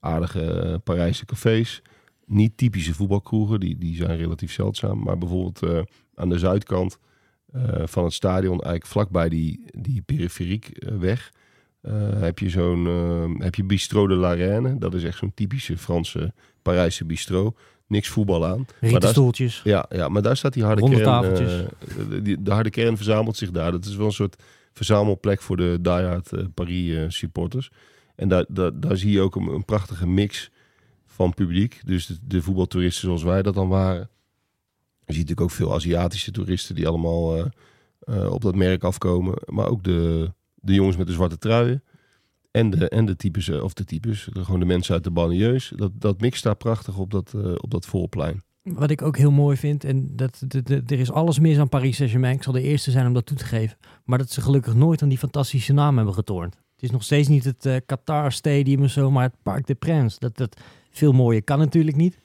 aardige 0.00 0.80
Parijse 0.84 1.24
cafés. 1.24 1.82
Niet 2.26 2.56
typische 2.56 2.94
voetbalkroegen, 2.94 3.60
die, 3.60 3.78
die 3.78 3.96
zijn 3.96 4.16
relatief 4.16 4.52
zeldzaam. 4.52 5.02
Maar 5.02 5.18
bijvoorbeeld 5.18 5.86
aan 6.14 6.28
de 6.28 6.38
zuidkant 6.38 6.98
van 7.84 8.04
het 8.04 8.12
stadion, 8.12 8.52
eigenlijk 8.52 8.86
vlakbij 8.86 9.28
die, 9.28 9.64
die 9.66 10.02
periferiek 10.02 10.84
weg, 10.98 11.32
heb 12.20 12.38
je 12.38 12.48
zo'n 12.50 12.86
eh, 12.86 13.42
heb 13.44 13.54
je 13.54 13.64
Bistro 13.64 14.06
de 14.06 14.14
la 14.14 14.32
Reine. 14.32 14.78
Dat 14.78 14.94
is 14.94 15.04
echt 15.04 15.18
zo'n 15.18 15.34
typische 15.34 15.78
Franse 15.78 16.32
Parijse 16.62 17.04
bistro. 17.04 17.54
Niks 17.86 18.08
voetbal 18.08 18.46
aan. 18.46 18.66
Rieten 18.80 19.00
daar- 19.00 19.10
stoeltjes. 19.10 19.60
Ja, 19.64 19.86
ja, 19.90 20.08
maar 20.08 20.22
daar 20.22 20.36
staat 20.36 20.52
die 20.52 20.64
harde 20.64 20.82
kern. 20.90 21.02
tafeltjes. 21.02 21.60
eh, 21.60 21.68
de, 22.08 22.22
die- 22.22 22.42
de 22.42 22.50
harde 22.52 22.70
kern 22.70 22.96
verzamelt 22.96 23.36
zich 23.36 23.50
daar. 23.50 23.72
Dat 23.72 23.84
is 23.84 23.96
wel 23.96 24.06
een 24.06 24.12
soort 24.12 24.42
verzamelplek 24.72 25.40
voor 25.42 25.56
de 25.56 25.78
diehard 25.80 26.32
eh, 26.32 26.44
Paris 26.54 26.94
eh, 26.96 27.04
supporters. 27.08 27.70
En 28.16 28.28
daar, 28.28 28.44
daar, 28.48 28.80
daar 28.80 28.96
zie 28.96 29.10
je 29.12 29.20
ook 29.20 29.36
een, 29.36 29.46
een 29.46 29.64
prachtige 29.64 30.06
mix 30.06 30.50
van 31.06 31.34
publiek. 31.34 31.80
Dus 31.84 32.06
de, 32.06 32.16
de 32.26 32.42
voetbaltoeristen 32.42 33.02
zoals 33.04 33.22
wij 33.22 33.42
dat 33.42 33.54
dan 33.54 33.68
waren. 33.68 34.08
Je 35.06 35.12
ziet 35.12 35.28
natuurlijk 35.28 35.40
ook 35.40 35.50
veel 35.50 35.74
Aziatische 35.74 36.30
toeristen 36.30 36.74
die 36.74 36.88
allemaal 36.88 37.36
eh, 37.36 37.44
eh, 38.00 38.32
op 38.32 38.42
dat 38.42 38.54
merk 38.54 38.84
afkomen. 38.84 39.34
Maar 39.46 39.66
ook 39.68 39.82
de, 39.84 40.32
de 40.62 40.74
jongens 40.74 40.96
met 40.96 41.06
de 41.06 41.12
zwarte 41.12 41.38
truien. 41.38 41.82
En 42.50 42.70
de, 42.70 42.88
en 42.88 43.04
de 43.04 43.16
types, 43.16 43.48
eh, 43.48 43.62
of 43.62 43.72
de 43.72 43.84
types, 43.84 44.28
gewoon 44.32 44.60
de 44.60 44.66
mensen 44.66 44.94
uit 44.94 45.04
de 45.04 45.10
banlieues. 45.10 45.72
Dat, 45.76 45.92
dat 45.94 46.20
mixt 46.20 46.42
daar 46.42 46.56
prachtig 46.56 46.98
op 46.98 47.10
dat, 47.10 47.32
eh, 47.36 47.52
op 47.56 47.70
dat 47.70 47.86
voorplein. 47.86 48.42
Wat 48.62 48.90
ik 48.90 49.02
ook 49.02 49.16
heel 49.16 49.30
mooi 49.30 49.56
vind, 49.56 49.84
en 49.84 50.16
dat, 50.16 50.44
er 50.86 50.98
is 50.98 51.10
alles 51.10 51.38
mis 51.38 51.58
aan 51.58 51.68
Paris 51.68 51.96
Saint-Germain. 51.96 52.34
Ik 52.34 52.42
zal 52.42 52.52
de 52.52 52.62
eerste 52.62 52.90
zijn 52.90 53.06
om 53.06 53.12
dat 53.12 53.26
toe 53.26 53.36
te 53.36 53.44
geven. 53.44 53.76
Maar 54.04 54.18
dat 54.18 54.30
ze 54.30 54.40
gelukkig 54.40 54.74
nooit 54.74 55.02
aan 55.02 55.08
die 55.08 55.18
fantastische 55.18 55.72
naam 55.72 55.96
hebben 55.96 56.14
getornd. 56.14 56.54
Het 56.54 56.82
is 56.82 56.90
nog 56.90 57.02
steeds 57.02 57.28
niet 57.28 57.44
het 57.44 57.66
eh, 57.66 57.76
Qatar 57.86 58.32
Stadium 58.32 58.82
of 58.82 58.90
zo, 58.90 59.10
maar 59.10 59.22
het 59.22 59.36
Parc 59.42 59.66
des 59.66 59.76
Princes. 59.78 60.18
Dat, 60.18 60.36
dat 60.36 60.60
veel 60.90 61.12
mooier 61.12 61.42
kan 61.42 61.58
natuurlijk 61.58 61.96
niet. 61.96 62.18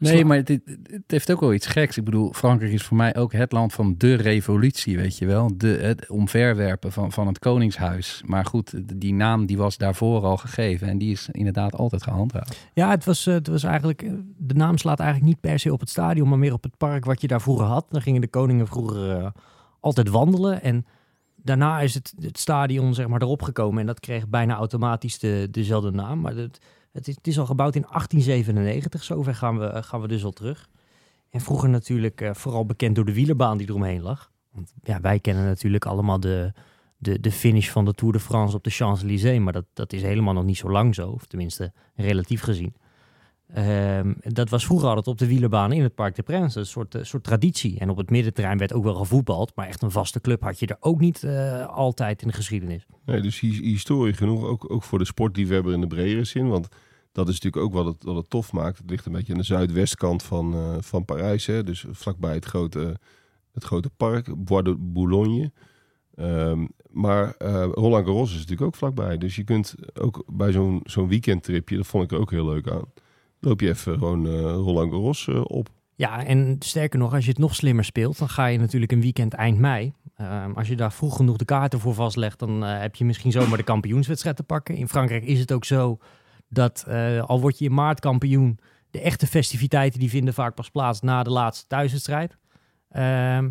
Nee, 0.00 0.24
maar 0.24 0.36
het, 0.36 0.60
heeft 1.06 1.30
ook 1.30 1.40
wel 1.40 1.54
iets 1.54 1.66
geks. 1.66 1.96
Ik 1.96 2.04
bedoel, 2.04 2.32
Frankrijk 2.32 2.72
is 2.72 2.82
voor 2.82 2.96
mij 2.96 3.16
ook 3.16 3.32
het 3.32 3.52
land 3.52 3.72
van 3.72 3.94
de 3.98 4.14
revolutie, 4.14 4.96
weet 4.96 5.18
je 5.18 5.26
wel. 5.26 5.50
De, 5.56 5.68
het 5.68 6.10
omverwerpen 6.10 6.92
van, 6.92 7.12
van 7.12 7.26
het 7.26 7.38
koningshuis. 7.38 8.22
Maar 8.26 8.44
goed, 8.44 8.98
die 9.00 9.14
naam 9.14 9.46
die 9.46 9.56
was 9.56 9.76
daarvoor 9.76 10.22
al 10.24 10.36
gegeven. 10.36 10.88
En 10.88 10.98
die 10.98 11.12
is 11.12 11.28
inderdaad 11.32 11.74
altijd 11.74 12.02
gehandhaafd. 12.02 12.68
Ja, 12.74 12.90
het 12.90 13.04
was, 13.04 13.26
eh, 13.26 13.34
het 13.34 13.46
was 13.46 13.62
eigenlijk. 13.62 14.02
eh, 14.02 14.12
De 14.36 14.54
naam 14.54 14.78
slaat 14.78 15.00
eigenlijk 15.00 15.30
niet 15.30 15.40
per 15.40 15.58
se 15.58 15.72
op 15.72 15.80
het 15.80 15.90
stadion, 15.90 16.28
maar 16.28 16.38
meer 16.38 16.52
op 16.52 16.62
het 16.62 16.76
park 16.76 17.04
wat 17.04 17.20
je 17.20 17.26
daar 17.26 17.40
vroeger 17.40 17.66
had. 17.66 17.86
Daar 17.90 18.02
gingen 18.02 18.20
de 18.20 18.28
koningen 18.28 18.66
vroeger 18.66 19.10
eh, 19.10 19.26
altijd 19.80 20.08
wandelen. 20.08 20.62
En 20.62 20.86
daarna 21.36 21.80
is 21.80 21.94
het, 21.94 22.14
het 22.20 22.38
stadion 22.38 22.94
zeg 22.94 23.08
maar 23.08 23.22
erop 23.22 23.42
gekomen. 23.42 23.80
En 23.80 23.86
dat 23.86 24.00
kreeg 24.00 24.28
bijna 24.28 24.54
automatisch 24.54 25.18
de, 25.18 25.48
dezelfde 25.50 25.90
naam. 25.90 26.20
Maar 26.20 26.34
het, 26.36 26.58
het, 26.92 27.08
is, 27.08 27.14
het 27.14 27.26
is 27.26 27.38
al 27.38 27.46
gebouwd 27.46 27.74
in 27.74 27.82
1897. 27.82 29.02
Zover 29.02 29.34
gaan 29.34 29.58
we, 29.58 29.82
gaan 29.82 30.00
we 30.00 30.08
dus 30.08 30.24
al 30.24 30.32
terug. 30.32 30.68
En 31.30 31.40
vroeger 31.40 31.68
natuurlijk 31.68 32.20
eh, 32.20 32.34
vooral 32.34 32.66
bekend 32.66 32.94
door 32.94 33.04
de 33.04 33.14
wielerbaan 33.14 33.58
die 33.58 33.68
eromheen 33.68 34.02
lag. 34.02 34.32
Want 34.52 34.72
ja, 34.82 35.00
wij 35.00 35.20
kennen 35.20 35.44
natuurlijk 35.44 35.86
allemaal 35.86 36.20
de, 36.20 36.52
de, 36.96 37.20
de 37.20 37.32
finish 37.32 37.68
van 37.68 37.84
de 37.84 37.94
Tour 37.94 38.12
de 38.12 38.20
France 38.20 38.56
op 38.56 38.64
de 38.64 38.70
Champs-Élysées. 38.70 39.38
Maar 39.38 39.52
dat, 39.52 39.64
dat 39.72 39.92
is 39.92 40.02
helemaal 40.02 40.34
nog 40.34 40.44
niet 40.44 40.56
zo 40.56 40.70
lang 40.70 40.94
zo. 40.94 41.08
Of 41.08 41.26
tenminste, 41.26 41.72
relatief 41.94 42.42
gezien. 42.42 42.74
Ehm, 43.54 44.12
dat 44.20 44.48
was 44.48 44.64
vroeger 44.64 44.88
altijd 44.88 45.06
op 45.06 45.18
de 45.18 45.26
wielerbaan 45.26 45.72
in 45.72 45.82
het 45.82 45.94
Parc 45.94 46.14
des 46.16 46.24
Princes. 46.24 46.54
Een 46.54 46.66
soort, 46.66 46.94
eh, 46.94 47.02
soort 47.04 47.24
traditie. 47.24 47.78
En 47.78 47.90
op 47.90 47.96
het 47.96 48.10
middenterrein 48.10 48.58
werd 48.58 48.72
ook 48.72 48.84
wel 48.84 48.94
gevoetbald. 48.94 49.52
Maar 49.54 49.66
echt 49.66 49.82
een 49.82 49.90
vaste 49.90 50.20
club 50.20 50.42
had 50.42 50.58
je 50.58 50.66
er 50.66 50.76
ook 50.80 51.00
niet 51.00 51.22
eh, 51.24 51.66
altijd 51.66 52.22
in 52.22 52.28
de 52.28 52.34
geschiedenis. 52.34 52.86
Nee, 53.04 53.20
dus 53.20 53.40
hi- 53.40 53.62
historie 53.62 54.12
genoeg, 54.14 54.44
ook, 54.44 54.72
ook 54.72 54.82
voor 54.82 54.98
de 54.98 55.04
sportliefhebber 55.04 55.72
in 55.72 55.80
de 55.80 55.86
bredere 55.86 56.24
zin. 56.24 56.48
Want 56.48 56.68
dat 57.12 57.28
is 57.28 57.40
natuurlijk 57.40 57.64
ook 57.64 57.84
wat 57.84 58.14
het, 58.16 58.30
tof 58.30 58.52
maakt. 58.52 58.78
Het 58.78 58.90
ligt 58.90 59.06
een 59.06 59.12
beetje 59.12 59.32
aan 59.32 59.38
de 59.38 59.44
zuidwestkant 59.44 60.22
van, 60.22 60.54
eh, 60.54 60.76
van 60.80 61.04
Parijs. 61.04 61.46
Hè? 61.46 61.64
Dus 61.64 61.84
vlakbij 61.90 62.34
het 62.34 62.44
grote, 62.44 62.96
het 63.52 63.64
grote 63.64 63.90
park, 63.96 64.44
Bois 64.44 64.64
de 64.64 64.76
Boulogne. 64.78 65.52
Ehm, 66.14 66.66
maar 66.90 67.34
eh 67.38 67.66
Roland 67.72 68.04
Garros 68.06 68.28
is 68.30 68.34
natuurlijk 68.34 68.62
ook 68.62 68.74
vlakbij. 68.74 69.18
Dus 69.18 69.36
je 69.36 69.44
kunt 69.44 69.74
ook 70.00 70.24
bij 70.26 70.52
zo'n 70.52 70.80
zo'n 70.84 71.08
weekendtripje, 71.08 71.76
dat 71.76 71.86
vond 71.86 72.04
ik 72.04 72.10
er 72.12 72.18
ook 72.18 72.30
heel 72.30 72.46
leuk 72.46 72.70
aan. 72.70 72.84
Loop 73.40 73.60
je 73.60 73.68
even 73.68 73.98
gewoon 73.98 74.26
eh, 74.26 74.32
Roland 74.40 74.92
Garros 74.92 75.28
eh, 75.28 75.40
op. 75.44 75.68
Ja, 75.94 76.24
en 76.24 76.56
sterker 76.58 76.98
nog, 76.98 77.14
als 77.14 77.24
je 77.24 77.30
het 77.30 77.38
nog 77.38 77.54
slimmer 77.54 77.84
speelt, 77.84 78.18
dan 78.18 78.28
ga 78.28 78.46
je 78.46 78.58
natuurlijk 78.58 78.92
een 78.92 79.00
weekend 79.00 79.34
eind 79.34 79.58
mei. 79.58 79.92
Ehm, 80.14 80.52
als 80.52 80.68
je 80.68 80.76
daar 80.76 80.92
vroeg 80.92 81.16
genoeg 81.16 81.36
de 81.36 81.44
kaarten 81.44 81.80
voor 81.80 81.94
vastlegt, 81.94 82.38
dan 82.38 82.64
eh, 82.64 82.80
heb 82.80 82.94
je 82.94 83.04
misschien 83.04 83.32
zomaar 83.32 83.56
de 83.56 83.62
kampioenswedstrijd 83.62 84.36
te 84.36 84.42
pakken. 84.42 84.74
In 84.74 84.88
Frankrijk 84.88 85.24
is 85.24 85.40
het 85.40 85.52
ook 85.52 85.64
zo 85.64 85.98
dat 86.48 86.84
al 87.26 87.40
word 87.40 87.58
je 87.58 87.64
in 87.64 87.74
maart 87.74 88.00
kampioen, 88.00 88.58
de 88.90 89.00
echte 89.00 89.26
festiviteiten 89.26 90.00
die 90.00 90.10
vinden 90.10 90.34
vaak 90.34 90.54
pas 90.54 90.70
plaats 90.70 91.00
na 91.00 91.22
de 91.22 91.30
laatste 91.30 91.66
thuiswedstrijd. 91.66 92.36
Ehm, 92.88 93.50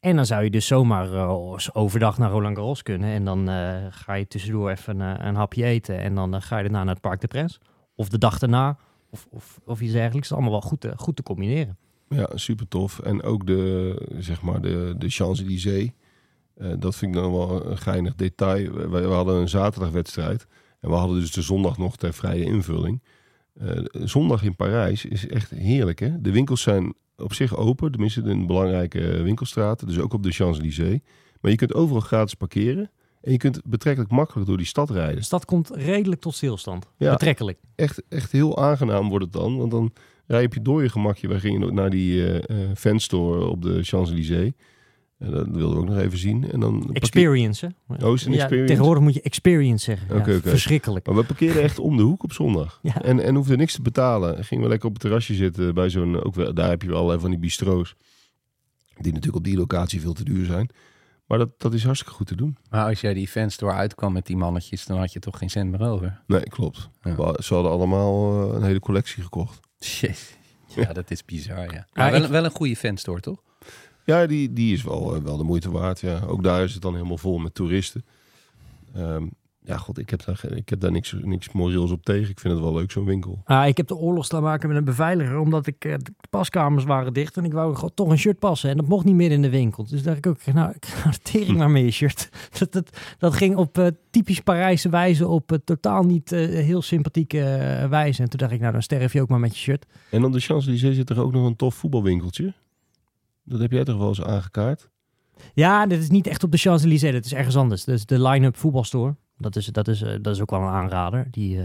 en 0.00 0.16
dan 0.16 0.26
zou 0.26 0.44
je 0.44 0.50
dus 0.50 0.66
zomaar 0.66 1.28
overdag 1.72 2.18
naar 2.18 2.30
Roland 2.30 2.56
Garros 2.56 2.82
kunnen. 2.82 3.10
En 3.10 3.24
dan 3.24 3.48
ga 3.90 4.14
je 4.14 4.26
tussendoor 4.26 4.70
even 4.70 5.00
een 5.00 5.34
hapje 5.34 5.64
eten. 5.64 5.98
En 5.98 6.14
dan 6.14 6.42
ga 6.42 6.56
je 6.56 6.62
daarna 6.62 6.84
naar 6.84 6.94
het 6.94 7.02
Parc 7.02 7.20
de 7.20 7.26
Prins. 7.26 7.60
Of 7.94 8.08
de 8.08 8.18
dag 8.18 8.38
daarna. 8.38 8.78
Of, 9.14 9.26
of, 9.30 9.60
of 9.64 9.80
iets 9.80 9.92
dergelijks. 9.92 10.32
Allemaal 10.32 10.50
wel 10.50 10.60
goed 10.60 10.80
te, 10.80 10.92
goed 10.96 11.16
te 11.16 11.22
combineren. 11.22 11.76
Ja, 12.08 12.28
super 12.34 12.68
tof. 12.68 12.98
En 12.98 13.22
ook 13.22 13.46
de, 13.46 13.96
zeg 14.18 14.42
maar, 14.42 14.60
de, 14.60 14.94
de 14.98 15.08
Champs-Élysées. 15.08 15.90
Eh, 16.54 16.72
dat 16.78 16.96
vind 16.96 17.14
ik 17.14 17.22
dan 17.22 17.32
wel 17.32 17.66
een 17.70 17.78
geinig 17.78 18.14
detail. 18.14 18.72
We, 18.90 19.02
hadden 19.02 19.34
een 19.34 19.48
zaterdagwedstrijd. 19.48 20.46
En 20.80 20.90
we 20.90 20.96
hadden 20.96 21.20
dus 21.20 21.32
de 21.32 21.42
zondag 21.42 21.78
nog 21.78 21.96
ter 21.96 22.14
vrije 22.14 22.44
invulling. 22.44 23.02
Eh, 23.54 23.84
zondag 23.92 24.42
in 24.42 24.56
Parijs 24.56 25.04
is 25.04 25.26
echt 25.26 25.50
heerlijk. 25.50 25.98
Hè? 25.98 26.20
De 26.20 26.30
winkels 26.30 26.62
zijn 26.62 26.94
op 27.16 27.32
zich 27.32 27.56
open. 27.56 27.90
Tenminste 27.90 28.22
in 28.22 28.46
belangrijke 28.46 29.22
winkelstraten. 29.22 29.86
Dus 29.86 29.98
ook 29.98 30.12
op 30.12 30.22
de 30.22 30.32
Champs-Élysées. 30.32 31.00
Maar 31.40 31.50
je 31.50 31.56
kunt 31.56 31.74
overal 31.74 32.00
gratis 32.00 32.34
parkeren. 32.34 32.90
En 33.24 33.32
je 33.32 33.38
kunt 33.38 33.60
betrekkelijk 33.64 34.12
makkelijk 34.12 34.46
door 34.48 34.56
die 34.56 34.66
stad 34.66 34.90
rijden. 34.90 35.16
De 35.16 35.22
stad 35.22 35.44
komt 35.44 35.70
redelijk 35.74 36.20
tot 36.20 36.34
stilstand. 36.34 36.90
Ja. 36.96 37.12
Betrekkelijk. 37.12 37.58
echt, 37.74 38.02
echt 38.08 38.32
heel 38.32 38.58
aangenaam 38.58 39.08
wordt 39.08 39.24
het 39.24 39.32
dan. 39.32 39.56
Want 39.58 39.70
dan 39.70 39.92
rij 40.26 40.42
je 40.42 40.62
door 40.62 40.82
je 40.82 40.88
gemakje. 40.88 41.28
Wij 41.28 41.40
gingen 41.40 41.64
ook 41.64 41.72
naar 41.72 41.90
die 41.90 42.26
eh 42.26 42.36
eh, 42.36 42.76
fanstore 42.76 43.46
op 43.46 43.62
de 43.62 43.82
Champs-Élysées. 43.82 44.52
En 45.18 45.30
dat 45.30 45.46
wilden 45.48 45.70
we 45.70 45.82
ook 45.82 45.88
nog 45.88 45.98
even 45.98 46.18
zien. 46.18 46.50
En 46.50 46.60
dan 46.60 46.90
Experience, 46.92 47.74
hè? 47.86 48.06
Oh, 48.06 48.14
is 48.14 48.24
een 48.24 48.32
Ja, 48.32 48.38
experience? 48.38 48.68
tegenwoordig 48.72 49.02
moet 49.02 49.14
je 49.14 49.22
experience 49.22 49.84
zeggen. 49.84 50.32
Ja. 50.32 50.40
Verschrikkelijk. 50.40 51.06
Maar 51.06 51.16
we 51.16 51.24
parkeerden 51.24 51.62
echt 51.62 51.78
om 51.78 51.96
de 51.96 52.02
hoek 52.02 52.22
op 52.22 52.32
zondag. 52.32 52.78
Ja. 52.82 53.02
En, 53.02 53.20
en 53.20 53.34
hoefden 53.34 53.58
niks 53.58 53.74
te 53.74 53.82
betalen. 53.82 54.44
Gingen 54.44 54.64
we 54.64 54.70
lekker 54.70 54.86
op 54.88 54.92
het 54.92 55.02
terrasje 55.02 55.34
zitten 55.34 55.74
bij 55.74 55.90
zo'n... 55.90 56.22
Ook 56.22 56.34
wel, 56.34 56.54
daar 56.54 56.68
heb 56.68 56.82
je 56.82 56.88
wel 56.88 56.96
allerlei 56.96 57.20
van 57.20 57.30
die 57.30 57.38
bistro's. 57.38 57.94
Die 58.94 59.12
natuurlijk 59.12 59.36
op 59.36 59.44
die 59.44 59.56
locatie 59.56 60.00
veel 60.00 60.12
te 60.12 60.24
duur 60.24 60.44
zijn. 60.44 60.68
Maar 61.26 61.38
dat, 61.38 61.48
dat 61.60 61.74
is 61.74 61.84
hartstikke 61.84 62.14
goed 62.14 62.26
te 62.26 62.36
doen. 62.36 62.56
Maar 62.70 62.84
als 62.88 63.00
jij 63.00 63.14
die 63.14 63.28
fanstore 63.28 63.72
uitkwam 63.72 64.12
met 64.12 64.26
die 64.26 64.36
mannetjes, 64.36 64.86
dan 64.86 64.98
had 64.98 65.12
je 65.12 65.18
toch 65.18 65.38
geen 65.38 65.50
cent 65.50 65.70
meer 65.70 65.88
over. 65.88 66.20
Nee, 66.26 66.42
klopt. 66.42 66.88
Ja. 67.02 67.14
We- 67.16 67.42
Ze 67.42 67.54
hadden 67.54 67.72
allemaal 67.72 68.42
eh, 68.50 68.54
een 68.56 68.62
hele 68.62 68.80
collectie 68.80 69.22
gekocht. 69.22 69.60
Ja, 70.76 70.92
dat 70.92 71.10
is 71.10 71.24
bizar, 71.24 71.72
ja. 71.74 71.86
Maar 71.92 72.10
wel, 72.12 72.22
ik- 72.22 72.28
wel 72.28 72.44
een 72.44 72.50
goede 72.50 72.76
fanstore, 72.76 73.20
toch? 73.20 73.42
Ja, 74.04 74.26
die, 74.26 74.52
die 74.52 74.72
is 74.74 74.82
wel, 74.82 75.14
eh, 75.14 75.22
wel 75.22 75.36
de 75.36 75.44
moeite 75.44 75.70
waard. 75.70 76.00
Ja. 76.00 76.20
Ook 76.26 76.42
daar 76.42 76.62
is 76.64 76.72
het 76.72 76.82
dan 76.82 76.94
helemaal 76.94 77.18
vol 77.18 77.38
met 77.38 77.54
toeristen. 77.54 78.04
Ehm, 78.94 79.26
ja, 79.66 79.76
god, 79.76 79.98
ik 79.98 80.10
heb 80.10 80.24
daar, 80.24 80.44
ik 80.54 80.68
heb 80.68 80.80
daar 80.80 80.90
niks, 80.90 81.16
niks 81.22 81.48
op 81.48 82.04
tegen. 82.04 82.30
Ik 82.30 82.40
vind 82.40 82.54
het 82.54 82.62
wel 82.62 82.74
leuk, 82.74 82.90
zo'n 82.90 83.04
winkel. 83.04 83.40
Ah, 83.44 83.66
ik 83.66 83.76
heb 83.76 83.86
de 83.86 83.96
oorlog 83.96 84.24
staan 84.24 84.42
maken 84.42 84.68
met 84.68 84.76
een 84.76 84.84
beveiliger, 84.84 85.38
omdat 85.38 85.66
ik, 85.66 85.84
eh, 85.84 85.94
de 85.98 86.12
paskamers 86.30 86.84
waren 86.84 87.12
dicht 87.12 87.36
en 87.36 87.44
ik 87.44 87.52
wou 87.52 87.90
toch 87.94 88.08
een 88.08 88.18
shirt 88.18 88.38
passen. 88.38 88.70
En 88.70 88.76
dat 88.76 88.86
mocht 88.86 89.04
niet 89.04 89.14
meer 89.14 89.30
in 89.30 89.42
de 89.42 89.50
winkel. 89.50 89.86
Dus 89.86 90.02
dacht 90.02 90.16
ik 90.16 90.26
ook, 90.26 90.44
nou, 90.52 90.70
ik 90.70 90.86
ga 90.86 91.12
tering 91.22 91.58
maar 91.58 91.70
mee 91.70 91.84
je 91.84 91.90
shirt. 91.90 92.28
Dat, 92.58 92.72
dat, 92.72 92.98
dat 93.18 93.34
ging 93.34 93.56
op 93.56 93.78
eh, 93.78 93.86
typisch 94.10 94.40
Parijse 94.40 94.88
wijze, 94.88 95.28
op 95.28 95.52
eh, 95.52 95.58
totaal 95.64 96.02
niet 96.02 96.30
heel 96.30 96.82
sympathieke 96.82 97.38
wijze. 97.90 98.22
En 98.22 98.28
toen 98.28 98.38
dacht 98.38 98.52
ik, 98.52 98.60
nou, 98.60 98.72
dan 98.72 98.82
sterf 98.82 99.12
je 99.12 99.20
ook 99.20 99.28
maar 99.28 99.40
met 99.40 99.56
je 99.56 99.62
shirt. 99.62 99.86
En 100.10 100.24
op 100.24 100.32
de 100.32 100.40
Champs-Élysées 100.40 100.96
zit 100.96 101.10
er 101.10 101.20
ook 101.20 101.32
nog 101.32 101.46
een 101.46 101.56
tof 101.56 101.74
voetbalwinkeltje. 101.74 102.54
Dat 103.44 103.60
heb 103.60 103.70
jij 103.70 103.84
toch 103.84 103.98
wel 103.98 104.08
eens 104.08 104.22
aangekaart? 104.22 104.88
Ja, 105.54 105.86
dit 105.86 106.00
is 106.00 106.10
niet 106.10 106.26
echt 106.26 106.42
op 106.42 106.50
de 106.50 106.58
Champs-Élysées, 106.58 107.12
dat 107.12 107.24
is 107.24 107.34
ergens 107.34 107.56
anders. 107.56 107.84
Dat 107.84 107.94
is 107.94 108.06
de 108.06 108.22
line-up 108.22 108.56
voetbalstore. 108.56 109.14
Dat 109.36 109.56
is, 109.56 109.66
dat, 109.66 109.88
is, 109.88 110.02
eh, 110.02 110.12
dat 110.20 110.34
is 110.34 110.40
ook 110.40 110.50
wel 110.50 110.60
een 110.60 110.68
aanrader. 110.68 111.26
Die, 111.30 111.58
eh, 111.58 111.64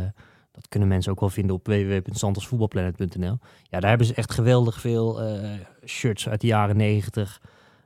dat 0.51 0.67
kunnen 0.67 0.89
mensen 0.89 1.11
ook 1.11 1.19
wel 1.19 1.29
vinden 1.29 1.55
op 1.55 1.67
www.santosvoetbalplanet.nl. 1.67 3.37
Ja, 3.63 3.79
daar 3.79 3.89
hebben 3.89 4.07
ze 4.07 4.13
echt 4.13 4.33
geweldig 4.33 4.79
veel 4.79 5.21
eh, 5.21 5.49
shirts 5.85 6.29
uit 6.29 6.41
de 6.41 6.47
jaren 6.47 6.77
90 6.77 7.41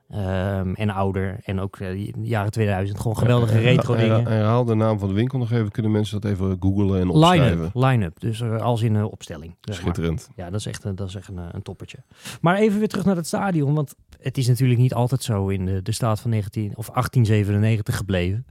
ehm, 0.08 0.72
en 0.72 0.90
ouder. 0.90 1.40
En 1.44 1.60
ook 1.60 1.78
de 1.78 2.12
jaren 2.22 2.50
2000. 2.50 3.00
Gewoon 3.00 3.16
geweldige 3.16 3.58
retro 3.58 3.96
dingen. 3.96 4.26
Herhaal 4.26 4.64
de 4.64 4.74
naam 4.74 4.98
van 4.98 5.08
de 5.08 5.14
winkel 5.14 5.38
nog 5.38 5.52
even. 5.52 5.70
Kunnen 5.70 5.92
mensen 5.92 6.20
dat 6.20 6.30
even 6.30 6.56
googlen 6.60 7.00
en 7.00 7.08
opschrijven? 7.08 7.70
Line-up. 7.74 8.20
Dus 8.20 8.42
als 8.42 8.82
in 8.82 8.94
een 8.94 9.04
opstelling. 9.04 9.56
zeg 9.60 9.76
maar. 9.76 9.94
Schitterend. 9.94 10.30
Ja, 10.36 10.50
dat 10.50 10.60
is 10.60 10.66
echt, 10.66 10.84
een, 10.84 10.94
dat 10.94 11.08
is 11.08 11.14
echt 11.14 11.28
een, 11.28 11.40
een 11.52 11.62
toppertje. 11.62 11.98
Maar 12.40 12.56
even 12.56 12.78
weer 12.78 12.88
terug 12.88 13.04
naar 13.04 13.16
het 13.16 13.26
stadion. 13.26 13.74
Want 13.74 13.94
het 14.20 14.38
is 14.38 14.46
natuurlijk 14.46 14.80
niet 14.80 14.94
altijd 14.94 15.22
zo 15.22 15.48
in 15.48 15.64
de, 15.64 15.82
de 15.82 15.92
staat 15.92 16.20
van 16.20 16.30
19, 16.30 16.76
of 16.76 16.86
1897 16.86 17.96
gebleven. 17.96 18.46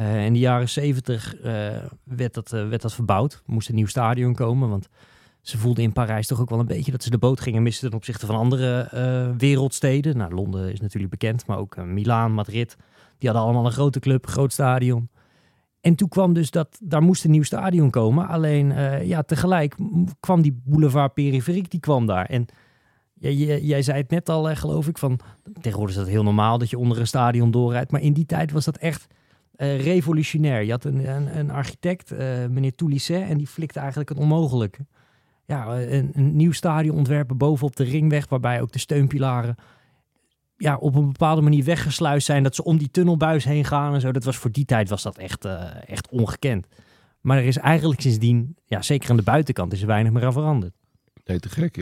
Eh, 0.00 0.24
in 0.24 0.32
de 0.32 0.38
jaren 0.38 0.68
70 0.68 1.36
eh, 1.36 1.52
werd, 2.04 2.34
dat, 2.34 2.52
eh, 2.52 2.68
werd 2.68 2.82
dat 2.82 2.94
verbouwd. 2.94 3.32
Er 3.32 3.52
moest 3.52 3.68
een 3.68 3.74
nieuw 3.74 3.86
stadion 3.86 4.34
komen. 4.34 4.68
Want 4.68 4.88
ze 5.40 5.58
voelden 5.58 5.84
in 5.84 5.92
Parijs 5.92 6.26
toch 6.26 6.40
ook 6.40 6.50
wel 6.50 6.58
een 6.58 6.66
beetje 6.66 6.90
dat 6.90 7.02
ze 7.02 7.10
de 7.10 7.18
boot 7.18 7.40
gingen 7.40 7.62
missen 7.62 7.88
ten 7.88 7.96
opzichte 7.96 8.26
van 8.26 8.34
andere 8.34 8.88
wereldsteden. 9.38 10.16
Nou, 10.16 10.34
Londen 10.34 10.72
is 10.72 10.80
natuurlijk 10.80 11.10
bekend, 11.10 11.46
maar 11.46 11.58
ook 11.58 11.76
uh, 11.76 11.84
Milaan, 11.84 12.32
Madrid. 12.32 12.76
Die 13.18 13.28
hadden 13.28 13.42
allemaal 13.46 13.66
een 13.66 13.72
grote 13.72 14.00
club, 14.00 14.26
groot 14.26 14.52
stadion. 14.52 15.08
En 15.80 15.94
toen 15.94 16.08
kwam 16.08 16.32
dus 16.32 16.50
dat, 16.50 16.78
daar 16.82 17.02
moest 17.02 17.24
een 17.24 17.30
nieuw 17.30 17.42
stadion 17.42 17.90
komen. 17.90 18.28
Alleen, 18.28 18.70
uh, 18.70 19.06
ja, 19.06 19.22
tegelijk 19.22 19.74
kwam 20.20 20.42
die 20.42 20.60
boulevard 20.64 21.14
periferiek, 21.14 21.70
die 21.70 21.80
kwam 21.80 22.06
daar. 22.06 22.26
En 22.26 22.46
jij, 23.14 23.60
jij 23.60 23.82
zei 23.82 23.98
het 23.98 24.10
net 24.10 24.28
al, 24.28 24.54
geloof 24.54 24.88
ik, 24.88 24.98
van 24.98 25.20
tegenwoordig 25.60 25.96
is 25.96 26.02
dat 26.02 26.10
heel 26.10 26.22
normaal 26.22 26.58
dat 26.58 26.70
je 26.70 26.78
onder 26.78 26.98
een 26.98 27.06
stadion 27.06 27.50
doorrijdt. 27.50 27.90
Maar 27.90 28.02
in 28.02 28.12
die 28.12 28.26
tijd 28.26 28.52
was 28.52 28.64
dat 28.64 28.76
echt 28.76 29.08
uh, 29.60 29.80
revolutionair. 29.80 30.62
Je 30.62 30.70
had 30.70 30.84
een, 30.84 31.08
een, 31.08 31.38
een 31.38 31.50
architect, 31.50 32.12
uh, 32.12 32.18
meneer 32.46 32.74
Toulisset, 32.74 33.28
en 33.28 33.38
die 33.38 33.46
flikte 33.46 33.78
eigenlijk 33.78 34.08
het 34.08 34.18
onmogelijke. 34.18 34.86
Ja, 35.46 35.80
een, 35.80 36.10
een 36.12 36.36
nieuw 36.36 36.52
stadion 36.52 36.96
ontwerpen 36.96 37.36
bovenop 37.36 37.76
de 37.76 37.84
ringweg, 37.84 38.28
waarbij 38.28 38.60
ook 38.60 38.72
de 38.72 38.78
steunpilaren 38.78 39.54
ja, 40.56 40.76
op 40.76 40.94
een 40.94 41.06
bepaalde 41.06 41.40
manier 41.40 41.64
weggesluist 41.64 42.26
zijn. 42.26 42.42
Dat 42.42 42.54
ze 42.54 42.64
om 42.64 42.78
die 42.78 42.90
tunnelbuis 42.90 43.44
heen 43.44 43.64
gaan 43.64 43.94
en 43.94 44.00
zo. 44.00 44.12
Dat 44.12 44.24
was 44.24 44.36
voor 44.36 44.50
die 44.50 44.64
tijd 44.64 44.88
was 44.88 45.02
dat 45.02 45.18
echt, 45.18 45.44
echt 45.86 46.08
ongekend. 46.08 46.66
Maar 47.20 47.38
er 47.38 47.44
is 47.44 47.56
eigenlijk 47.56 48.00
sindsdien, 48.00 48.56
ja, 48.64 48.82
zeker 48.82 49.10
aan 49.10 49.16
de 49.16 49.22
buitenkant, 49.22 49.72
is 49.72 49.80
er 49.80 49.86
weinig 49.86 50.12
meer 50.12 50.24
aan 50.24 50.32
veranderd. 50.32 50.74
Nee, 51.24 51.38
te 51.38 51.48
gek. 51.48 51.76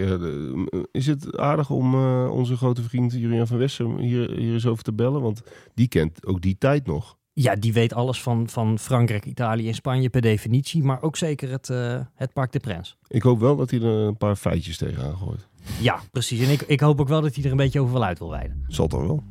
is 0.91 1.07
het 1.07 1.37
aardig 1.37 1.71
om 1.71 1.95
onze 2.29 2.57
grote 2.57 2.83
vriend 2.83 3.13
Julian 3.13 3.47
van 3.47 3.59
Wessem 3.59 3.99
hier, 3.99 4.31
hier 4.31 4.53
eens 4.53 4.67
over 4.67 4.85
te 4.85 4.93
bellen? 4.93 5.21
Want 5.21 5.43
die 5.75 5.89
kent 5.89 6.27
ook 6.27 6.41
die 6.41 6.57
tijd 6.59 6.87
nog. 6.87 7.18
Ja, 7.41 7.57
die 7.57 7.73
weet 7.73 7.95
alles 7.95 8.23
van, 8.23 8.49
van 8.49 8.79
Frankrijk, 8.79 9.25
Italië 9.25 9.69
en 9.69 9.75
Spanje 9.75 10.09
per 10.09 10.21
definitie. 10.21 10.83
Maar 10.83 11.03
ook 11.03 11.17
zeker 11.17 11.51
het, 11.51 11.69
uh, 11.69 12.01
het 12.15 12.33
Parc 12.33 12.53
de 12.53 12.59
Prins. 12.59 12.97
Ik 13.09 13.23
hoop 13.23 13.41
wel 13.41 13.57
dat 13.57 13.71
hij 13.71 13.81
er 13.81 13.87
een 13.87 14.17
paar 14.17 14.37
feitjes 14.37 14.77
tegenaan 14.77 15.17
gooit. 15.17 15.49
Ja, 15.81 16.01
precies. 16.13 16.47
En 16.47 16.53
ik, 16.53 16.63
ik 16.63 16.81
hoop 16.81 17.01
ook 17.01 17.09
wel 17.09 17.21
dat 17.21 17.35
hij 17.35 17.45
er 17.45 17.51
een 17.51 17.57
beetje 17.57 17.81
over 17.81 17.93
wel 17.93 18.05
uit 18.05 18.19
wil 18.19 18.31
wijden. 18.31 18.65
Zal 18.67 18.87
toch 18.87 19.07
wel. 19.07 19.23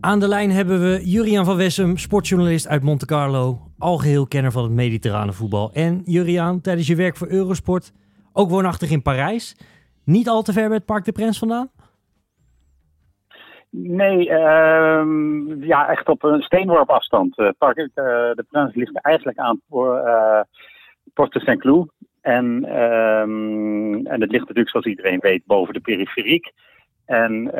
Aan 0.00 0.20
de 0.20 0.28
lijn 0.28 0.50
hebben 0.50 0.80
we 0.80 1.00
Juriaan 1.04 1.44
van 1.44 1.56
Wessem, 1.56 1.96
sportjournalist 1.96 2.66
uit 2.66 2.82
Monte 2.82 3.06
Carlo. 3.06 3.70
Algeheel 3.78 4.26
kenner 4.26 4.52
van 4.52 4.62
het 4.62 4.72
mediterrane 4.72 5.32
voetbal. 5.32 5.72
En 5.72 6.02
Juriaan, 6.04 6.60
tijdens 6.60 6.86
je 6.86 6.94
werk 6.94 7.16
voor 7.16 7.28
Eurosport, 7.28 7.92
ook 8.32 8.50
woonachtig 8.50 8.90
in 8.90 9.02
Parijs. 9.02 9.56
Niet 10.08 10.28
al 10.28 10.42
te 10.42 10.52
ver 10.52 10.66
bij 10.66 10.76
het 10.76 10.84
Parc 10.84 11.04
de 11.04 11.12
Prins 11.12 11.38
vandaan? 11.38 11.70
Nee, 13.70 14.28
uh, 14.28 15.02
ja, 15.60 15.88
echt 15.88 16.08
op 16.08 16.22
een 16.22 16.42
steenworp 16.42 16.90
afstand. 16.90 17.38
Uh, 17.38 17.48
Parc 17.58 17.78
uh, 17.78 17.86
de 17.94 18.44
Prins 18.50 18.74
ligt 18.74 19.00
eigenlijk 19.00 19.38
aan 19.38 19.60
uh, 19.70 20.40
Porte 21.14 21.40
Saint-Cloud. 21.40 21.90
En, 22.20 22.46
um, 22.80 24.06
en 24.06 24.20
het 24.20 24.30
ligt 24.30 24.40
natuurlijk, 24.40 24.68
zoals 24.68 24.86
iedereen 24.86 25.18
weet, 25.20 25.46
boven 25.46 25.74
de 25.74 25.80
periferiek. 25.80 26.52
En 27.04 27.50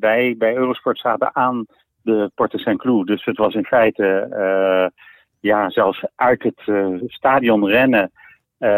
wij 0.00 0.34
bij 0.38 0.56
Eurosport 0.56 0.98
zaten 0.98 1.34
aan 1.34 1.66
de 2.02 2.30
Porte 2.34 2.58
Saint-Cloud. 2.58 3.06
Dus 3.06 3.24
het 3.24 3.36
was 3.36 3.54
in 3.54 3.64
feite, 3.64 4.90
ja, 5.40 5.70
zelfs 5.70 6.04
uit 6.14 6.42
het 6.42 6.62
stadion 7.06 7.66
rennen. 7.66 8.12
Uh, 8.64 8.70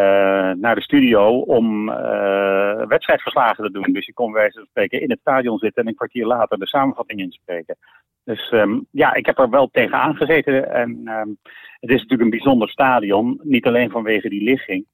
naar 0.53 0.75
de 0.75 0.83
studio 0.83 1.39
om 1.39 1.89
uh, 1.89 2.87
wedstrijdverslagen 2.87 3.65
te 3.65 3.71
doen. 3.71 3.93
Dus 3.93 4.07
je 4.07 4.13
kon 4.13 4.33
wijze 4.33 4.59
van 4.59 4.67
spreken 4.67 5.01
in 5.01 5.11
het 5.11 5.21
stadion 5.21 5.59
zitten 5.59 5.83
en 5.83 5.89
een 5.89 5.95
kwartier 5.95 6.27
later 6.27 6.59
de 6.59 6.67
samenvatting 6.67 7.21
inspreken. 7.21 7.77
Dus 8.25 8.51
um, 8.53 8.87
ja, 8.91 9.15
ik 9.15 9.27
heb 9.27 9.39
er 9.39 9.51
wel 9.51 9.69
tegenaan 9.73 10.17
gezeten. 10.17 10.73
En 10.73 10.91
um, 10.91 11.39
het 11.81 11.91
is 11.91 12.01
natuurlijk 12.01 12.23
een 12.23 12.31
bijzonder 12.31 12.69
stadion. 12.69 13.41
Niet 13.43 13.67
alleen 13.67 13.91
vanwege 13.91 14.29
die 14.29 14.43
ligging. 14.43 14.87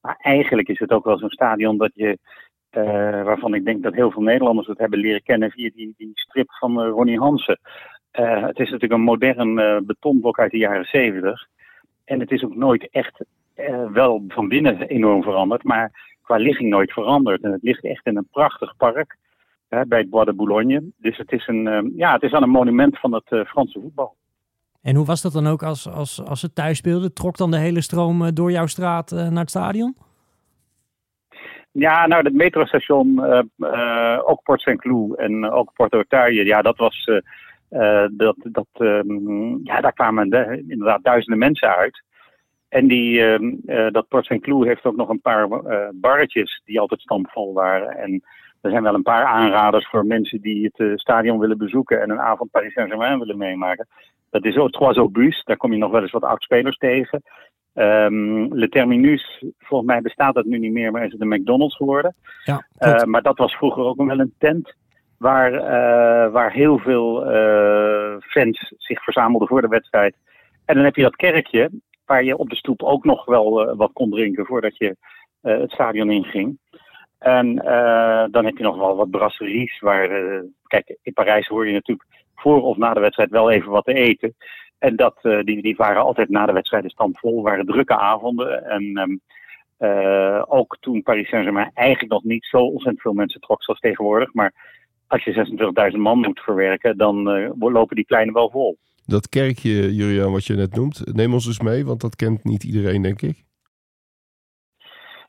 Maar 0.00 0.16
eigenlijk 0.18 0.68
is 0.68 0.78
het 0.78 0.90
ook 0.90 1.04
wel 1.04 1.18
zo'n 1.18 1.30
stadion 1.30 1.78
dat 1.78 1.90
je. 1.94 2.18
Uh, 2.76 3.22
waarvan 3.22 3.54
ik 3.54 3.64
denk 3.64 3.82
dat 3.82 3.94
heel 3.94 4.10
veel 4.10 4.22
Nederlanders 4.22 4.66
het 4.66 4.78
hebben 4.78 4.98
leren 4.98 5.22
kennen 5.22 5.50
via 5.50 5.70
die, 5.74 5.94
die 5.96 6.10
strip 6.14 6.52
van 6.52 6.86
Ronnie 6.86 7.18
Hansen. 7.18 7.58
het 8.10 8.58
is 8.58 8.70
natuurlijk 8.70 8.92
een 8.92 9.00
modern 9.00 9.84
betonblok 9.86 10.38
uit 10.38 10.50
de 10.50 10.58
jaren 10.58 10.84
zeventig. 10.84 11.46
En 12.04 12.20
het 12.20 12.30
is 12.30 12.44
ook 12.44 12.54
nooit 12.54 12.88
echt 12.90 13.24
uh, 13.56 13.90
wel 13.92 14.24
van 14.28 14.48
binnen 14.48 14.80
enorm 14.80 15.22
veranderd, 15.22 15.62
maar 15.62 16.16
qua 16.22 16.36
ligging 16.36 16.70
nooit 16.70 16.92
veranderd. 16.92 17.42
En 17.42 17.52
het 17.52 17.62
ligt 17.62 17.84
echt 17.84 18.06
in 18.06 18.16
een 18.16 18.28
prachtig 18.30 18.76
park 18.76 19.16
hè, 19.68 19.86
bij 19.86 19.98
het 19.98 20.10
Bois 20.10 20.26
de 20.26 20.32
Boulogne. 20.34 20.82
Dus 20.96 21.16
het 21.16 21.32
is, 21.32 21.46
een, 21.46 21.66
uh, 21.66 21.96
ja, 21.96 22.12
het 22.12 22.22
is 22.22 22.32
aan 22.32 22.42
een 22.42 22.48
monument 22.50 22.98
van 22.98 23.12
het 23.12 23.30
uh, 23.30 23.44
Franse 23.44 23.80
voetbal. 23.80 24.16
En 24.82 24.94
hoe 24.96 25.06
was 25.06 25.22
dat 25.22 25.32
dan 25.32 25.46
ook 25.46 25.62
als, 25.62 25.88
als, 25.88 26.24
als 26.24 26.40
ze 26.40 26.52
thuis 26.52 26.78
speelden? 26.78 27.12
Trok 27.14 27.36
dan 27.36 27.50
de 27.50 27.58
hele 27.58 27.80
stroom 27.80 28.24
eh, 28.24 28.28
door 28.34 28.50
jouw 28.50 28.66
straat 28.66 29.12
eh, 29.12 29.28
naar 29.28 29.40
het 29.40 29.50
stadion? 29.50 29.96
Ja, 31.72 32.06
nou, 32.06 32.24
het 32.24 32.34
metrostation, 32.34 33.24
eh, 33.24 33.40
eh, 33.58 34.20
ook 34.28 34.42
Port 34.42 34.60
St. 34.60 34.76
Cloud 34.76 35.18
en 35.18 35.50
ook 35.50 35.72
Port 35.72 35.92
Otaille, 35.94 36.44
ja, 36.44 36.62
dat 36.62 36.76
was, 36.76 37.04
eh, 37.04 37.16
eh, 38.04 38.08
dat, 38.12 38.36
dat, 38.38 38.66
ehm, 38.72 39.56
ja, 39.64 39.80
daar 39.80 39.92
kwamen 39.92 40.30
de- 40.30 40.64
inderdaad 40.68 41.02
duizenden 41.04 41.38
mensen 41.38 41.76
uit. 41.76 42.02
En 42.74 42.86
die, 42.86 43.24
ehm, 43.24 43.52
eh, 43.66 43.90
dat 43.90 44.08
Port 44.08 44.24
St. 44.24 44.40
Cloud 44.40 44.66
heeft 44.66 44.84
ook 44.84 44.96
nog 44.96 45.08
een 45.08 45.20
paar 45.20 45.50
eh, 45.50 45.88
barretjes 45.92 46.62
die 46.64 46.80
altijd 46.80 47.00
stampvol 47.00 47.52
waren. 47.52 47.96
En 47.96 48.22
er 48.60 48.70
zijn 48.70 48.82
wel 48.82 48.94
een 48.94 49.02
paar 49.02 49.24
aanraders 49.24 49.88
voor 49.88 50.06
mensen 50.06 50.40
die 50.40 50.64
het 50.64 50.78
eh, 50.78 50.96
stadion 50.96 51.38
willen 51.38 51.58
bezoeken 51.58 52.02
en 52.02 52.10
een 52.10 52.20
avond 52.20 52.50
Paris 52.50 52.72
Saint-Germain 52.72 53.18
willen 53.18 53.38
meemaken. 53.38 53.86
Dat 54.30 54.44
is 54.44 54.56
ook 54.56 54.70
Trois 54.70 54.96
Obus, 54.96 55.44
daar 55.44 55.56
kom 55.56 55.72
je 55.72 55.78
nog 55.78 55.90
wel 55.90 56.02
eens 56.02 56.10
wat 56.10 56.22
oud-spelers 56.22 56.76
tegen. 56.76 57.22
Ehm, 57.74 58.54
Le 58.54 58.68
Terminus, 58.68 59.44
volgens 59.58 59.90
mij 59.90 60.00
bestaat 60.00 60.34
dat 60.34 60.44
nu 60.44 60.58
niet 60.58 60.72
meer, 60.72 60.92
maar 60.92 61.04
is 61.04 61.12
het 61.12 61.20
een 61.20 61.28
McDonald's 61.28 61.76
geworden. 61.76 62.14
Ja, 62.44 62.66
maar 63.04 63.22
dat 63.22 63.38
was 63.38 63.56
vroeger 63.56 63.84
ook 63.84 63.96
nog 63.96 64.06
wel 64.06 64.18
een 64.18 64.34
tent 64.38 64.74
waar, 65.18 65.50
waar 66.30 66.52
heel 66.52 66.78
veel 66.78 67.20
fans 68.20 68.74
zich 68.76 69.02
verzamelden 69.04 69.48
voor 69.48 69.60
de 69.60 69.68
wedstrijd. 69.68 70.16
En 70.64 70.74
dan 70.74 70.84
heb 70.84 70.96
je 70.96 71.02
dat 71.02 71.16
kerkje 71.16 71.70
waar 72.06 72.24
je 72.24 72.36
op 72.36 72.50
de 72.50 72.56
stoep 72.56 72.82
ook 72.82 73.04
nog 73.04 73.24
wel 73.24 73.68
eh, 73.68 73.76
wat 73.76 73.92
kon 73.92 74.10
drinken 74.10 74.46
voordat 74.46 74.76
je 74.76 74.96
eh, 75.40 75.58
het 75.58 75.70
stadion 75.70 76.10
inging. 76.10 76.58
En 77.18 77.58
eh, 77.58 78.24
dan 78.30 78.44
heb 78.44 78.56
je 78.56 78.62
nog 78.62 78.76
wel 78.76 78.96
wat 78.96 79.10
brasseries 79.10 79.80
waar, 79.80 80.08
kijk, 80.62 80.96
in 81.02 81.12
Parijs 81.12 81.46
hoor 81.46 81.66
je 81.66 81.72
natuurlijk 81.72 82.08
voor 82.34 82.62
of 82.62 82.76
na 82.76 82.94
de 82.94 83.00
wedstrijd 83.00 83.30
wel 83.30 83.50
even 83.50 83.70
wat 83.70 83.84
te 83.84 83.94
eten. 83.94 84.34
En 84.78 84.96
dat, 84.96 85.18
die, 85.22 85.62
die 85.62 85.76
waren 85.76 86.02
altijd 86.02 86.28
na 86.28 86.46
de 86.46 86.52
wedstrijd 86.52 86.90
stampvol, 86.90 87.42
waren 87.42 87.66
drukke 87.66 87.96
avonden. 87.98 88.64
En 88.64 88.96
ehm, 88.96 89.16
eh, 89.76 90.42
ook 90.46 90.76
toen 90.80 91.02
Paris 91.02 91.28
Saint-Germain 91.28 91.70
eigenlijk 91.74 92.12
nog 92.12 92.22
niet 92.22 92.44
zo 92.44 92.56
ontzettend 92.56 93.00
veel 93.00 93.12
mensen 93.12 93.40
trok 93.40 93.62
zoals 93.62 93.80
tegenwoordig. 93.80 94.32
Maar 94.32 94.54
als 95.06 95.24
je 95.24 95.32
26.000 95.92 95.98
man 95.98 96.18
moet 96.18 96.40
verwerken, 96.40 96.96
dan 96.96 97.22
lopen 97.58 97.96
die 97.96 98.04
pleinen 98.04 98.34
wel 98.34 98.50
vol. 98.50 98.78
Dat 99.06 99.28
kerkje, 99.28 99.94
Juriaan, 99.94 100.32
wat 100.32 100.44
je 100.44 100.54
net 100.54 100.74
noemt, 100.74 101.14
neem 101.14 101.32
ons 101.32 101.46
eens 101.46 101.60
mee, 101.60 101.84
want 101.84 102.00
dat 102.00 102.16
kent 102.16 102.44
niet 102.44 102.64
iedereen, 102.64 103.02
denk 103.02 103.22
ik. 103.22 103.44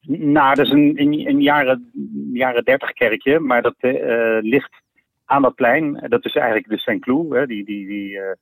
Nou, 0.07 0.55
dat 0.55 0.65
is 0.65 0.71
een, 0.71 1.01
een, 1.01 1.27
een 1.27 1.41
jaren, 1.41 1.91
jaren 2.33 2.63
30 2.63 2.91
kerkje, 2.91 3.39
maar 3.39 3.61
dat 3.61 3.75
eh, 3.77 4.37
ligt 4.41 4.81
aan 5.25 5.41
dat 5.41 5.55
plein. 5.55 6.05
Dat 6.07 6.25
is 6.25 6.35
eigenlijk 6.35 6.69
de 6.69 6.77
Saint-Cloud. 6.77 7.47
Die, 7.47 7.65
die, 7.65 7.87
die, 7.87 8.19
eh, 8.19 8.35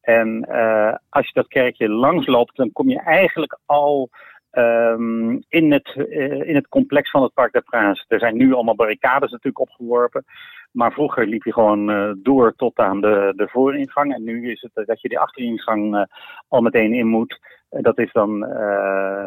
en 0.00 0.44
eh, 0.48 0.94
als 1.08 1.26
je 1.26 1.32
dat 1.32 1.48
kerkje 1.48 1.88
langsloopt, 1.88 2.56
dan 2.56 2.72
kom 2.72 2.88
je 2.88 3.00
eigenlijk 3.00 3.58
al 3.66 4.10
ehm, 4.52 5.30
in, 5.48 5.72
het, 5.72 5.94
eh, 6.08 6.48
in 6.48 6.54
het 6.54 6.68
complex 6.68 7.10
van 7.10 7.22
het 7.22 7.34
Parc 7.34 7.52
des 7.52 7.62
Princes. 7.64 8.04
Er 8.08 8.18
zijn 8.18 8.36
nu 8.36 8.52
allemaal 8.54 8.74
barricades 8.74 9.30
natuurlijk 9.30 9.60
opgeworpen. 9.60 10.24
Maar 10.72 10.92
vroeger 10.92 11.26
liep 11.26 11.44
je 11.44 11.52
gewoon 11.52 11.90
eh, 11.90 12.10
door 12.16 12.54
tot 12.56 12.78
aan 12.78 13.00
de, 13.00 13.32
de 13.36 13.48
vooringang. 13.48 14.14
En 14.14 14.24
nu 14.24 14.50
is 14.50 14.60
het 14.60 14.70
eh, 14.74 14.86
dat 14.86 15.00
je 15.00 15.08
die 15.08 15.18
achteringang 15.18 16.06
al 16.48 16.60
meteen 16.60 16.92
in 16.92 17.06
moet. 17.06 17.38
Dat 17.70 17.98
is 17.98 18.12
dan, 18.12 18.38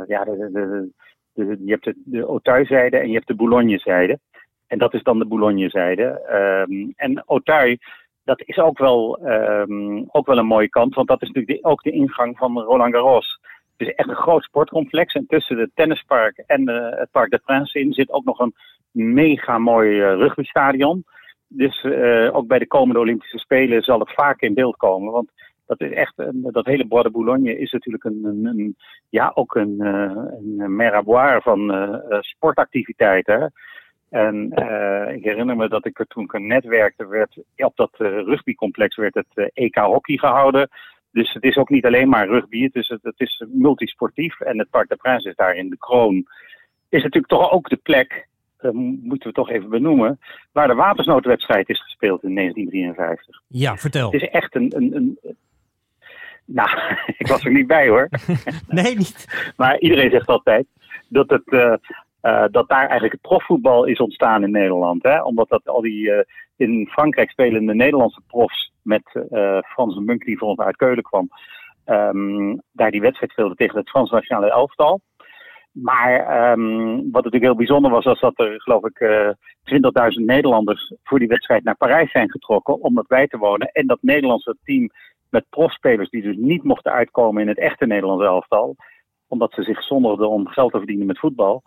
ja, 0.08 0.24
de, 0.24 0.38
de, 0.38 0.90
de, 1.34 1.46
de- 1.46 1.62
je 1.66 1.72
hebt 1.72 1.84
de, 1.84 1.96
de 2.06 2.22
Auteuil-zijde 2.24 2.98
en 2.98 3.08
je 3.08 3.14
hebt 3.14 3.28
de 3.28 3.36
Boulogne-zijde. 3.36 4.20
En 4.68 4.78
dat 4.78 4.94
is 4.94 5.04
dan 5.04 5.20
de 5.20 5.26
Boulogne-zijde. 5.26 6.04
Ehm, 6.28 6.92
en 6.96 7.24
Auteuil, 7.28 7.78
dat 8.24 8.42
is 8.46 8.58
ook 8.58 8.78
wel, 8.78 9.18
ehm, 9.18 10.04
ook 10.08 10.26
wel 10.28 10.38
een 10.38 10.46
mooie 10.46 10.70
kant. 10.70 10.96
Want 10.96 11.08
dat 11.08 11.22
is 11.22 11.28
natuurlijk 11.32 11.62
de- 11.62 11.70
ook 11.70 11.84
de 11.84 11.92
ingang 11.92 12.38
van 12.38 12.60
Roland 12.60 12.94
Garros. 12.94 13.40
Het 13.78 13.88
is 13.88 13.94
echt 13.94 14.10
een 14.10 14.16
groot 14.16 14.44
sportcomplex. 14.44 15.14
En 15.14 15.26
tussen 15.28 15.58
het 15.58 15.70
tennispark 15.74 16.38
en 16.38 16.68
eh, 16.68 17.00
het 17.00 17.12
Parc 17.12 17.30
des 17.30 17.42
Princes 17.46 17.82
in 17.82 17.94
zit 17.94 18.12
ook 18.12 18.26
nog 18.26 18.40
een 18.40 18.54
mega 18.92 19.58
mooi 19.58 20.02
eh, 20.02 20.14
rugbystadion. 20.14 21.06
Dus 21.48 21.84
eh, 21.84 22.36
ook 22.36 22.48
bij 22.48 22.60
de 22.60 22.68
komende 22.68 23.00
Olympische 23.00 23.38
Spelen 23.38 23.82
zal 23.82 24.00
het 24.00 24.14
vaak 24.14 24.42
in 24.42 24.54
beeld 24.54 24.76
komen. 24.76 25.12
Want 25.12 25.32
dat 25.66 25.82
is 25.82 25.92
echt, 25.92 26.14
dat 26.34 26.66
hele 26.66 26.88
Bois 26.88 27.04
de 27.04 27.12
Boulogne 27.12 27.58
is 27.58 27.72
natuurlijk 27.72 28.04
een, 28.04 28.24
een, 28.24 28.76
ja, 29.10 29.32
ook 29.34 29.56
een, 29.56 29.80
een 29.80 30.76
meraboir 30.76 31.42
van 31.42 31.74
sportactiviteiten. 32.20 33.54
En 34.10 34.52
ik 35.16 35.24
herinner 35.24 35.56
me 35.56 35.70
dat 35.70 35.86
ik 35.86 36.00
er 36.00 36.06
toen 36.06 36.24
ik 36.24 36.34
er 36.34 36.42
net 36.42 36.66
werkte, 36.66 37.08
werd 37.08 37.38
op 37.56 37.76
dat 37.76 37.92
rugbycomplex 37.98 38.96
werd 38.96 39.14
het 39.14 39.52
EK 39.54 39.76
hockey 39.76 40.18
gehouden. 40.18 40.70
Dus 41.16 41.34
het 41.34 41.44
is 41.44 41.56
ook 41.56 41.70
niet 41.70 41.86
alleen 41.86 42.10
maar 42.10 42.28
rugby, 42.28 42.64
het 42.64 42.76
is, 42.76 42.88
het 42.88 43.20
is 43.20 43.44
multisportief. 43.48 44.40
En 44.40 44.60
het 44.60 44.70
Parc 44.70 44.90
des 44.90 44.98
Princes 44.98 45.26
is 45.26 45.36
daar 45.36 45.56
in 45.56 45.70
de 45.70 45.78
kroon. 45.78 46.28
Is 46.90 47.04
natuurlijk 47.04 47.34
toch 47.34 47.52
ook 47.52 47.70
de 47.70 47.76
plek, 47.76 48.28
eh, 48.58 48.72
moeten 48.72 49.28
we 49.28 49.34
toch 49.34 49.50
even 49.50 49.70
benoemen, 49.70 50.20
waar 50.52 50.68
de 50.68 50.74
watersnoodwedstrijd 50.74 51.70
is 51.70 51.82
gespeeld 51.84 52.24
in 52.24 52.34
1953. 52.34 53.42
Ja, 53.48 53.78
vertel. 53.78 54.12
Het 54.12 54.22
is 54.22 54.30
echt 54.30 54.56
een. 54.56 54.72
een, 54.76 54.96
een 54.96 55.38
nou, 56.46 56.70
ik 57.18 57.28
was 57.28 57.46
er 57.46 57.52
niet 57.52 57.68
bij 57.68 57.88
hoor. 57.88 58.10
Nee, 58.68 58.96
niet. 58.96 59.54
Maar 59.56 59.80
iedereen 59.80 60.12
zegt 60.12 60.28
altijd 60.28 60.66
dat, 61.08 61.30
het, 61.30 61.48
eh, 61.48 61.74
eh, 62.26 62.44
dat 62.52 62.70
daar 62.70 62.88
eigenlijk 62.88 63.12
het 63.12 63.22
profvoetbal 63.22 63.86
is 63.86 64.00
ontstaan 64.00 64.44
in 64.44 64.52
Nederland. 64.52 65.04
Hè? 65.04 65.22
Omdat 65.22 65.50
dat 65.50 65.68
al 65.68 65.82
die 65.82 66.12
eh, 66.12 66.24
in 66.56 66.88
Frankrijk 66.92 67.30
spelende 67.30 67.74
Nederlandse 67.76 68.22
profs 68.28 68.72
met 68.82 69.26
eh, 69.30 69.58
Frans 69.62 70.00
Munk 70.00 70.26
die 70.26 70.38
voor 70.38 70.48
ons 70.48 70.60
uit 70.60 70.76
Keulen 70.76 71.04
kwam. 71.04 71.30
ehm, 71.86 72.58
daar 72.72 72.92
die 72.92 73.02
wedstrijd 73.02 73.32
speelden 73.32 73.58
tegen 73.58 73.78
het 73.78 73.90
Frans 73.90 74.12
nationale 74.12 74.52
elftal. 74.52 75.02
Maar 75.72 76.20
ehm, 76.20 76.96
wat 76.96 77.24
natuurlijk 77.24 77.44
heel 77.44 77.56
bijzonder 77.56 77.92
was, 77.92 78.06
was 78.06 78.20
dat 78.20 78.40
er 78.40 78.62
geloof 78.62 78.86
ik 78.86 79.00
eh 79.00 79.30
20.000 79.64 80.26
Nederlanders 80.26 80.94
voor 81.04 81.20
die 81.20 81.28
wedstrijd 81.28 81.64
naar 81.64 81.78
Parijs 81.78 82.12
zijn 82.12 82.32
getrokken 82.32 82.82
om 82.82 82.96
dat 82.96 83.08
bij 83.08 83.28
te 83.28 83.38
wonen. 83.38 83.72
En 83.72 83.88
dat 83.88 84.00
Nederlandse 84.02 84.56
team 84.64 84.90
met 85.30 85.46
profspelers 85.50 86.10
die 86.10 86.22
dus 86.22 86.36
niet 86.38 86.64
mochten 86.64 86.92
uitkomen 86.92 87.42
in 87.42 87.48
het 87.48 87.60
echte 87.60 87.86
Nederlandse 87.86 88.28
elftal 88.28 88.76
omdat 89.28 89.54
ze 89.54 89.64
zich 89.64 89.84
zonderden 89.84 90.30
om 90.30 90.48
geld 90.48 90.72
te 90.72 90.78
verdienen 90.78 91.06
met 91.06 91.20
voetbal. 91.20 91.64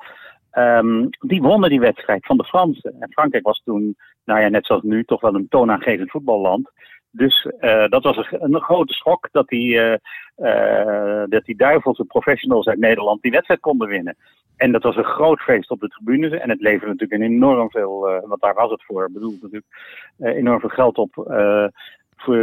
Ehm, 0.51 1.07
die 1.19 1.43
wonnen 1.43 1.71
die 1.71 1.81
wedstrijd 1.81 2.27
van 2.27 2.37
de 2.37 2.45
Fransen. 2.45 2.95
En 3.01 3.13
Frankrijk 3.13 3.45
was 3.45 3.63
toen, 3.65 3.97
nou 4.25 4.41
ja, 4.41 4.49
net 4.49 4.67
zoals 4.67 4.83
nu, 4.83 5.05
toch 5.05 5.21
wel 5.21 5.35
een 5.35 5.49
toonaangevend 5.49 6.11
voetballand. 6.11 6.71
Dus 7.11 7.47
eh, 7.59 7.89
dat 7.89 8.03
was 8.03 8.29
een, 8.31 8.61
grote 8.61 8.93
schok 8.93 9.29
dat 9.33 9.49
die, 9.49 9.79
eh, 9.81 9.93
eh, 10.35 11.25
dat 11.29 11.45
die 11.45 11.57
duivelse 11.57 12.05
professionals 12.05 12.67
uit 12.67 12.79
Nederland 12.79 13.23
die 13.23 13.31
wedstrijd 13.31 13.61
konden 13.61 13.89
winnen. 13.89 14.17
En 14.57 14.73
dat 14.73 14.83
was 14.83 14.97
een 14.97 15.05
groot 15.05 15.41
feest 15.41 15.71
op 15.71 15.81
de 15.81 15.89
tribunes. 15.89 16.33
En 16.33 16.51
het 16.51 16.61
leverde 16.61 16.87
natuurlijk 16.87 17.23
een 17.23 17.33
enorm 17.33 17.71
veel, 17.71 18.23
want 18.27 18.41
daar 18.41 18.55
was 18.55 18.71
het 18.71 18.85
voor, 18.85 19.11
bedoeld 19.13 19.43
natuurlijk, 19.43 19.67
enorm 20.19 20.61
veel 20.61 20.69
geld 20.69 20.99
op 20.99 21.11
voor 22.17 22.37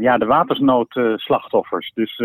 ja, 0.00 0.18
de 0.18 0.26
watersnoodslachtoffers. 0.26 1.92
dus 1.94 2.22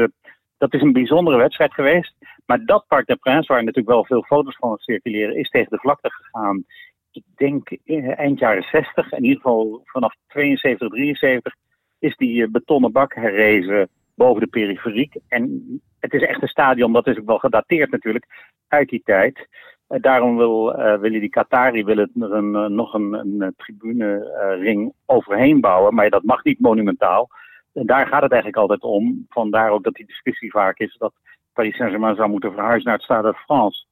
dat 0.57 0.73
is 0.73 0.81
een 0.81 0.93
bijzondere 0.93 1.37
wedstrijd 1.37 1.73
geweest. 1.73 2.13
Maar 2.45 2.65
dat 2.65 2.85
Parc 2.87 3.05
des 3.05 3.15
Princes, 3.15 3.47
waar 3.47 3.63
natuurlijk 3.63 3.87
wel 3.87 4.05
veel 4.05 4.23
foto's 4.23 4.55
van 4.55 4.77
circuleren, 4.77 5.35
is 5.35 5.49
tegen 5.49 5.69
de 5.69 5.77
vlakte 5.77 6.11
gegaan. 6.11 6.65
Ik 7.11 7.23
denk 7.35 7.69
eh, 7.69 8.19
eind 8.19 8.39
jaren 8.39 8.63
60, 8.63 9.11
in 9.11 9.23
ieder 9.23 9.41
geval 9.41 9.81
vanaf 9.83 10.15
72, 10.27 10.89
73, 10.89 11.55
is 11.99 12.15
die 12.15 12.43
eh, 12.43 12.49
betonnen 12.51 12.91
bak 12.91 13.15
herrezen 13.15 13.89
boven 14.15 14.41
de 14.41 14.47
periferiek. 14.47 15.15
En 15.27 15.63
het 15.99 16.13
is 16.13 16.21
echt 16.21 16.41
een 16.41 16.47
stadion, 16.47 16.93
dat 16.93 17.07
is 17.07 17.17
ook 17.17 17.25
wel 17.25 17.39
gedateerd 17.39 17.91
natuurlijk, 17.91 18.25
uit 18.67 18.89
die 18.89 19.01
tijd. 19.05 19.47
Eh, 19.87 20.01
daarom 20.01 20.37
wil, 20.37 20.73
eh, 20.73 20.99
willen 20.99 21.19
die 21.19 21.29
Qatari 21.29 21.83
willen 21.83 22.11
er 22.19 22.31
een, 22.31 22.75
nog 22.75 22.93
een, 22.93 23.13
een 23.13 23.53
tribunering 23.57 24.93
overheen 25.05 25.61
bouwen. 25.61 25.93
Maar 25.93 26.09
dat 26.09 26.23
mag 26.23 26.43
niet 26.43 26.59
monumentaal. 26.59 27.29
En 27.77 27.85
daar 27.85 28.07
gaat 28.07 28.21
het 28.21 28.31
eigenlijk 28.31 28.61
altijd 28.61 28.81
om. 28.81 29.25
Vandaar 29.29 29.69
ook 29.69 29.83
dat 29.83 29.93
die 29.93 30.05
discussie 30.05 30.51
vaak 30.51 30.79
is 30.79 30.95
dat 30.97 31.13
Paris 31.53 31.75
Saint-Germain 31.75 32.15
zou 32.15 32.29
moeten 32.29 32.51
verhuizen 32.53 32.85
naar 32.85 32.93
het 32.93 33.03
Stade 33.03 33.31
de 33.31 33.37
France. 33.37 33.85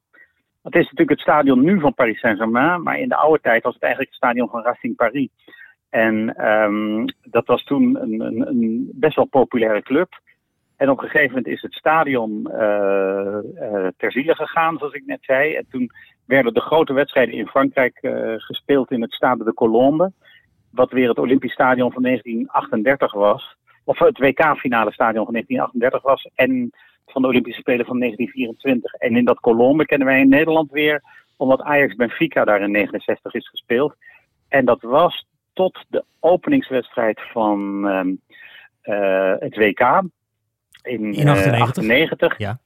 Het 0.62 0.74
is 0.74 0.82
natuurlijk 0.82 1.10
het 1.10 1.20
stadion 1.20 1.64
nu 1.64 1.80
van 1.80 1.94
Paris 1.94 2.18
Saint-Germain, 2.18 2.82
maar 2.82 2.98
in 2.98 3.08
de 3.08 3.16
oude 3.16 3.40
tijd 3.40 3.62
was 3.62 3.74
het 3.74 3.82
eigenlijk 3.82 4.12
het 4.12 4.22
stadion 4.22 4.48
van 4.48 4.62
Racing 4.62 4.96
Paris. 4.96 5.28
En 5.90 6.36
ehm, 6.36 7.04
dat 7.22 7.46
was 7.46 7.64
toen 7.64 8.02
een, 8.02 8.20
een, 8.20 8.48
een 8.48 8.90
best 8.92 9.16
wel 9.16 9.24
populaire 9.24 9.82
club. 9.82 10.20
En 10.76 10.90
op 10.90 10.98
een 11.02 11.08
gegeven 11.08 11.28
moment 11.28 11.46
is 11.46 11.62
het 11.62 11.74
stadion 11.74 12.50
eh, 12.50 13.38
ter 13.96 14.12
ziele 14.12 14.34
gegaan, 14.34 14.78
zoals 14.78 14.92
ik 14.94 15.06
net 15.06 15.24
zei. 15.24 15.54
En 15.54 15.66
toen 15.70 15.90
werden 16.26 16.54
de 16.54 16.60
grote 16.60 16.92
wedstrijden 16.92 17.34
in 17.34 17.46
Frankrijk 17.46 17.98
eh, 18.00 18.34
gespeeld 18.36 18.90
in 18.90 19.02
het 19.02 19.12
Stade 19.12 19.44
de 19.44 19.54
Colombe. 19.54 20.12
Wat 20.70 20.90
weer 20.90 21.08
het 21.08 21.18
Olympisch 21.18 21.52
Stadion 21.52 21.92
van 21.92 22.02
1938 22.02 23.12
was. 23.12 23.56
Of 23.86 23.98
het 23.98 24.18
WK-finale 24.18 24.92
stadion 24.92 25.24
van 25.24 25.32
1938 25.32 26.02
was. 26.02 26.30
En 26.34 26.70
van 27.06 27.22
de 27.22 27.28
Olympische 27.28 27.60
Spelen 27.60 27.86
van 27.86 27.98
1924. 27.98 28.92
En 28.92 29.16
in 29.16 29.24
dat 29.24 29.40
Colombe 29.40 29.84
kennen 29.84 30.06
wij 30.06 30.20
in 30.20 30.28
Nederland 30.28 30.70
weer. 30.70 31.02
Omdat 31.36 31.62
Ajax 31.62 31.94
Benfica 31.94 32.44
daar 32.44 32.60
in 32.60 32.70
69 32.70 33.34
is 33.34 33.48
gespeeld. 33.48 33.94
En 34.48 34.64
dat 34.64 34.82
was 34.82 35.26
tot 35.52 35.84
de 35.88 36.04
openingswedstrijd 36.20 37.20
van 37.32 37.88
ehm, 37.88 38.14
eh, 38.82 39.34
het 39.38 39.56
WK. 39.56 39.80
In, 40.82 41.12
In 41.12 41.26
eh, 41.26 41.32
98? 41.32 41.60
98. 41.60 42.38
Ja. 42.38 42.58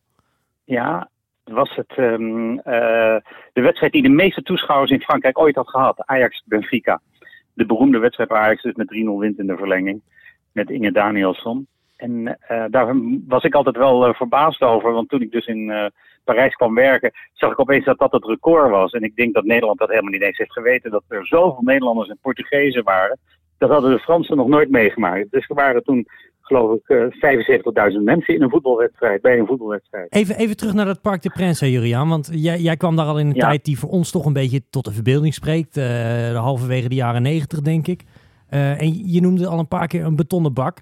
Ja, 0.65 1.11
was 1.45 1.77
het 1.77 1.93
ehm, 1.97 2.59
eh, 2.59 3.17
de 3.53 3.61
wedstrijd 3.61 3.93
die 3.93 4.03
de 4.03 4.09
meeste 4.09 4.43
toeschouwers 4.43 4.91
in 4.91 5.01
Frankrijk 5.01 5.39
ooit 5.39 5.55
had 5.55 5.69
gehad. 5.69 6.07
Ajax-Benfica. 6.07 7.01
De 7.53 7.67
beroemde 7.67 7.99
wedstrijd 7.99 8.31
waar 8.31 8.43
Ajax 8.43 8.63
dus 8.63 8.75
met 8.75 8.89
3-0 8.89 9.19
wint 9.19 9.39
in 9.39 9.47
de 9.47 9.57
verlenging. 9.57 10.03
Met 10.53 10.71
Inge 10.71 10.93
Danielsson. 10.93 11.67
En 11.97 12.39
eh, 12.41 12.65
daar 12.71 12.95
was 13.27 13.45
ik 13.45 13.55
altijd 13.55 13.77
wel 13.77 14.07
eh, 14.07 14.15
verbaasd 14.15 14.63
over. 14.63 14.93
Want 14.93 15.09
toen 15.09 15.23
ik 15.23 15.31
dus 15.31 15.47
in 15.47 15.71
eh, 15.71 15.87
Parijs 16.25 16.55
kwam 16.55 16.75
werken, 16.75 17.11
zag 17.33 17.53
ik 17.53 17.61
opeens 17.61 17.85
dat 17.85 17.99
dat 17.99 18.13
het 18.13 18.25
record 18.25 18.71
was. 18.71 18.93
En 18.93 19.03
ik 19.03 19.17
denk 19.17 19.35
dat 19.35 19.45
Nederland 19.45 19.79
dat 19.79 19.89
helemaal 19.89 20.11
niet 20.11 20.23
eens 20.23 20.39
heeft 20.39 20.53
geweten. 20.53 20.91
Dat 20.91 21.03
er 21.09 21.27
zoveel 21.27 21.63
Nederlanders 21.63 22.09
en 22.09 22.19
Portugezen 22.23 22.85
waren. 22.85 23.19
Dat 23.59 23.71
hadden 23.71 23.91
de 23.91 23.99
Fransen 23.99 24.37
nog 24.37 24.49
nooit 24.49 24.71
meegemaakt. 24.71 25.31
Dus 25.31 25.49
er 25.49 25.55
waren 25.55 25.83
toen, 25.83 26.07
geloof 26.41 26.79
ik, 26.79 26.89
eh 26.89 27.91
75.000 27.93 28.03
mensen 28.03 28.35
in 28.35 28.43
een 28.43 28.51
voetbalwedstrijd. 28.51 29.23
Bij 29.23 29.39
een 29.39 29.47
voetbalwedstrijd. 29.47 30.13
Even, 30.13 30.37
even 30.37 30.57
terug 30.57 30.75
naar 30.75 30.85
dat 30.87 31.01
Parc 31.03 31.23
de 31.23 31.31
Princes, 31.31 31.61
hè, 31.61 31.67
Juriaan. 31.67 32.09
Want 32.09 32.31
jij, 32.33 32.59
jij 32.61 32.77
kwam 32.77 32.97
daar 32.97 33.07
al 33.07 33.19
in 33.19 33.27
een 33.27 33.35
Ja. 33.35 33.47
tijd 33.47 33.65
die 33.65 33.79
voor 33.79 33.91
ons 33.91 34.11
toch 34.11 34.27
een 34.27 34.33
beetje 34.33 34.63
tot 34.71 34.85
de 34.85 34.93
verbeelding 34.93 35.35
spreekt. 35.35 35.75
de 35.75 36.33
halverwege 36.35 36.89
de 36.89 36.95
jaren 36.95 37.23
negentig, 37.23 37.61
denk 37.61 37.87
ik. 37.87 38.03
Eh, 38.51 38.81
en 38.81 39.11
je 39.13 39.21
noemde 39.21 39.47
al 39.47 39.59
een 39.59 39.69
paar 39.69 39.87
keer 39.87 40.05
een 40.05 40.17
betonnen 40.17 40.55
bak. 40.55 40.79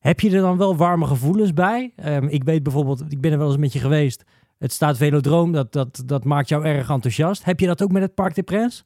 Heb 0.00 0.20
je 0.20 0.30
er 0.30 0.40
dan 0.40 0.58
wel 0.58 0.76
warme 0.76 1.06
gevoelens 1.06 1.52
bij? 1.52 1.92
Ehm, 1.96 2.26
ik 2.26 2.44
weet 2.44 2.62
bijvoorbeeld, 2.62 3.04
ik 3.08 3.20
ben 3.20 3.32
er 3.32 3.38
wel 3.38 3.46
eens 3.46 3.56
met 3.56 3.72
je 3.72 3.78
geweest. 3.78 4.24
Het 4.58 4.72
staat 4.72 4.96
Velodroom, 4.96 5.52
dat, 5.52 5.72
dat, 5.72 6.02
dat 6.06 6.24
maakt 6.24 6.48
jou 6.48 6.64
erg 6.64 6.90
enthousiast. 6.90 7.44
Heb 7.44 7.60
je 7.60 7.66
dat 7.66 7.82
ook 7.82 7.92
met 7.92 8.02
het 8.02 8.14
Parc 8.14 8.34
de 8.34 8.42
Princes? 8.42 8.84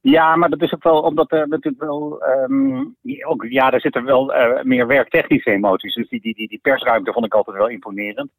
Ja, 0.00 0.36
maar 0.36 0.48
dat 0.48 0.62
is 0.62 0.74
ook 0.74 0.82
wel 0.82 1.00
omdat 1.00 1.32
er 1.32 1.48
natuurlijk 1.48 1.82
wel. 1.82 2.22
ehm, 2.22 2.84
ook, 3.26 3.46
ja, 3.48 3.70
daar 3.70 3.80
zitten 3.80 4.04
wel 4.04 4.34
eh, 4.34 4.64
meer 4.64 4.86
werktechnische 4.86 5.50
emoties. 5.50 5.94
Dus 5.94 6.08
die, 6.08 6.20
die, 6.20 6.48
die, 6.48 6.58
persruimte 6.62 7.12
vond 7.12 7.26
ik 7.26 7.34
altijd 7.34 7.56
wel 7.56 7.68
imponerend. 7.68 8.30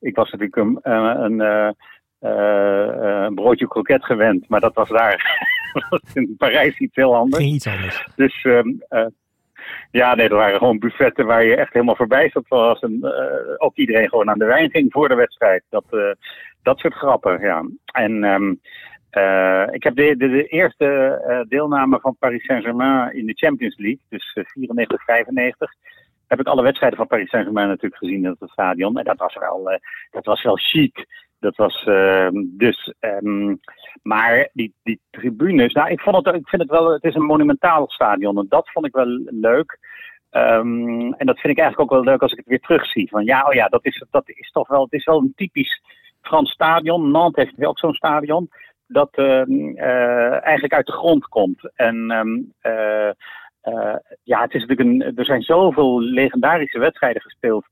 Ik 0.00 0.16
was 0.16 0.30
natuurlijk 0.30 0.56
een, 0.56 0.78
eh, 0.82 1.14
een, 1.16 1.74
een 2.20 3.34
broodje 3.34 3.68
kroket 3.68 4.04
gewend, 4.04 4.48
maar 4.48 4.60
dat 4.60 4.74
was 4.74 4.88
daar. 4.88 5.48
dat 5.90 6.02
in 6.14 6.34
Parijs 6.38 6.78
iets 6.78 6.96
heel 6.96 7.16
anders. 7.16 7.44
Iets 7.44 7.66
anders. 7.66 8.06
Dus 8.16 8.42
ehm, 8.42 8.68
eh, 8.88 9.06
ja, 9.90 10.14
nee, 10.14 10.28
er 10.28 10.34
waren 10.34 10.58
gewoon 10.58 10.78
buffetten 10.78 11.26
waar 11.26 11.44
je 11.44 11.56
echt 11.56 11.72
helemaal 11.72 11.96
verbijsterd 11.96 12.48
was. 12.48 12.80
En 12.80 12.98
eh, 13.02 13.54
ook 13.56 13.76
iedereen 13.76 14.08
gewoon 14.08 14.30
aan 14.30 14.38
de 14.38 14.44
wijn 14.44 14.70
ging 14.70 14.92
voor 14.92 15.08
de 15.08 15.14
wedstrijd. 15.14 15.62
Dat, 15.68 15.84
eh, 15.90 16.10
dat 16.62 16.78
soort 16.78 16.94
grappen, 16.94 17.40
ja. 17.40 17.64
En 17.92 18.24
ehm, 18.24 18.54
eh, 19.10 19.66
ik 19.70 19.82
heb 19.82 19.96
de, 19.96 20.16
de, 20.16 20.28
de 20.28 20.46
eerste 20.46 20.86
eh, 21.26 21.40
deelname 21.48 22.00
van 22.00 22.16
Paris 22.18 22.44
Saint-Germain 22.44 23.14
in 23.14 23.26
de 23.26 23.34
Champions 23.34 23.76
League, 23.76 24.00
dus 24.08 24.32
eh, 24.34 24.44
94, 24.44 25.04
95. 25.04 25.72
Heb 26.26 26.40
ik 26.40 26.46
alle 26.46 26.62
wedstrijden 26.62 26.98
van 26.98 27.06
Paris 27.06 27.28
Saint-Germain 27.28 27.68
natuurlijk 27.68 27.96
gezien 27.96 28.24
in 28.24 28.36
het 28.38 28.50
stadion. 28.50 28.98
En 28.98 29.04
dat 29.04 29.18
was 29.18 29.34
wel, 29.34 29.70
eh, 29.70 29.78
dat 30.10 30.24
was 30.24 30.42
wel 30.42 30.56
chic. 30.56 31.06
Dat 31.40 31.56
was 31.56 31.84
ehm, 31.84 32.32
dus. 32.34 32.94
ehm, 33.00 33.56
maar 34.02 34.48
die, 34.52 34.74
die 34.82 35.00
tribunes. 35.10 35.72
Nou, 35.72 35.90
ik, 35.90 36.00
vond 36.00 36.26
het, 36.26 36.34
ik 36.34 36.48
vind 36.48 36.62
het 36.62 36.70
wel. 36.70 36.92
Het 36.92 37.04
is 37.04 37.14
een 37.14 37.24
monumentaal 37.24 37.88
stadion. 37.88 38.38
En 38.38 38.46
dat 38.48 38.70
vond 38.70 38.86
ik 38.86 38.94
wel 38.94 39.06
leuk. 39.24 39.78
Ehm, 40.30 41.12
en 41.12 41.26
dat 41.26 41.38
vind 41.38 41.52
ik 41.52 41.58
eigenlijk 41.58 41.80
ook 41.80 41.90
wel 41.90 42.04
leuk 42.04 42.22
als 42.22 42.32
ik 42.32 42.38
het 42.38 42.46
weer 42.46 42.60
terugzie. 42.60 43.08
Van 43.08 43.24
ja, 43.24 43.46
oh 43.46 43.52
ja, 43.52 43.68
dat 43.68 43.84
is, 43.84 44.04
dat 44.10 44.28
is 44.28 44.50
toch 44.50 44.68
wel. 44.68 44.82
Het 44.82 44.92
is 44.92 45.04
wel 45.04 45.18
een 45.18 45.32
typisch 45.36 45.82
Frans 46.20 46.50
stadion. 46.50 47.10
Nantes 47.10 47.44
heeft 47.44 47.68
ook 47.68 47.78
zo'n 47.78 47.94
stadion. 47.94 48.50
Dat 48.86 49.10
eh, 49.12 50.44
eigenlijk 50.44 50.74
uit 50.74 50.86
de 50.86 50.92
grond 50.92 51.28
komt. 51.28 51.70
En 51.74 52.10
eh, 52.60 53.08
eh, 53.60 53.96
ja, 54.22 54.40
het 54.40 54.54
is 54.54 54.66
natuurlijk 54.66 54.88
een, 54.88 55.16
er 55.16 55.24
zijn 55.24 55.42
zoveel 55.42 56.00
legendarische 56.00 56.78
wedstrijden 56.78 57.22
gespeeld 57.22 57.64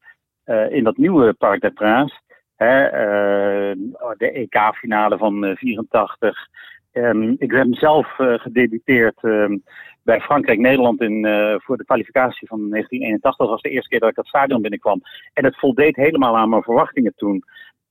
in 0.68 0.84
dat 0.84 0.96
nieuwe 0.96 1.32
Parc 1.32 1.60
des 1.60 1.72
Princes. 1.72 2.20
Eh, 2.58 3.72
de 4.16 4.30
EK-finale 4.32 5.18
van 5.18 5.44
eh, 5.44 5.56
84. 5.56 6.48
Ehm, 6.92 7.34
ik 7.38 7.50
heb 7.50 7.66
zelf 7.70 8.18
eh, 8.18 8.34
gedebuteerd 8.34 9.22
ehm, 9.22 9.56
bij 10.02 10.20
Frankrijk-Nederland 10.20 11.00
in, 11.00 11.24
eh, 11.24 11.54
voor 11.58 11.76
de 11.76 11.84
kwalificatie 11.84 12.48
van 12.48 12.68
1981. 12.68 13.36
Dat 13.36 13.48
was 13.48 13.62
de 13.62 13.68
eerste 13.70 13.88
keer 13.88 14.00
dat 14.00 14.10
ik 14.10 14.16
het 14.16 14.26
stadion 14.26 14.62
binnenkwam. 14.62 15.00
En 15.32 15.44
het 15.44 15.58
voldeed 15.58 15.96
helemaal 15.96 16.36
aan 16.36 16.48
mijn 16.48 16.62
verwachtingen 16.62 17.12
toen. 17.16 17.44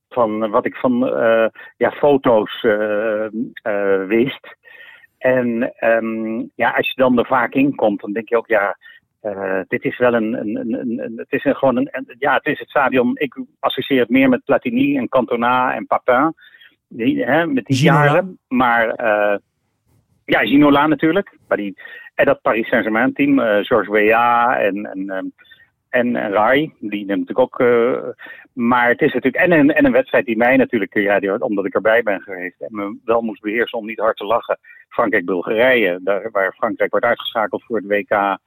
Van 0.10 0.50
wat 0.50 0.66
ik 0.66 0.76
van 0.76 1.08
eh, 1.08 1.48
ja, 1.78 1.92
foto's 1.92 2.64
eh, 2.64 3.26
eh, 3.26 4.08
wist. 4.08 4.56
En 5.18 5.74
ehm, 5.76 6.46
ja, 6.56 6.70
als 6.70 6.88
je 6.88 6.94
dan 6.96 7.18
er 7.18 7.26
vaak 7.26 7.54
in 7.54 7.76
komt, 7.76 8.02
dan 8.02 8.12
denk 8.12 8.30
je 8.30 8.38
ook, 8.38 8.48
ja, 8.48 8.78
eh, 9.22 9.60
dit 9.68 9.84
is 9.84 9.98
wel 9.98 10.14
een, 10.14 10.34
een, 10.34 10.56
een, 10.56 10.74
een- 10.74 11.00
een- 11.04 11.18
het 11.18 11.32
is 11.32 11.58
gewoon 11.58 11.78
een, 11.78 11.90
ja, 12.20 12.34
het 12.34 12.46
is 12.46 12.60
het 12.60 12.70
stadion. 12.70 13.12
Ik 13.18 13.36
associeer 13.60 14.00
het 14.00 14.10
meer 14.10 14.30
met 14.30 14.44
Platini 14.46 14.98
en 14.98 15.10
Cantona 15.10 15.74
en 15.76 15.86
Papin, 15.88 16.34
die, 16.88 17.24
hè, 17.26 17.48
met 17.48 17.66
die 17.66 17.76
Ginola. 17.78 18.04
jaren. 18.06 18.40
Maar 18.48 18.90
eh, 18.90 19.38
ja, 20.26 20.40
Ginola 20.40 20.88
natuurlijk. 20.88 21.38
Maar 21.48 21.58
die, 21.58 21.78
en 22.16 22.26
dat 22.26 22.42
Paris 22.42 22.68
Saint-Germain 22.68 23.14
team, 23.14 23.40
eh 23.40 23.66
Georges 23.66 23.88
Weah 23.94 24.66
en, 24.66 24.86
en, 24.86 25.10
en, 25.90 26.16
en 26.16 26.32
Rai, 26.32 26.74
die 26.80 27.06
natuurlijk 27.06 27.40
ook. 27.40 27.60
maar 28.54 28.88
het 28.90 29.02
is 29.02 29.14
natuurlijk. 29.14 29.44
En 29.44 29.52
een, 29.52 29.74
en 29.74 29.86
een 29.86 29.92
wedstrijd 29.92 30.26
die 30.26 30.38
mij 30.38 30.58
natuurlijk, 30.58 30.94
ja, 30.94 31.20
die, 31.20 31.42
omdat 31.44 31.66
ik 31.66 31.74
erbij 31.74 32.04
ben 32.04 32.22
geweest 32.22 32.62
en 32.62 32.68
me 32.76 32.98
wel 33.06 33.22
moest 33.22 33.42
beheersen 33.42 33.78
om 33.78 33.86
niet 33.86 34.00
hard 34.00 34.18
te 34.18 34.26
lachen. 34.26 34.60
Frankrijk-Bulgarije, 34.90 36.00
daar, 36.04 36.30
waar 36.32 36.54
Frankrijk 36.54 36.92
wordt 36.92 37.06
uitgeschakeld 37.06 37.64
voor 37.64 37.78
het 37.78 37.86
WK 37.88 38.38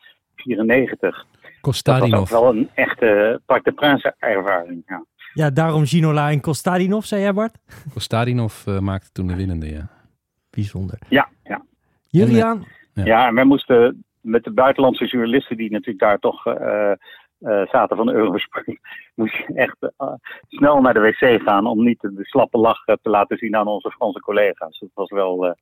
94. 0.40 1.00
Dat 1.00 1.10
was 1.12 1.50
ook 1.52 1.60
Kostadinov. 1.60 2.30
wel 2.30 2.48
een 2.48 2.70
echte 2.74 3.40
Parc 3.46 3.64
de 3.64 3.72
Prince 3.72 4.14
ervaring. 4.18 4.82
Ja. 4.86 5.04
Ja, 5.32 5.50
daarom 5.50 5.84
Ginola 5.86 6.30
en 6.30 6.40
Kostadinov, 6.40 7.04
zei 7.04 7.20
jij 7.22 7.32
Bart? 7.32 7.58
Kostadinov 7.94 8.66
eh, 8.66 8.78
maakte 8.78 9.12
toen 9.12 9.26
de 9.26 9.36
winnende, 9.36 9.70
ja. 9.70 9.88
Bijzonder. 10.50 10.98
Ja, 11.08 11.28
ja. 11.44 11.62
Juriaan, 12.08 12.64
Ja. 12.94 13.04
Ja, 13.04 13.26
en 13.28 13.34
wij 13.34 13.44
moesten 13.44 14.04
met 14.20 14.44
de 14.44 14.52
buitenlandse 14.52 15.06
journalisten 15.06 15.56
die 15.56 15.70
natuurlijk 15.70 15.98
daar 15.98 16.18
toch 16.18 16.46
eh, 16.46 16.90
eh, 16.90 17.66
zaten 17.70 17.96
van 17.96 18.10
Eurosport, 18.10 18.66
moest 19.14 19.34
je 19.36 19.54
echt 19.54 19.76
eh, 19.96 20.12
snel 20.48 20.80
naar 20.80 20.94
de 20.94 21.00
wc 21.00 21.42
gaan 21.42 21.66
om 21.66 21.84
niet 21.84 22.00
de 22.00 22.24
slappe 22.24 22.58
lach 22.58 22.86
eh, 22.86 22.94
te 23.02 23.10
laten 23.10 23.36
zien 23.36 23.56
aan 23.56 23.66
onze 23.66 23.90
Franse 23.90 24.20
collega's. 24.20 24.78
Dat 24.78 24.90
was 24.94 25.10
wel, 25.10 25.46
eh, 25.46 25.52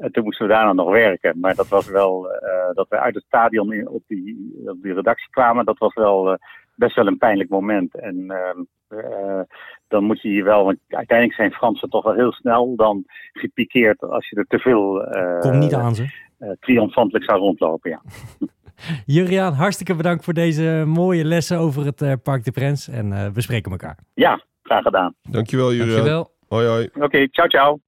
en 0.00 0.12
toen 0.12 0.24
moesten 0.24 0.46
we 0.46 0.52
daarna 0.52 0.72
nog 0.72 0.90
werken, 0.90 1.40
maar 1.40 1.54
dat 1.54 1.68
was 1.68 1.88
wel, 1.90 2.30
eh, 2.32 2.74
dat 2.74 2.88
we 2.88 2.98
uit 2.98 3.14
het 3.14 3.24
stadion 3.26 3.72
in, 3.72 3.88
op, 3.88 4.02
die, 4.06 4.52
op 4.66 4.82
die 4.82 4.94
redactie 4.94 5.30
kwamen, 5.30 5.64
dat 5.64 5.78
was 5.78 5.94
wel 5.94 6.32
eh, 6.32 6.38
best 6.74 6.96
wel 6.96 7.06
een 7.06 7.18
pijnlijk 7.18 7.48
moment. 7.50 7.94
En 8.00 8.24
ehm, 8.30 8.60
eh, 9.00 9.40
dan 9.88 10.04
moet 10.04 10.20
je 10.22 10.28
je 10.32 10.42
wel, 10.42 10.64
want 10.64 10.78
uiteindelijk 10.88 11.38
zijn 11.38 11.52
Fransen 11.52 11.88
toch 11.90 12.04
wel 12.04 12.14
heel 12.14 12.32
snel 12.32 12.76
dan 12.76 13.04
gepikeerd 13.32 14.00
als 14.02 14.28
je 14.28 14.36
er 14.36 14.46
te 14.48 14.58
veel 14.58 15.02
eh, 15.04 15.38
kom 15.40 15.58
niet 15.58 15.74
aan 15.74 15.94
ze. 15.94 16.04
eh, 16.38 16.50
triomfantelijk 16.60 17.24
zou 17.24 17.38
rondlopen. 17.38 17.90
Ja. 17.90 18.00
Juriaan, 19.06 19.52
hartstikke 19.52 19.94
bedankt 19.94 20.24
voor 20.24 20.34
deze 20.34 20.84
mooie 20.86 21.24
lessen 21.24 21.58
over 21.58 21.84
het 21.84 22.02
eh, 22.02 22.12
Parc 22.22 22.44
de 22.44 22.50
Princes. 22.50 22.94
En 22.94 23.12
eh, 23.12 23.26
we 23.32 23.40
spreken 23.40 23.70
elkaar. 23.70 23.98
ja, 24.14 24.44
graag 24.62 24.82
gedaan. 24.82 25.14
Dankjewel, 25.22 25.70
Juriaan. 25.72 25.90
Dankjewel. 25.90 26.30
Hoi, 26.48 26.66
hoi. 26.66 26.88
Oké, 26.94 27.26
ciao, 27.28 27.46
ciao. 27.48 27.80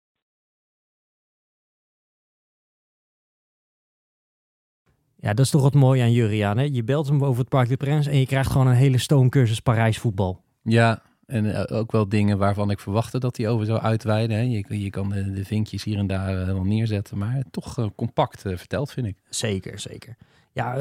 Ja, 5.23 5.35
dat 5.35 5.45
is 5.45 5.51
toch 5.51 5.63
wat 5.63 5.75
mooi 5.75 6.01
aan 6.01 6.13
Juriaan. 6.13 6.59
Hè? 6.59 6.69
Je 6.73 6.85
belt 6.85 7.09
hem 7.09 7.25
over 7.25 7.41
het 7.41 7.49
Parc 7.49 7.69
de 7.69 7.77
Princes 7.77 8.13
en 8.13 8.19
je 8.19 8.27
krijgt 8.27 8.51
gewoon 8.51 8.67
een 8.67 8.75
hele 8.75 8.99
stoomcursus 8.99 9.61
Parijs 9.61 9.99
voetbal. 9.99 10.43
Ja, 10.63 11.03
en 11.27 11.55
eh, 11.55 11.79
ook 11.79 11.93
wel 11.93 12.09
dingen 12.09 12.39
waarvan 12.39 12.71
ik 12.71 12.81
verwachtte 12.81 13.19
dat 13.19 13.37
hij 13.37 13.49
over 13.49 13.67
zou 13.67 13.81
uitweiden. 13.81 14.37
Hè. 14.37 14.43
Je, 14.43 14.83
je 14.83 14.91
kan 14.91 15.09
de, 15.09 15.33
de 15.33 15.45
vinkjes 15.45 15.85
hier 15.85 15.99
en 15.99 16.07
daar 16.07 16.41
eh, 16.41 16.47
wel 16.47 16.65
neerzetten, 16.65 17.19
maar 17.19 17.43
toch 17.51 17.79
eh, 17.79 17.87
compact 17.97 18.41
verteld, 18.41 18.93
vind 18.93 19.07
ik. 19.07 19.17
Zeker, 19.29 19.79
zeker. 19.79 20.17
Ja, 20.53 20.77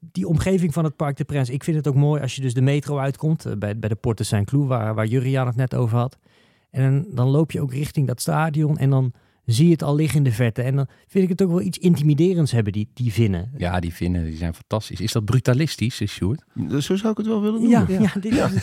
die 0.00 0.28
omgeving 0.28 0.72
van 0.72 0.84
het 0.84 0.96
Parc 0.96 1.16
de 1.16 1.24
Princes. 1.24 1.54
Ik 1.54 1.64
vind 1.64 1.76
het 1.76 1.88
ook 1.88 1.94
mooi 1.94 2.22
als 2.22 2.34
je 2.34 2.40
dus 2.40 2.54
de 2.54 2.60
metro 2.60 2.98
uitkomt. 2.98 3.58
bij, 3.58 3.78
bij 3.78 3.88
de 3.88 3.94
Porte 3.94 4.24
Saint-Cloud, 4.24 4.68
waar, 4.68 4.94
waar 4.94 5.06
Juriaan 5.06 5.46
het 5.46 5.56
net 5.56 5.74
over 5.74 5.98
had. 5.98 6.18
En 6.70 7.06
dan 7.10 7.28
loop 7.28 7.52
je 7.52 7.60
ook 7.60 7.72
richting 7.72 8.06
dat 8.06 8.20
stadion 8.20 8.78
en 8.78 8.90
dan 8.90 9.12
zie 9.46 9.66
je 9.66 9.72
het 9.72 9.82
al 9.82 9.94
liggen 9.94 10.18
in 10.18 10.24
de 10.24 10.32
verte. 10.32 10.62
En 10.62 10.76
dan 10.76 10.86
vind 11.06 11.24
ik 11.24 11.30
het 11.30 11.42
ook 11.42 11.48
wel 11.48 11.60
iets 11.60 11.78
intimiderends 11.78 12.52
hebben, 12.52 12.72
die, 12.72 12.90
die 12.94 13.12
vinnen. 13.12 13.52
Ja, 13.56 13.80
die 13.80 13.94
vinden 13.94 14.24
die 14.24 14.36
zijn 14.36 14.54
fantastisch. 14.54 15.00
Is 15.00 15.12
dat 15.12 15.24
brutalistisch, 15.24 16.00
eh, 16.00 16.08
Sjoerd? 16.08 16.42
Zo 16.80 16.96
zou 16.96 17.10
ik 17.10 17.16
het 17.16 17.26
wel 17.26 17.40
willen 17.42 17.60
noemen. 17.62 17.92
Ja, 17.92 18.00
ja. 18.00 18.20
dit 18.20 18.32
is 18.32 18.38
een 18.40 18.60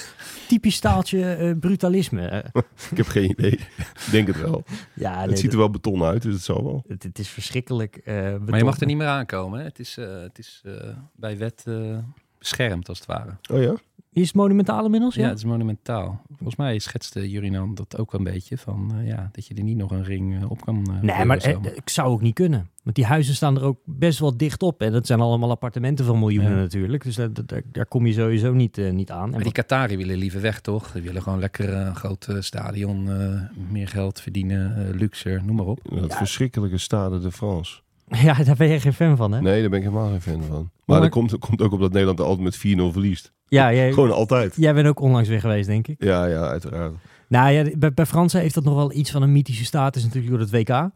typisch 0.47 0.75
staaltje 0.75 1.33
eh, 1.33 1.51
brutalisme. 1.59 2.27
Eh, 2.27 2.49
Ik 2.91 2.97
heb 2.97 3.07
geen 3.07 3.29
idee. 3.29 3.51
Ik 3.51 4.07
denk 4.11 4.27
het 4.27 4.41
wel. 4.41 4.63
ja, 4.95 5.21
het 5.27 5.39
ziet 5.39 5.51
er 5.51 5.57
wel 5.57 5.69
beton 5.69 6.03
uit, 6.03 6.21
dus 6.21 6.33
het 6.33 6.43
zal 6.43 6.63
wel. 6.63 6.83
het, 6.87 7.03
het 7.03 7.19
is 7.19 7.27
verschrikkelijk. 7.29 7.95
eh, 7.97 8.15
Maar 8.45 8.57
je 8.57 8.63
mag 8.63 8.79
er 8.79 8.85
niet 8.87 8.97
meer 8.97 9.07
aankomen. 9.07 9.59
Hè? 9.59 9.65
Het 9.65 9.79
is, 9.79 9.97
eh, 9.97 10.21
het 10.21 10.37
is 10.39 10.61
eh, 10.65 10.73
bij 11.15 11.37
wet 11.37 11.63
eh, 11.67 11.97
beschermd, 12.39 12.89
als 12.89 12.97
het 12.97 13.07
ware. 13.07 13.37
Oh 13.51 13.61
ja? 13.61 13.75
Is 14.13 14.27
het 14.27 14.35
monumentaal 14.35 14.85
inmiddels? 14.85 15.15
Ja, 15.15 15.27
het 15.29 15.37
is 15.37 15.43
monumentaal. 15.43 16.21
Volgens 16.27 16.55
mij 16.55 16.79
schetste 16.79 17.29
Jurinan 17.29 17.73
dat 17.75 17.97
ook 17.97 18.13
een 18.13 18.23
beetje. 18.23 18.57
Van, 18.57 18.93
eh, 18.97 19.07
ja, 19.07 19.29
dat 19.31 19.47
je 19.47 19.53
er 19.53 19.63
niet 19.63 19.77
nog 19.77 19.91
een 19.91 20.03
ring 20.03 20.41
eh, 20.41 20.49
op 20.51 20.61
kan 20.61 20.85
eh, 21.01 21.01
Nee, 21.15 21.25
maar 21.25 21.41
zo. 21.41 21.61
ik 21.75 21.89
zou 21.89 22.07
ook 22.09 22.21
niet 22.21 22.33
kunnen. 22.33 22.69
Want 22.83 22.95
die 22.95 23.05
huizen 23.05 23.35
staan 23.35 23.55
er 23.57 23.63
ook 23.63 23.77
best 23.85 24.19
wel 24.19 24.37
dicht 24.37 24.61
op. 24.63 24.81
En 24.81 24.91
dat 24.91 25.07
zijn 25.07 25.19
allemaal 25.19 25.49
appartementen 25.49 26.05
van 26.05 26.19
miljoenen 26.19 26.51
Ja. 26.51 26.57
natuurlijk. 26.57 27.03
Dus 27.03 27.15
dat, 27.15 27.35
dat- 27.35 27.47
daar, 27.47 27.61
daar 27.71 27.85
kom 27.85 28.05
je 28.05 28.13
sowieso 28.13 28.53
niet, 28.53 28.77
niet 28.91 29.11
aan. 29.11 29.25
En 29.25 29.31
Maar 29.31 29.43
die 29.43 29.51
Qatari 29.51 29.97
willen 29.97 30.17
liever 30.17 30.41
weg, 30.41 30.61
toch? 30.61 30.91
Die 30.91 31.01
willen 31.01 31.21
gewoon 31.21 31.39
lekker 31.39 31.73
een 31.73 31.95
groot 31.95 32.27
stadion, 32.39 33.09
eh, 33.11 33.41
meer 33.71 33.87
geld 33.87 34.19
verdienen, 34.21 34.89
luxe, 34.95 35.41
noem 35.45 35.55
maar 35.55 35.65
op. 35.65 35.79
Dat 35.83 36.11
Ja. 36.11 36.17
verschrikkelijke 36.17 36.77
Stade 36.77 37.19
de 37.19 37.31
France. 37.31 37.81
ja, 38.27 38.43
daar 38.43 38.55
ben 38.55 38.67
je 38.69 38.79
geen 38.79 38.93
fan 38.93 39.17
van, 39.17 39.31
hè? 39.31 39.41
Nee, 39.41 39.61
daar 39.61 39.69
ben 39.69 39.79
ik 39.79 39.85
helemaal 39.85 40.09
geen 40.09 40.21
fan 40.21 40.43
van. 40.43 40.57
Maar 40.59 40.69
Maar- 40.85 41.01
dat 41.01 41.09
komt, 41.09 41.37
komt 41.37 41.61
ook 41.61 41.71
omdat 41.71 41.91
Nederland 41.91 42.19
er 42.19 42.25
altijd 42.25 42.43
met 42.43 42.57
4-0 42.57 42.91
verliest. 42.91 43.31
Ja, 43.53 43.73
jij, 43.73 43.93
Gewoon 43.93 44.11
altijd. 44.11 44.55
jij 44.55 44.73
bent 44.73 44.87
ook 44.87 44.99
onlangs 44.99 45.29
weer 45.29 45.39
geweest, 45.39 45.67
denk 45.67 45.87
ik. 45.87 46.03
Ja, 46.03 46.25
ja, 46.25 46.47
uiteraard. 46.47 46.93
Nou 47.27 47.51
ja, 47.51 47.77
bij, 47.77 47.93
bij 47.93 48.05
Fransen 48.05 48.41
heeft 48.41 48.55
dat 48.55 48.63
nog 48.63 48.75
wel 48.75 48.93
iets 48.93 49.11
van 49.11 49.21
een 49.21 49.31
mythische 49.31 49.65
status 49.65 50.03
natuurlijk 50.03 50.31
door 50.31 50.39
het 50.39 50.51
WK. 50.51 50.89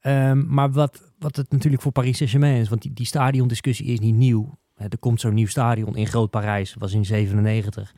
Ehm, 0.00 0.54
maar 0.54 0.72
wat, 0.72 1.12
wat 1.18 1.36
het 1.36 1.52
natuurlijk 1.52 1.82
voor 1.82 1.92
Paris 1.92 2.16
Saint-Germain 2.16 2.60
is, 2.60 2.68
want 2.68 2.82
die, 2.82 2.92
die 2.92 3.06
stadiondiscussie 3.06 3.86
is 3.86 4.00
niet 4.00 4.14
nieuw. 4.14 4.58
Er 4.74 4.98
komt 4.98 5.20
zo'n 5.20 5.34
nieuw 5.34 5.46
stadion 5.46 5.96
in 5.96 6.06
Groot 6.06 6.30
Parijs, 6.30 6.74
was 6.78 6.92
in 6.92 7.04
97. 7.04 7.94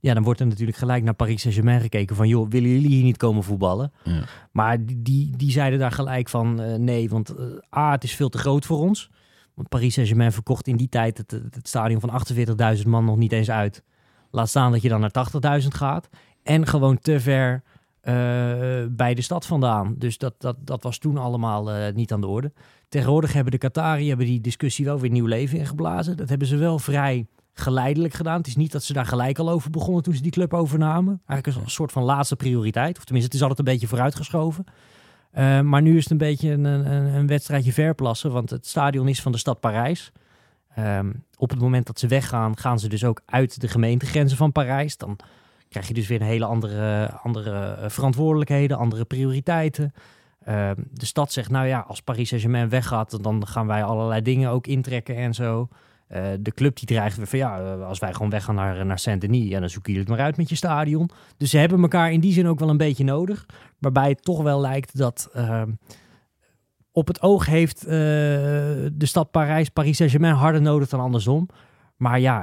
Ja, 0.00 0.14
dan 0.14 0.22
wordt 0.22 0.40
er 0.40 0.46
natuurlijk 0.46 0.78
gelijk 0.78 1.02
naar 1.02 1.14
Paris 1.14 1.40
Saint-Germain 1.40 1.80
gekeken 1.80 2.16
van, 2.16 2.28
joh, 2.28 2.50
willen 2.50 2.70
jullie 2.70 2.88
hier 2.88 3.02
niet 3.02 3.16
komen 3.16 3.42
voetballen? 3.42 3.92
Ja. 4.04 4.24
Maar 4.52 4.84
die, 4.84 5.02
die, 5.02 5.36
die 5.36 5.50
zeiden 5.50 5.78
daar 5.78 5.92
gelijk 5.92 6.28
van, 6.28 6.60
eh, 6.60 6.74
nee, 6.74 7.08
want 7.08 7.34
A, 7.76 7.90
het 7.90 8.04
is 8.04 8.14
veel 8.14 8.28
te 8.28 8.38
groot 8.38 8.66
voor 8.66 8.78
ons. 8.78 9.10
Want 9.54 9.68
Paris 9.68 9.94
Saint-Germain 9.94 10.32
verkocht 10.32 10.66
in 10.66 10.76
die 10.76 10.88
tijd 10.88 11.18
het, 11.18 11.40
stadion 11.62 12.00
van 12.00 12.22
48.000 12.76 12.86
man 12.86 13.04
nog 13.04 13.16
niet 13.16 13.32
eens 13.32 13.50
uit. 13.50 13.82
Laat 14.30 14.48
staan 14.48 14.72
dat 14.72 14.82
je 14.82 14.88
dan 14.88 15.00
naar 15.00 15.60
80.000 15.62 15.68
gaat. 15.68 16.08
En 16.42 16.66
gewoon 16.66 16.98
te 16.98 17.20
ver 17.20 17.62
eh, 18.00 18.14
bij 18.90 19.14
de 19.14 19.22
stad 19.22 19.46
vandaan. 19.46 19.94
Dus 19.98 20.18
dat, 20.18 20.34
dat, 20.38 20.56
dat 20.60 20.82
was 20.82 20.98
toen 20.98 21.18
allemaal 21.18 21.70
eh, 21.70 21.94
niet 21.94 22.12
aan 22.12 22.20
de 22.20 22.26
orde. 22.26 22.52
Tegenwoordig 22.88 23.32
hebben 23.32 23.52
de 23.52 23.58
Qatari 23.58 24.08
hebben 24.08 24.26
die 24.26 24.40
discussie 24.40 24.84
wel 24.84 24.98
weer 24.98 25.10
nieuw 25.10 25.26
leven 25.26 25.58
ingeblazen. 25.58 26.16
Dat 26.16 26.28
hebben 26.28 26.48
ze 26.48 26.56
wel 26.56 26.78
vrij 26.78 27.26
geleidelijk 27.52 28.14
gedaan. 28.14 28.36
Het 28.36 28.46
is 28.46 28.56
niet 28.56 28.72
dat 28.72 28.82
ze 28.82 28.92
daar 28.92 29.06
gelijk 29.06 29.38
al 29.38 29.50
over 29.50 29.70
begonnen 29.70 30.02
toen 30.02 30.14
ze 30.14 30.22
die 30.22 30.30
club 30.30 30.54
overnamen. 30.54 31.22
Eigenlijk 31.26 31.64
een 31.64 31.70
soort 31.70 31.92
van 31.92 32.02
laatste 32.02 32.36
prioriteit. 32.36 32.98
Of 32.98 33.04
tenminste, 33.04 33.30
het 33.30 33.40
is 33.40 33.48
altijd 33.48 33.58
een 33.58 33.72
beetje 33.72 33.88
vooruitgeschoven. 33.88 34.64
Eh, 35.32 35.60
maar 35.60 35.82
nu 35.82 35.96
is 35.96 36.02
het 36.02 36.12
een 36.12 36.18
beetje 36.18 36.50
een, 36.50 36.64
een, 36.64 37.14
een 37.14 37.26
wedstrijdje 37.26 37.72
verplassen. 37.72 38.32
Want 38.32 38.50
het 38.50 38.66
stadion 38.66 39.08
is 39.08 39.22
van 39.22 39.32
de 39.32 39.38
stad 39.38 39.60
Parijs. 39.60 40.12
Ehm, 40.74 41.12
op 41.36 41.50
het 41.50 41.60
moment 41.60 41.86
dat 41.86 41.98
ze 41.98 42.06
weggaan, 42.06 42.58
gaan 42.58 42.78
ze 42.78 42.88
dus 42.88 43.04
ook 43.04 43.20
uit 43.26 43.60
de 43.60 43.68
gemeentegrenzen 43.68 44.36
van 44.36 44.52
Parijs. 44.52 44.96
Dan 44.96 45.18
krijg 45.68 45.88
je 45.88 45.94
dus 45.94 46.06
weer 46.06 46.20
een 46.20 46.26
hele 46.26 46.44
andere, 46.44 47.10
andere 47.10 47.74
eh, 47.74 47.88
verantwoordelijkheden, 47.88 48.78
andere 48.78 49.04
prioriteiten. 49.04 49.92
Ehm, 50.44 50.74
de 50.90 51.06
stad 51.06 51.32
zegt, 51.32 51.50
nou 51.50 51.66
ja, 51.66 51.84
als 51.88 52.02
Paris 52.02 52.28
Saint-Germain 52.28 52.68
weggaat, 52.68 53.22
dan 53.22 53.46
gaan 53.46 53.66
wij 53.66 53.84
allerlei 53.84 54.22
dingen 54.22 54.50
ook 54.50 54.66
intrekken 54.66 55.16
en 55.16 55.34
zo. 55.34 55.68
Eh, 56.12 56.24
de 56.40 56.52
club 56.52 56.76
die 56.76 56.86
dreigt 56.86 57.16
weer 57.16 57.26
van, 57.26 57.38
ja, 57.38 57.58
eh, 57.58 57.86
als 57.86 57.98
wij 57.98 58.12
gewoon 58.12 58.30
weggaan 58.30 58.54
naar, 58.54 58.86
naar 58.86 58.98
Saint-Denis, 58.98 59.48
ja, 59.48 59.60
dan 59.60 59.68
zoeken 59.68 59.92
jullie 59.92 60.08
het 60.08 60.16
maar 60.16 60.26
uit 60.26 60.36
met 60.36 60.48
je 60.48 60.54
stadion. 60.54 61.10
Dus 61.36 61.50
ze 61.50 61.58
hebben 61.58 61.82
elkaar 61.82 62.12
in 62.12 62.20
die 62.20 62.32
zin 62.32 62.46
ook 62.46 62.58
wel 62.58 62.68
een 62.68 62.76
beetje 62.76 63.04
nodig. 63.04 63.46
Waarbij 63.78 64.08
het 64.08 64.22
toch 64.22 64.42
wel 64.42 64.60
lijkt 64.60 64.98
dat 64.98 65.28
ehm, 65.32 65.70
op 66.90 67.06
het 67.06 67.22
oog 67.22 67.46
heeft 67.46 67.84
eh, 67.84 67.90
de 67.92 68.92
stad 68.98 69.30
Parijs, 69.30 69.68
Paris 69.68 69.96
Saint-Germain 69.96 70.34
harder 70.34 70.62
nodig 70.62 70.88
dan 70.88 71.00
andersom. 71.00 71.48
Maar 71.96 72.20
ja, 72.20 72.40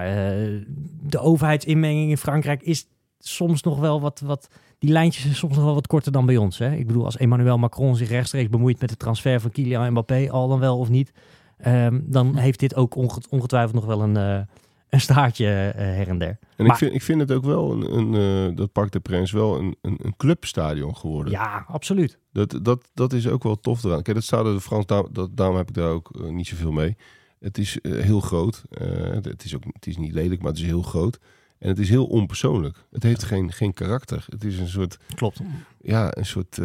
de 1.02 1.20
overheidsinmenging 1.20 2.10
in 2.10 2.18
Frankrijk 2.18 2.62
is 2.62 2.88
soms 3.20 3.64
nog 3.64 3.80
wel 3.80 4.02
wat, 4.02 4.20
wat... 4.20 4.48
Die 4.78 4.92
lijntjes 4.92 5.24
zijn 5.24 5.36
soms 5.36 5.56
nog 5.56 5.66
wel 5.66 5.74
wat 5.74 5.88
korter 5.88 6.12
dan 6.12 6.26
bij 6.26 6.38
ons. 6.38 6.58
Hè? 6.58 6.76
Ik 6.76 6.88
bedoel, 6.88 7.06
als 7.06 7.18
Emmanuel 7.18 7.58
Macron 7.58 7.96
zich 7.96 8.10
rechtstreeks 8.10 8.50
bemoeit 8.50 8.80
met 8.80 8.90
de 8.90 8.98
transfer 8.98 9.40
van 9.40 9.52
Kylian 9.52 9.92
Mbappé, 9.92 10.32
al 10.32 10.48
dan 10.48 10.60
wel 10.60 10.78
of 10.78 10.90
niet, 10.90 11.12
ehm, 11.60 12.00
dan 12.04 12.36
heeft 12.38 12.60
dit 12.60 12.76
ook 12.76 12.96
onge- 12.96 13.22
ongetwijfeld 13.30 13.74
nog 13.76 13.86
wel 13.86 14.02
een, 14.02 14.18
eh, 14.18 14.40
een 14.90 15.02
staartje 15.02 15.46
eh, 15.48 15.82
her 15.86 16.08
en 16.08 16.18
der. 16.18 16.38
En 16.56 16.66
Maar- 16.66 16.68
ik, 16.68 16.76
vind, 16.76 16.94
ik 16.94 17.02
vind 17.02 17.20
het 17.20 17.32
ook 17.32 17.46
wel, 17.46 17.72
een, 17.72 17.98
een, 17.98 18.50
eh, 18.50 18.56
dat 18.58 18.72
Parc 18.72 18.92
de 18.92 19.00
Prins 19.00 19.32
wel 19.32 19.58
een, 19.60 19.76
een, 19.82 20.00
een 20.04 20.16
clubstadion 20.18 20.96
geworden. 20.96 21.32
Ja, 21.34 21.66
absoluut. 21.68 22.18
Dat, 22.32 22.60
dat, 22.62 22.90
dat 22.94 23.14
is 23.14 23.28
ook 23.28 23.44
wel 23.44 23.60
tof 23.60 23.84
eraan. 23.84 24.02
Kijk, 24.02 24.16
dat 24.16 24.26
Stade 24.26 24.54
de 24.54 24.62
France, 24.62 24.88
daar, 24.88 25.04
dat, 25.12 25.38
daarom 25.38 25.56
heb 25.56 25.70
ik 25.70 25.76
daar 25.76 25.90
ook 25.92 26.30
niet 26.32 26.48
zoveel 26.48 26.72
mee. 26.72 26.98
Het 27.40 27.58
is 27.58 27.78
heel 27.82 28.20
groot. 28.20 28.64
Het, 29.22 29.44
is 29.44 29.56
ook, 29.56 29.64
het 29.72 29.88
is 29.88 29.98
niet 29.98 30.14
lelijk, 30.14 30.42
maar 30.42 30.52
het 30.52 30.60
is 30.60 30.66
heel 30.66 30.82
groot. 30.82 31.20
En 31.60 31.70
het 31.70 31.80
is 31.80 31.90
heel 31.90 32.06
onpersoonlijk. 32.06 32.78
Het 32.92 33.04
heeft 33.04 33.24
geen, 33.24 33.52
geen 33.52 33.74
karakter. 33.74 34.26
Het 34.30 34.44
is 34.44 34.60
een 34.60 34.68
soort, 34.68 34.98
Klopt. 35.16 35.40
ja, 35.82 36.18
een 36.18 36.26
soort, 36.26 36.60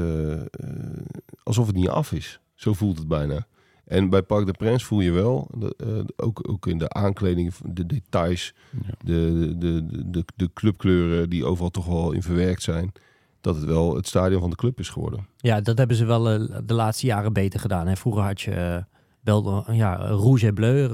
alsof 1.42 1.66
het 1.66 1.76
niet 1.76 1.88
af 1.88 2.12
is. 2.12 2.40
Zo 2.54 2.72
voelt 2.72 2.98
het 2.98 3.08
bijna. 3.08 3.46
En 3.86 4.10
bij 4.10 4.22
Parc 4.22 4.46
de 4.46 4.52
Prins 4.52 4.84
voel 4.84 5.00
je 5.00 5.10
wel, 5.10 5.50
eh, 5.76 5.88
ook, 6.16 6.48
ook 6.50 6.66
in 6.66 6.78
de 6.78 6.88
aankleding, 6.88 7.54
de 7.64 7.86
details, 7.86 8.54
Ja. 8.70 8.94
de, 9.04 9.54
de, 9.58 9.86
de, 10.10 10.24
de, 10.36 10.50
clubkleuren 10.54 11.30
die 11.30 11.44
overal 11.44 11.70
toch 11.70 11.86
wel 11.86 12.12
in 12.12 12.22
verwerkt 12.22 12.62
zijn, 12.62 12.92
dat 13.40 13.56
het 13.56 13.64
wel 13.64 13.94
het 13.96 14.06
stadion 14.06 14.40
van 14.40 14.50
de 14.50 14.56
club 14.56 14.78
is 14.78 14.88
geworden. 14.88 15.26
Ja, 15.36 15.60
dat 15.60 15.78
hebben 15.78 15.96
ze 15.96 16.04
wel 16.04 16.30
eh, 16.30 16.58
de 16.64 16.74
laatste 16.74 17.06
jaren 17.06 17.32
beter 17.32 17.60
gedaan. 17.60 17.86
Hè. 17.86 17.96
Vroeger 17.96 18.22
had 18.22 18.40
je 18.40 18.50
eh, 18.50 18.82
wel 19.20 19.72
ja, 19.72 19.96
rouge 19.96 20.46
et 20.46 20.54
bleu. 20.54 20.88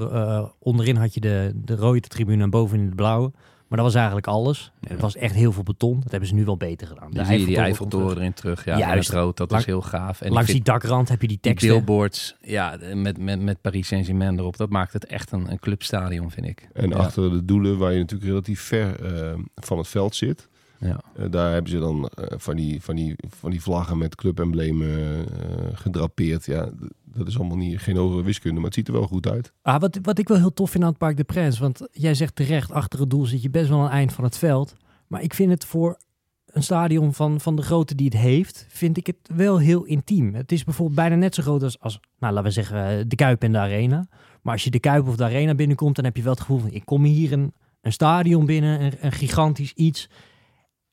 onderin 0.59 0.95
had 0.95 1.13
je 1.13 1.19
de, 1.19 1.51
de 1.55 1.75
rode 1.75 1.99
tribune 2.07 2.43
en 2.43 2.49
bovenin 2.49 2.89
de 2.89 2.95
blauwe. 2.95 3.31
Maar 3.71 3.79
dat 3.79 3.89
was 3.91 3.95
eigenlijk 3.95 4.27
alles. 4.27 4.71
Ja. 4.79 4.89
Het 4.89 5.01
was 5.01 5.15
echt 5.15 5.33
heel 5.35 5.51
veel 5.51 5.63
beton. 5.63 5.99
Dat 6.01 6.11
hebben 6.11 6.29
ze 6.29 6.35
nu 6.35 6.45
wel 6.45 6.57
beter 6.57 6.87
gedaan. 6.87 7.11
Dan 7.11 7.25
zie 7.25 7.39
je 7.39 7.45
die 7.45 7.57
Eiffeltoren 7.57 8.17
erin 8.17 8.33
terug. 8.33 8.65
Ja, 8.65 8.77
Juist. 8.77 8.91
en 8.91 8.97
het 8.97 9.23
rood, 9.23 9.37
dat 9.37 9.51
is 9.53 9.65
heel 9.65 9.81
gaaf. 9.81 10.21
En 10.21 10.31
Langs 10.31 10.51
die 10.51 10.61
dakrand 10.63 11.09
heb 11.09 11.21
je 11.21 11.27
die 11.27 11.39
die 11.41 11.51
teksten. 11.51 11.69
billboards, 11.69 12.35
ja, 12.41 12.77
met, 12.93 13.17
met, 13.17 13.41
met 13.41 13.61
Paris 13.61 13.87
Saint-Germain 13.87 14.39
erop, 14.39 14.57
dat 14.57 14.69
maakt 14.69 14.93
het 14.93 15.05
echt 15.05 15.31
een, 15.31 15.51
een 15.51 15.59
clubstadion, 15.59 16.31
vind 16.31 16.45
ik. 16.45 16.67
En 16.73 16.89
Ja. 16.89 16.95
achter 16.95 17.31
de 17.31 17.45
doelen, 17.45 17.77
waar 17.77 17.91
je 17.91 17.99
natuurlijk 17.99 18.29
relatief 18.29 18.61
ver 18.61 19.05
eh, 19.15 19.33
van 19.55 19.77
het 19.77 19.87
veld 19.87 20.15
zit, 20.15 20.47
Ja. 20.79 21.01
eh, 21.15 21.25
daar 21.29 21.51
hebben 21.51 21.71
ze 21.71 21.79
dan 21.79 22.07
eh, 22.07 22.25
van, 22.37 22.55
die, 22.55 22.81
van, 22.81 22.95
die, 22.95 23.15
van 23.39 23.51
die 23.51 23.61
vlaggen 23.61 23.97
met 23.97 24.15
clubemblemen 24.15 24.89
eh, 24.97 25.67
gedrapeerd. 25.73 26.45
Ja, 26.45 26.69
dat 27.13 27.27
is 27.27 27.39
allemaal 27.39 27.57
niet, 27.57 27.79
geen 27.79 27.97
hogere 27.97 28.23
wiskunde, 28.23 28.55
maar 28.55 28.65
het 28.65 28.73
ziet 28.73 28.87
er 28.87 28.93
wel 28.93 29.07
goed 29.07 29.27
uit. 29.27 29.53
Ah, 29.61 29.79
wat, 29.79 29.99
wat 30.01 30.19
ik 30.19 30.27
wel 30.27 30.37
heel 30.37 30.53
tof 30.53 30.69
vind 30.69 30.83
aan 30.83 30.89
het 30.89 30.97
Parc 30.97 31.17
de 31.17 31.23
Prins. 31.23 31.59
Want 31.59 31.87
jij 31.91 32.13
zegt 32.13 32.35
terecht, 32.35 32.71
achter 32.71 32.99
het 32.99 33.09
doel 33.09 33.25
zit 33.25 33.41
je 33.41 33.49
best 33.49 33.69
wel 33.69 33.77
aan 33.77 33.83
het 33.83 33.93
eind 33.93 34.13
van 34.13 34.23
het 34.23 34.37
veld. 34.37 34.75
Maar 35.07 35.21
ik 35.21 35.33
vind 35.33 35.51
het 35.51 35.65
voor 35.65 35.97
een 36.45 36.63
stadion 36.63 37.13
van, 37.13 37.41
van 37.41 37.55
de 37.55 37.61
grootte 37.61 37.95
die 37.95 38.05
het 38.05 38.17
heeft, 38.17 38.65
vind 38.69 38.97
ik 38.97 39.07
het 39.07 39.29
wel 39.35 39.59
heel 39.59 39.83
intiem. 39.83 40.33
Het 40.33 40.51
is 40.51 40.63
bijvoorbeeld 40.63 40.97
bijna 40.97 41.15
net 41.15 41.35
zo 41.35 41.43
groot 41.43 41.63
als, 41.63 41.79
als 41.79 41.99
nou, 42.19 42.33
laten 42.33 42.43
we 42.43 42.53
zeggen, 42.53 42.87
eh, 42.87 43.03
de 43.07 43.15
Kuip 43.15 43.43
en 43.43 43.51
de 43.51 43.57
Arena. 43.57 44.07
Maar 44.41 44.53
als 44.53 44.63
je 44.63 44.69
de 44.69 44.79
Kuip 44.79 45.07
of 45.07 45.15
de 45.15 45.23
Arena 45.23 45.55
binnenkomt, 45.55 45.95
dan 45.95 46.05
heb 46.05 46.15
je 46.15 46.23
wel 46.23 46.31
het 46.31 46.41
gevoel 46.41 46.59
van, 46.59 46.71
ik 46.71 46.85
kom 46.85 47.03
hier 47.03 47.31
een, 47.31 47.53
een 47.81 47.91
stadion 47.91 48.45
binnen, 48.45 49.05
een, 49.05 49.11
gigantisch 49.11 49.73
iets. 49.73 50.09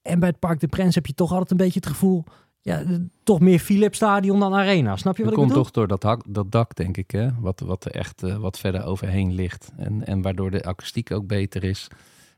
En 0.02 0.18
bij 0.18 0.28
het 0.28 0.38
Parc 0.38 0.60
de 0.60 0.68
Prins 0.68 0.94
heb 0.94 1.06
je 1.06 1.14
toch 1.14 1.32
altijd 1.32 1.50
een 1.50 1.56
beetje 1.56 1.80
het 1.80 1.88
gevoel, 1.88 2.24
ja, 2.62 2.82
toch 3.22 3.40
meer 3.40 3.58
Philips 3.58 3.96
Stadion 3.96 4.40
dan 4.40 4.54
Arena. 4.54 4.96
Snap 4.96 5.16
je 5.16 5.22
Dat 5.22 5.32
wat 5.32 5.32
ik 5.32 5.36
komt 5.38 5.48
bedoel? 5.48 5.62
toch 5.62 5.72
door 5.72 5.88
dat, 5.88 6.02
hak- 6.02 6.24
dat 6.34 6.52
dak, 6.52 6.74
denk 6.76 6.96
ik, 6.96 7.10
hè? 7.10 7.28
Wat, 7.40 7.60
wat 7.60 7.84
er 7.84 7.90
echt 7.92 8.22
eh, 8.22 8.36
wat 8.36 8.58
verder 8.58 8.84
overheen 8.84 9.32
ligt. 9.34 9.70
En, 9.76 10.06
en 10.06 10.22
waardoor 10.22 10.50
de 10.50 10.62
akoestiek 10.64 11.10
ook 11.10 11.26
beter 11.26 11.64
is. 11.64 11.86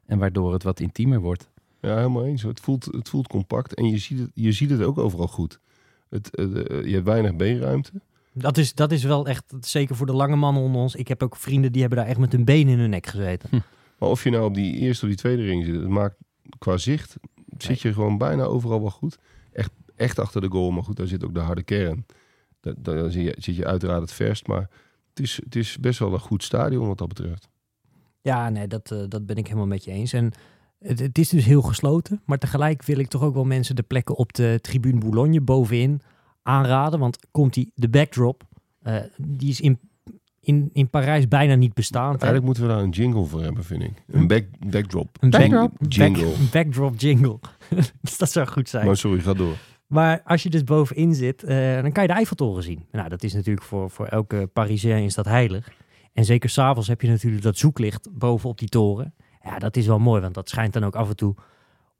En 0.06 0.18
waardoor 0.18 0.52
het 0.52 0.62
wat 0.62 0.80
intiemer 0.80 1.20
wordt. 1.20 1.48
Ja, 1.80 1.96
helemaal 1.96 2.24
eens. 2.24 2.42
Het 2.42 2.60
voelt, 2.60 2.84
het 2.84 3.08
voelt 3.08 3.26
compact 3.28 3.74
en 3.74 3.84
je 3.90 3.98
ziet 3.98 4.18
het, 4.18 4.30
je 4.34 4.52
ziet 4.52 4.70
het 4.70 4.82
ook 4.82 4.98
overal 4.98 5.28
goed. 5.28 5.60
Het, 6.08 6.34
eh, 6.34 6.44
eh, 6.44 6.84
je 6.86 6.92
hebt 6.94 7.04
weinig 7.06 7.36
beenruimte. 7.36 7.90
Dat 8.32 8.56
is, 8.58 8.74
dat 8.74 8.92
is 8.92 9.04
wel 9.04 9.26
echt, 9.26 9.52
zeker 9.60 9.96
voor 9.96 10.06
de 10.06 10.12
lange 10.12 10.36
mannen 10.36 10.62
onder 10.62 10.80
ons. 10.80 10.94
Ik 10.94 11.08
heb 11.08 11.22
ook 11.22 11.36
vrienden 11.36 11.72
die 11.72 11.80
hebben 11.80 11.98
daar 11.98 12.08
echt 12.08 12.18
met 12.18 12.32
hun 12.32 12.44
benen 12.44 12.72
in 12.72 12.78
hun 12.78 12.90
nek 12.90 13.06
gezeten. 13.06 13.50
Maar 13.98 14.08
of 14.08 14.24
je 14.24 14.30
nou 14.30 14.44
op 14.44 14.54
die 14.54 14.74
eerste 14.76 15.02
of 15.04 15.10
die 15.10 15.18
tweede 15.20 15.42
ring 15.42 15.64
zit, 15.64 15.74
het 15.74 15.88
maakt 15.88 16.16
qua 16.58 16.76
zicht, 16.76 17.16
zit 17.58 17.80
je 17.80 17.92
gewoon 17.92 18.18
bijna 18.18 18.42
overal 18.42 18.80
wel 18.80 18.90
goed. 18.90 19.18
Echt, 19.52 19.70
echt 20.00 20.18
achter 20.18 20.40
de 20.40 20.48
goal, 20.50 20.70
maar 20.70 20.82
goed, 20.84 20.96
daar 20.96 21.06
zit 21.06 21.24
ook 21.24 21.34
de 21.34 21.40
harde 21.40 21.62
kern. 21.62 22.06
Daar, 22.60 22.74
daar 22.78 23.10
zit, 23.10 23.22
je, 23.22 23.34
zit 23.38 23.56
je 23.56 23.66
uiteraard 23.66 24.00
het 24.00 24.12
verst, 24.12 24.46
maar 24.46 24.70
het 25.08 25.20
is, 25.20 25.40
het 25.44 25.56
is 25.56 25.78
best 25.78 25.98
wel 25.98 26.12
een 26.12 26.20
goed 26.20 26.42
stadion 26.44 26.86
wat 26.86 26.98
dat 26.98 27.08
betreft. 27.08 27.48
Ja, 28.20 28.48
nee, 28.48 28.66
dat, 28.66 28.90
eh, 28.90 28.98
dat 29.08 29.26
ben 29.26 29.36
ik 29.36 29.46
helemaal 29.46 29.66
met 29.66 29.84
je 29.84 29.90
eens. 29.90 30.12
En 30.12 30.32
het, 30.78 30.98
het 30.98 31.18
is 31.18 31.28
dus 31.28 31.44
heel 31.44 31.62
gesloten. 31.62 32.22
Maar 32.24 32.38
tegelijk 32.38 32.82
wil 32.82 32.98
ik 32.98 33.08
toch 33.08 33.22
ook 33.22 33.34
wel 33.34 33.44
mensen 33.44 33.76
de 33.76 33.82
plekken 33.82 34.16
op 34.16 34.32
de 34.32 34.58
tribune 34.60 34.98
Boulogne 34.98 35.40
bovenin 35.40 36.00
aanraden. 36.42 36.98
Want 37.00 37.18
komt 37.30 37.54
die, 37.54 37.72
de 37.74 37.88
backdrop, 37.88 38.42
eh, 38.82 38.96
die 39.16 39.48
is 39.48 39.60
in, 39.60 39.78
in, 40.40 40.70
in 40.72 40.88
Parijs 40.90 41.28
bijna 41.28 41.54
niet 41.54 41.74
bestaand. 41.74 42.20
hè? 42.20 42.26
Eigenlijk 42.26 42.44
moeten 42.44 42.62
we 42.62 42.68
daar 42.68 42.82
een 42.82 42.90
jingle 42.90 43.24
voor 43.24 43.42
hebben, 43.42 43.64
vind 43.64 43.82
ik. 43.82 43.92
Een 44.06 44.26
back, 44.26 44.44
backdrop. 44.70 45.16
Een 45.20 45.30
backdrop? 45.30 45.72
Jingle. 45.88 46.24
Back- 46.24 46.50
backdrop 46.50 47.00
jingle. 47.00 47.38
dat 48.18 48.30
zou 48.30 48.46
goed 48.46 48.68
zijn. 48.68 48.86
Maar 48.86 48.96
sorry, 48.96 49.20
ga 49.20 49.34
door. 49.34 49.56
Maar 49.90 50.22
als 50.24 50.42
je 50.42 50.50
dus 50.50 50.64
bovenin 50.64 51.14
zit, 51.14 51.42
eh, 51.42 51.82
dan 51.82 51.92
kan 51.92 52.02
je 52.02 52.08
de 52.08 52.14
Eiffeltoren 52.14 52.62
zien. 52.62 52.86
Nou, 52.92 53.08
dat 53.08 53.22
is 53.22 53.32
natuurlijk 53.34 53.66
voor, 53.66 53.90
voor 53.90 54.06
elke 54.06 54.48
Parisien 54.52 55.04
is 55.04 55.14
dat 55.14 55.24
heilig. 55.24 55.72
En 56.12 56.24
zeker 56.24 56.50
s'avonds 56.50 56.88
heb 56.88 57.00
je 57.00 57.08
natuurlijk 57.08 57.42
dat 57.42 57.56
zoeklicht 57.56 58.08
bovenop 58.12 58.58
die 58.58 58.68
toren. 58.68 59.14
Ja, 59.42 59.58
dat 59.58 59.76
is 59.76 59.86
wel 59.86 59.98
mooi, 59.98 60.20
want 60.20 60.34
dat 60.34 60.48
schijnt 60.48 60.72
dan 60.72 60.84
ook 60.84 60.94
af 60.94 61.08
en 61.08 61.16
toe 61.16 61.34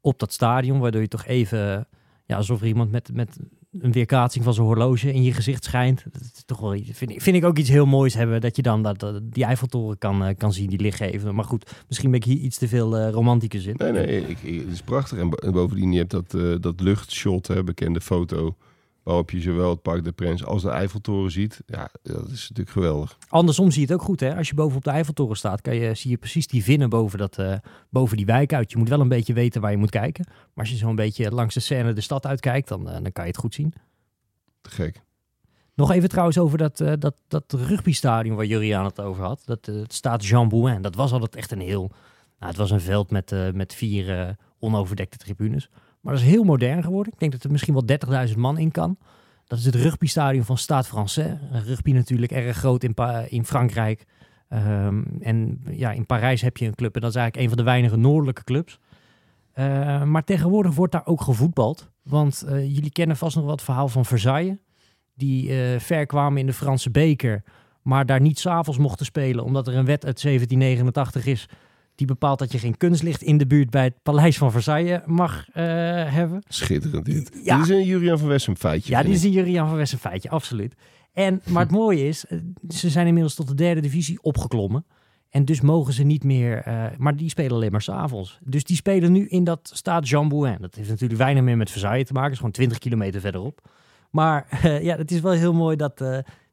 op 0.01 0.19
dat 0.19 0.33
stadion, 0.33 0.79
waardoor 0.79 1.01
je 1.01 1.07
toch 1.07 1.25
even, 1.25 1.87
ja, 2.25 2.37
alsof 2.37 2.61
er 2.61 2.67
iemand 2.67 2.91
met, 2.91 3.09
met 3.13 3.39
een 3.79 3.91
weerkaatsing 3.91 4.43
van 4.43 4.53
zijn 4.53 4.65
horloge 4.65 5.13
in 5.13 5.23
je 5.23 5.33
gezicht 5.33 5.63
schijnt. 5.63 6.03
Dat 6.11 6.21
is 6.21 6.43
toch 6.45 6.59
wel, 6.59 6.77
vind 6.91 7.11
ik, 7.11 7.21
vind 7.21 7.35
ik 7.35 7.45
ook 7.45 7.57
iets 7.57 7.69
heel 7.69 7.85
moois 7.85 8.13
hebben, 8.13 8.41
dat 8.41 8.55
je 8.55 8.61
dan 8.61 8.81
dat, 8.83 9.21
die 9.23 9.43
Eiffeltoren 9.43 9.97
kan, 9.97 10.23
eh, 10.23 10.37
kan 10.37 10.53
zien, 10.53 10.69
die 10.69 10.79
lichtgeven. 10.79 11.35
Maar 11.35 11.45
goed, 11.45 11.71
misschien 11.87 12.11
ben 12.11 12.19
ik 12.19 12.25
hier 12.25 12.37
iets 12.37 12.57
te 12.57 12.67
veel 12.67 12.97
eh 12.97 13.11
romanticus 13.11 13.65
in. 13.65 13.75
Nee, 13.77 13.91
nee, 13.91 14.27
ik, 14.27 14.37
het 14.61 14.71
is 14.71 14.81
prachtig. 14.81 15.17
En 15.17 15.51
bovendien, 15.51 15.91
je 15.91 15.97
hebt 15.97 16.11
dat, 16.11 16.33
eh, 16.33 16.55
dat 16.59 16.79
luchtshot, 16.79 17.47
hè, 17.47 17.63
bekende 17.63 18.01
foto, 18.01 18.55
waarop 19.03 19.31
je 19.31 19.41
zowel 19.41 19.69
het 19.69 19.81
Parc 19.81 20.03
des 20.03 20.13
Princes 20.15 20.47
als 20.47 20.61
de 20.61 20.69
Eiffeltoren 20.69 21.31
ziet. 21.31 21.61
Ja, 21.65 21.89
dat 22.03 22.29
is 22.29 22.41
natuurlijk 22.41 22.69
geweldig. 22.69 23.17
Andersom 23.29 23.71
zie 23.71 23.81
je 23.81 23.87
het 23.87 23.95
ook 23.95 24.05
goed, 24.05 24.19
hè? 24.19 24.35
Als 24.35 24.47
je 24.47 24.53
boven 24.53 24.77
op 24.77 24.83
de 24.83 24.89
Eiffeltoren 24.89 25.37
staat, 25.37 25.61
kan 25.61 25.75
je, 25.75 25.93
zie 25.93 26.11
je 26.11 26.17
precies 26.17 26.47
die 26.47 26.63
vinnen 26.63 26.89
boven, 26.89 27.19
dat, 27.19 27.37
eh, 27.37 27.55
boven 27.89 28.17
die 28.17 28.25
wijk 28.25 28.53
uit. 28.53 28.71
Je 28.71 28.77
moet 28.77 28.89
wel 28.89 28.99
een 28.99 29.07
beetje 29.07 29.33
weten 29.33 29.61
waar 29.61 29.71
je 29.71 29.77
moet 29.77 29.89
kijken. 29.89 30.25
Maar 30.27 30.65
als 30.65 30.69
je 30.69 30.75
zo'n 30.75 30.95
beetje 30.95 31.31
langs 31.31 31.53
de 31.53 31.59
scène 31.59 31.93
de 31.93 32.01
stad 32.01 32.25
uitkijkt, 32.25 32.67
dan, 32.67 32.89
eh, 32.89 32.93
dan 32.93 33.11
kan 33.11 33.23
je 33.23 33.29
het 33.29 33.39
goed 33.39 33.53
zien. 33.53 33.73
Te 34.61 34.69
gek. 34.69 35.01
Nog 35.75 35.91
even 35.91 36.09
trouwens 36.09 36.37
over 36.37 36.57
dat, 36.57 36.79
eh, 36.79 36.93
dat, 36.99 37.15
dat 37.27 37.53
rugbystadion 37.53 38.35
waar 38.35 38.45
Juriaan 38.45 38.85
het 38.85 39.01
over 39.01 39.23
had. 39.23 39.41
Dat 39.45 39.65
het 39.65 39.93
staat 39.93 40.25
Jean 40.25 40.49
Bouin. 40.49 40.81
Dat 40.81 40.95
was 40.95 41.11
altijd 41.11 41.35
echt 41.35 41.51
een 41.51 41.61
heel... 41.61 41.91
Nou, 42.39 42.53
het 42.53 42.61
was 42.61 42.71
een 42.71 42.81
veld 42.81 43.11
met, 43.11 43.53
met 43.53 43.73
vier 43.73 44.35
onoverdekte 44.59 45.17
tribunes. 45.17 45.69
Maar 46.01 46.13
dat 46.13 46.21
is 46.21 46.29
heel 46.29 46.43
modern 46.43 46.83
geworden. 46.83 47.13
Ik 47.13 47.19
denk 47.19 47.31
dat 47.31 47.43
er 47.43 47.51
misschien 47.51 47.73
wel 47.73 48.27
30.000 48.27 48.37
man 48.37 48.57
in 48.57 48.71
kan. 48.71 48.97
Dat 49.45 49.59
is 49.59 49.65
het 49.65 49.75
rugbystadion 49.75 50.43
van 50.43 50.57
Stade 50.57 50.87
Français. 50.87 51.39
Rugby 51.65 51.91
natuurlijk 51.91 52.31
erg 52.31 52.57
groot 52.57 52.83
in, 52.83 52.93
Pa- 52.93 53.25
in 53.29 53.45
Frankrijk. 53.45 54.05
Ehm, 54.49 55.03
en 55.19 55.61
ja, 55.69 55.91
in 55.91 56.05
Parijs 56.05 56.41
heb 56.41 56.57
je 56.57 56.65
een 56.65 56.75
club. 56.75 56.95
En 56.95 57.01
dat 57.01 57.09
is 57.09 57.15
eigenlijk 57.15 57.45
een 57.45 57.55
van 57.55 57.65
de 57.65 57.71
weinige 57.71 57.97
noordelijke 57.97 58.43
clubs. 58.43 58.79
Eh, 59.51 60.03
maar 60.03 60.23
tegenwoordig 60.23 60.75
wordt 60.75 60.91
daar 60.91 61.05
ook 61.05 61.21
gevoetbald. 61.21 61.91
Want 62.03 62.41
eh, 62.41 62.75
jullie 62.75 62.91
kennen 62.91 63.17
vast 63.17 63.35
nog 63.35 63.43
wel 63.43 63.53
het 63.53 63.63
verhaal 63.63 63.87
van 63.87 64.05
Versailles. 64.05 64.57
Die 65.15 65.49
eh, 65.49 65.79
ver 65.79 66.05
kwamen 66.05 66.39
in 66.39 66.45
de 66.45 66.53
Franse 66.53 66.91
beker. 66.91 67.43
Maar 67.81 68.05
daar 68.05 68.21
niet 68.21 68.39
s'avonds 68.39 68.79
mochten 68.79 69.05
spelen. 69.05 69.43
Omdat 69.43 69.67
er 69.67 69.75
een 69.75 69.85
wet 69.85 70.05
uit 70.05 70.21
1789 70.21 71.25
is. 71.25 71.49
Die 72.01 72.09
bepaalt 72.09 72.39
dat 72.39 72.51
je 72.51 72.59
geen 72.59 72.77
kunstlicht 72.77 73.21
in 73.21 73.37
de 73.37 73.47
buurt 73.47 73.69
bij 73.69 73.83
het 73.83 73.93
paleis 74.03 74.37
van 74.37 74.51
Versailles 74.51 74.99
mag 75.05 75.49
eh, 75.53 75.63
hebben. 76.13 76.43
Schitterend 76.47 77.05
dit. 77.05 77.39
Ja. 77.43 77.57
Dit 77.57 77.69
is 77.69 77.75
een 77.75 77.85
Julian 77.85 78.17
van 78.17 78.27
Wessem 78.27 78.55
feitje. 78.55 78.91
Ja, 78.91 79.03
dit 79.03 79.13
is 79.13 79.23
een 79.23 79.31
Juriaan 79.31 79.67
van 79.67 79.77
West 79.77 79.93
een 79.93 79.99
feitje, 79.99 80.29
absoluut. 80.29 80.75
En, 81.13 81.41
maar 81.49 81.63
het 81.63 81.71
mooie 81.81 82.07
is, 82.07 82.25
eh, 82.25 82.37
ze 82.69 82.89
zijn 82.89 83.07
inmiddels 83.07 83.35
tot 83.35 83.47
de 83.47 83.55
derde 83.55 83.81
divisie 83.81 84.21
opgeklommen. 84.21 84.85
En 85.29 85.45
dus 85.45 85.61
mogen 85.61 85.93
ze 85.93 86.03
niet 86.03 86.23
meer, 86.23 86.57
eh, 86.57 86.85
maar 86.97 87.15
die 87.15 87.29
spelen 87.29 87.51
alleen 87.51 87.71
maar 87.71 87.81
s'avonds. 87.81 88.39
Dus 88.43 88.63
die 88.63 88.75
spelen 88.75 89.11
nu 89.11 89.27
in 89.27 89.43
dat 89.43 89.71
staat 89.73 90.09
Jean 90.09 90.29
Bouin. 90.29 90.57
Dat 90.61 90.75
heeft 90.75 90.89
natuurlijk 90.89 91.19
weinig 91.19 91.43
meer 91.43 91.57
met 91.57 91.71
Versailles 91.71 92.07
te 92.07 92.13
maken, 92.13 92.29
het 92.29 92.33
is 92.33 92.37
gewoon 92.37 92.53
20 92.53 92.77
kilometer 92.77 93.21
verderop. 93.21 93.69
Maar 94.11 94.47
ja, 94.87 94.97
het 94.97 95.11
is 95.11 95.19
wel 95.19 95.31
heel 95.31 95.53
mooi 95.53 95.75
dat 95.75 96.03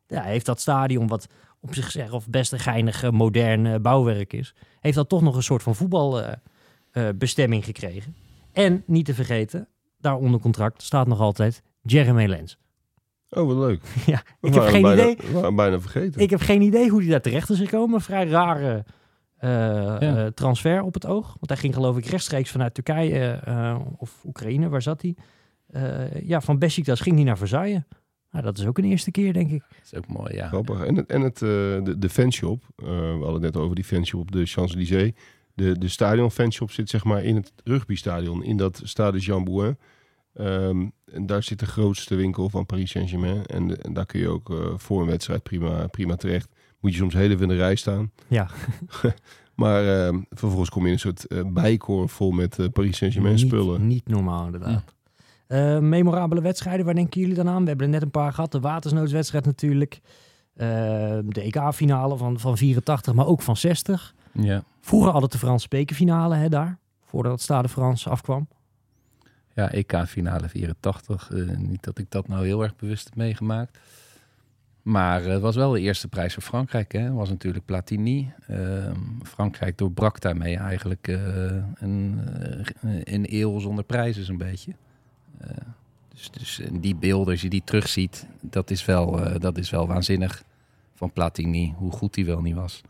ja, 0.07 0.23
heeft 0.23 0.47
dat 0.47 0.61
stadion, 0.61 1.07
wat 1.07 1.27
op 1.61 1.75
zichzelf 1.75 2.29
best 2.29 2.53
een 2.53 2.59
geinig 2.59 3.03
eh, 3.03 3.11
modern 3.11 3.67
eh, 3.67 3.81
bouwwerk 3.81 4.33
is, 4.33 4.55
heeft 4.81 4.97
dat 4.97 5.09
toch 5.09 5.23
nog 5.23 5.37
een 5.37 5.43
soort 5.43 5.63
van 5.63 5.75
voetbalbestemming 5.75 7.65
gekregen. 7.65 8.17
En 8.53 8.83
niet 8.87 9.05
te 9.05 9.15
vergeten, 9.15 9.69
daar 9.99 10.17
onder 10.17 10.41
contract 10.41 10.83
staat 10.83 11.07
nog 11.07 11.21
altijd 11.21 11.63
Jeremy 11.83 12.27
Lens. 12.27 12.59
Oh, 13.31 13.47
wat 13.47 13.57
leuk. 13.57 13.83
Ja, 14.07 14.23
ik 14.41 14.55
heb 14.55 14.63
geen 14.63 14.83
bijna, 14.83 15.09
idee. 15.09 15.53
bijna 15.53 15.81
vergeten. 15.81 16.21
Ik 16.21 16.31
heb 16.31 16.41
geen 16.41 16.63
idee 16.63 16.89
hoe 16.89 17.01
hij 17.01 17.11
daar 17.11 17.21
terecht 17.21 17.51
is 17.51 17.59
gekomen. 17.59 18.01
Vrij 18.01 18.27
rare 18.27 18.85
eh, 19.39 20.25
eh, 20.25 20.33
transfer 20.33 20.83
op 20.83 20.95
het 20.95 21.07
oog. 21.07 21.27
Want 21.27 21.49
hij 21.49 21.57
ging 21.57 21.75
geloof 21.75 21.97
ik 21.97 22.07
rechtstreeks 22.07 22.51
vanuit 22.51 22.75
Turkije 22.75 23.31
eh, 23.31 23.79
of 23.97 24.25
Oekraïne. 24.25 24.69
Waar 24.69 24.83
zat 24.83 25.03
hij? 25.03 25.17
Eh, 25.69 26.23
ja, 26.23 26.41
van 26.41 26.59
Besiktas 26.59 27.01
ging 27.01 27.17
hij 27.17 27.25
naar 27.25 27.39
Versailles. 27.39 27.83
Nou, 28.31 28.45
dat 28.45 28.59
is 28.59 28.67
ook 28.67 28.79
een 28.79 28.85
eerste 28.85 29.11
keer, 29.11 29.33
denk 29.33 29.51
ik. 29.51 29.61
Dat 29.69 29.79
is 29.85 29.95
ook 29.95 30.07
mooi, 30.09 30.35
ja. 30.35 30.49
Grappig. 30.49 30.85
En, 30.85 30.95
het, 30.97 31.07
en 31.07 31.21
het, 31.21 31.35
eh, 31.43 31.49
de, 31.85 31.95
de 31.99 32.09
fanshop, 32.09 32.65
eh, 32.77 32.85
we 32.89 32.95
hadden 33.23 33.33
het 33.33 33.43
net 33.43 33.57
over 33.57 33.75
die 33.75 33.85
fanshop 33.85 34.21
op 34.21 34.33
de 34.33 34.47
Champs-Élysées. 34.47 35.13
De, 35.55 35.79
de 35.79 35.89
stadion 35.89 36.31
fanshop 36.31 36.71
zit 36.71 36.89
zeg 36.91 37.05
maar 37.05 37.25
in 37.25 37.35
het 37.37 37.53
rugbystadion, 37.65 38.45
in 38.45 38.57
dat 38.57 38.81
stade 38.85 39.19
Jean 39.19 39.45
Bouin. 39.45 39.79
Ehm, 40.35 40.87
en 41.13 41.27
daar 41.27 41.43
zit 41.43 41.59
de 41.59 41.67
grootste 41.67 42.15
winkel 42.15 42.49
van 42.49 42.67
Paris 42.67 42.91
Saint-Germain. 42.91 43.47
En, 43.47 43.69
de- 43.69 43.77
en 43.77 43.93
daar 43.93 44.07
kun 44.07 44.21
je 44.21 44.29
ook 44.29 44.51
eh, 44.51 44.57
voor 44.77 45.01
een 45.01 45.07
wedstrijd 45.09 45.43
prima, 45.43 45.87
prima 45.87 46.17
terecht. 46.17 46.49
Moet 46.81 46.93
je 46.93 46.99
soms 46.99 47.15
heel 47.15 47.31
even 47.31 47.43
in 47.43 47.49
de 47.49 47.57
rij 47.57 47.75
staan. 47.77 48.11
Ja. 48.29 48.51
maar 49.55 50.07
ehm, 50.07 50.21
vervolgens 50.31 50.71
kom 50.71 50.83
je 50.83 50.87
in 50.89 50.93
een 50.95 50.99
soort 51.01 51.27
eh, 51.27 51.43
bijkoor 51.53 52.09
vol 52.09 52.31
met 52.31 52.59
eh, 52.59 52.67
Paris 52.73 52.97
Saint-Germain 52.97 53.35
niet, 53.35 53.47
spullen. 53.47 53.87
Niet 53.87 54.09
normaal, 54.09 54.45
inderdaad. 54.45 54.95
Eh, 55.49 55.79
memorabele 55.79 56.41
wedstrijden, 56.41 56.85
waar 56.85 56.95
denken 56.95 57.21
jullie 57.21 57.35
dan 57.37 57.49
aan? 57.49 57.63
We 57.63 57.69
hebben 57.69 57.87
er 57.87 57.93
net 57.93 58.03
een 58.03 58.11
paar 58.11 58.33
gehad. 58.33 58.53
De 58.53 58.61
Watersnoodswedstrijd 58.61 59.45
natuurlijk. 59.45 60.01
Eh, 60.55 60.67
de 61.25 61.41
EK-finale 61.41 62.17
van, 62.17 62.41
van 62.41 62.57
84, 62.57 63.15
maar 63.15 63.27
ook 63.27 63.43
van 63.43 63.57
60. 63.57 64.15
Ja. 64.33 64.63
Vroeger 64.81 65.13
altijd 65.13 65.33
de 65.33 65.39
Franse 65.39 65.69
bekerfinale 65.69 66.35
hè, 66.35 66.49
daar. 66.49 66.79
Voordat 67.05 67.33
het 67.33 67.41
Stade 67.41 67.69
France 67.69 68.11
afkwam. 68.11 68.49
Ja, 69.55 69.71
EK-finale 69.71 70.49
84. 70.49 71.31
Eh, 71.31 71.57
niet 71.57 71.83
dat 71.83 71.99
ik 71.99 72.11
dat 72.11 72.29
nou 72.29 72.47
heel 72.47 72.63
erg 72.63 72.77
bewust 72.77 73.05
heb 73.05 73.15
meegemaakt. 73.15 73.79
Maar 74.83 75.25
het 75.25 75.41
was 75.41 75.57
wel 75.57 75.71
de 75.71 75.81
eerste 75.81 76.09
prijs 76.09 76.35
voor 76.35 76.43
Frankrijk. 76.43 76.93
Hè? 76.93 77.13
was 77.13 77.29
natuurlijk 77.29 77.65
Platini. 77.65 78.33
Ehm, 78.47 79.01
Frankrijk 79.23 79.79
doorbrak 79.79 80.21
daarmee 80.21 80.57
eigenlijk 80.57 81.09
eh, 81.09 81.17
een, 81.75 82.21
een 83.03 83.27
eeuw 83.29 83.59
zonder 83.59 83.85
prijzen 83.85 84.25
zo'n 84.25 84.37
beetje. 84.37 84.73
Eh, 85.41 85.49
dus 86.09 86.31
dus 86.31 86.61
eh, 86.61 86.69
die 86.81 86.95
beelden, 86.97 87.33
als 87.33 87.43
je 87.43 87.49
die 87.49 87.63
terugziet, 87.65 88.27
dat 88.41 88.71
is 88.71 88.85
wel, 88.85 89.25
eh, 89.25 89.41
dat 89.41 89.59
is 89.59 89.71
wel 89.71 89.87
waanzinnig 89.87 90.43
van 90.95 91.13
Platini. 91.13 91.75
Hoe 91.77 91.93
goed 91.93 92.15
hij 92.17 92.25
wel 92.25 92.41
niet 92.41 92.55
was. 92.55 92.81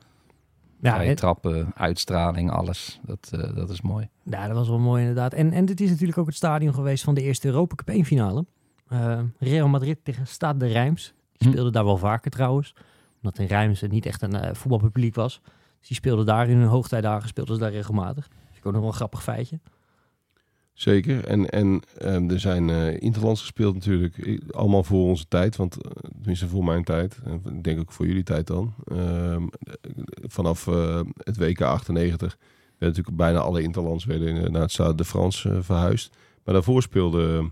Ja, 0.80 1.00
het- 1.00 1.16
trappen, 1.16 1.72
uitstraling, 1.74 2.50
alles. 2.50 3.00
Dat, 3.02 3.30
dat 3.54 3.70
is 3.70 3.80
mooi. 3.80 4.08
Ja, 4.22 4.46
dat 4.46 4.56
was 4.56 4.68
wel 4.68 4.78
mooi 4.78 5.00
inderdaad. 5.00 5.32
En, 5.32 5.52
en 5.52 5.64
dit 5.64 5.80
is 5.80 5.90
natuurlijk 5.90 6.18
ook 6.18 6.26
het 6.26 6.34
stadion 6.34 6.74
geweest 6.74 7.04
van 7.04 7.14
de 7.14 7.22
eerste 7.22 7.46
Europa 7.48 7.74
Cup 7.74 7.88
1 7.88 8.04
finale. 8.04 8.44
Real 9.38 9.68
Madrid 9.68 9.98
tegen 10.02 10.26
Stade 10.26 10.58
de 10.58 10.66
Reims. 10.66 11.14
Die 11.36 11.46
Hm. 11.48 11.52
speelde 11.54 11.70
daar 11.70 11.84
wel 11.84 11.96
vaker 11.98 12.30
trouwens. 12.30 12.74
Omdat 13.22 13.38
in 13.38 13.46
Reims 13.46 13.82
niet 13.82 14.06
echt 14.06 14.22
een 14.22 14.56
voetbalpubliek 14.56 15.14
was. 15.14 15.40
Dus 15.78 15.88
die 15.88 15.96
speelden 15.96 16.26
daar 16.26 16.48
in 16.48 16.56
hun 16.56 16.66
hoogtijdagen 16.68 17.28
speelden 17.28 17.54
ze 17.54 17.60
daar 17.60 17.70
regelmatig. 17.70 18.28
Vind 18.46 18.58
ik 18.58 18.66
ook 18.66 18.72
nog 18.72 18.80
wel 18.80 18.90
een 18.90 18.96
grappig 18.96 19.22
feitje. 19.22 19.58
Zeker. 20.78 21.24
En, 21.24 21.50
en 21.50 21.80
ehm, 21.96 22.30
er 22.30 22.40
zijn 22.40 22.70
eh 22.70 23.00
interlands 23.00 23.40
gespeeld 23.40 23.74
natuurlijk. 23.74 24.42
Allemaal 24.50 24.82
voor 24.82 25.04
onze 25.04 25.28
tijd. 25.28 25.56
Want 25.56 25.82
eh, 25.82 25.90
tenminste 26.16 26.48
voor 26.48 26.64
mijn 26.64 26.84
tijd. 26.84 27.18
En 27.24 27.62
denk 27.62 27.80
ook 27.80 27.92
voor 27.92 28.06
jullie 28.06 28.22
tijd 28.22 28.46
dan. 28.46 28.74
Ehm, 28.84 29.42
eh, 29.42 29.74
vanaf 30.22 30.64
het 31.16 31.36
WK 31.36 31.60
98 31.60 32.36
werden 32.38 32.98
natuurlijk 32.98 33.16
bijna 33.16 33.38
alle 33.38 33.62
interlands 33.62 34.04
werden 34.04 34.52
naar 34.52 34.62
het 34.62 34.70
Stade 34.70 34.94
de 34.94 35.04
France 35.04 35.62
verhuisd. 35.62 36.16
Maar 36.44 36.54
daarvoor 36.54 36.82
speelde 36.82 37.50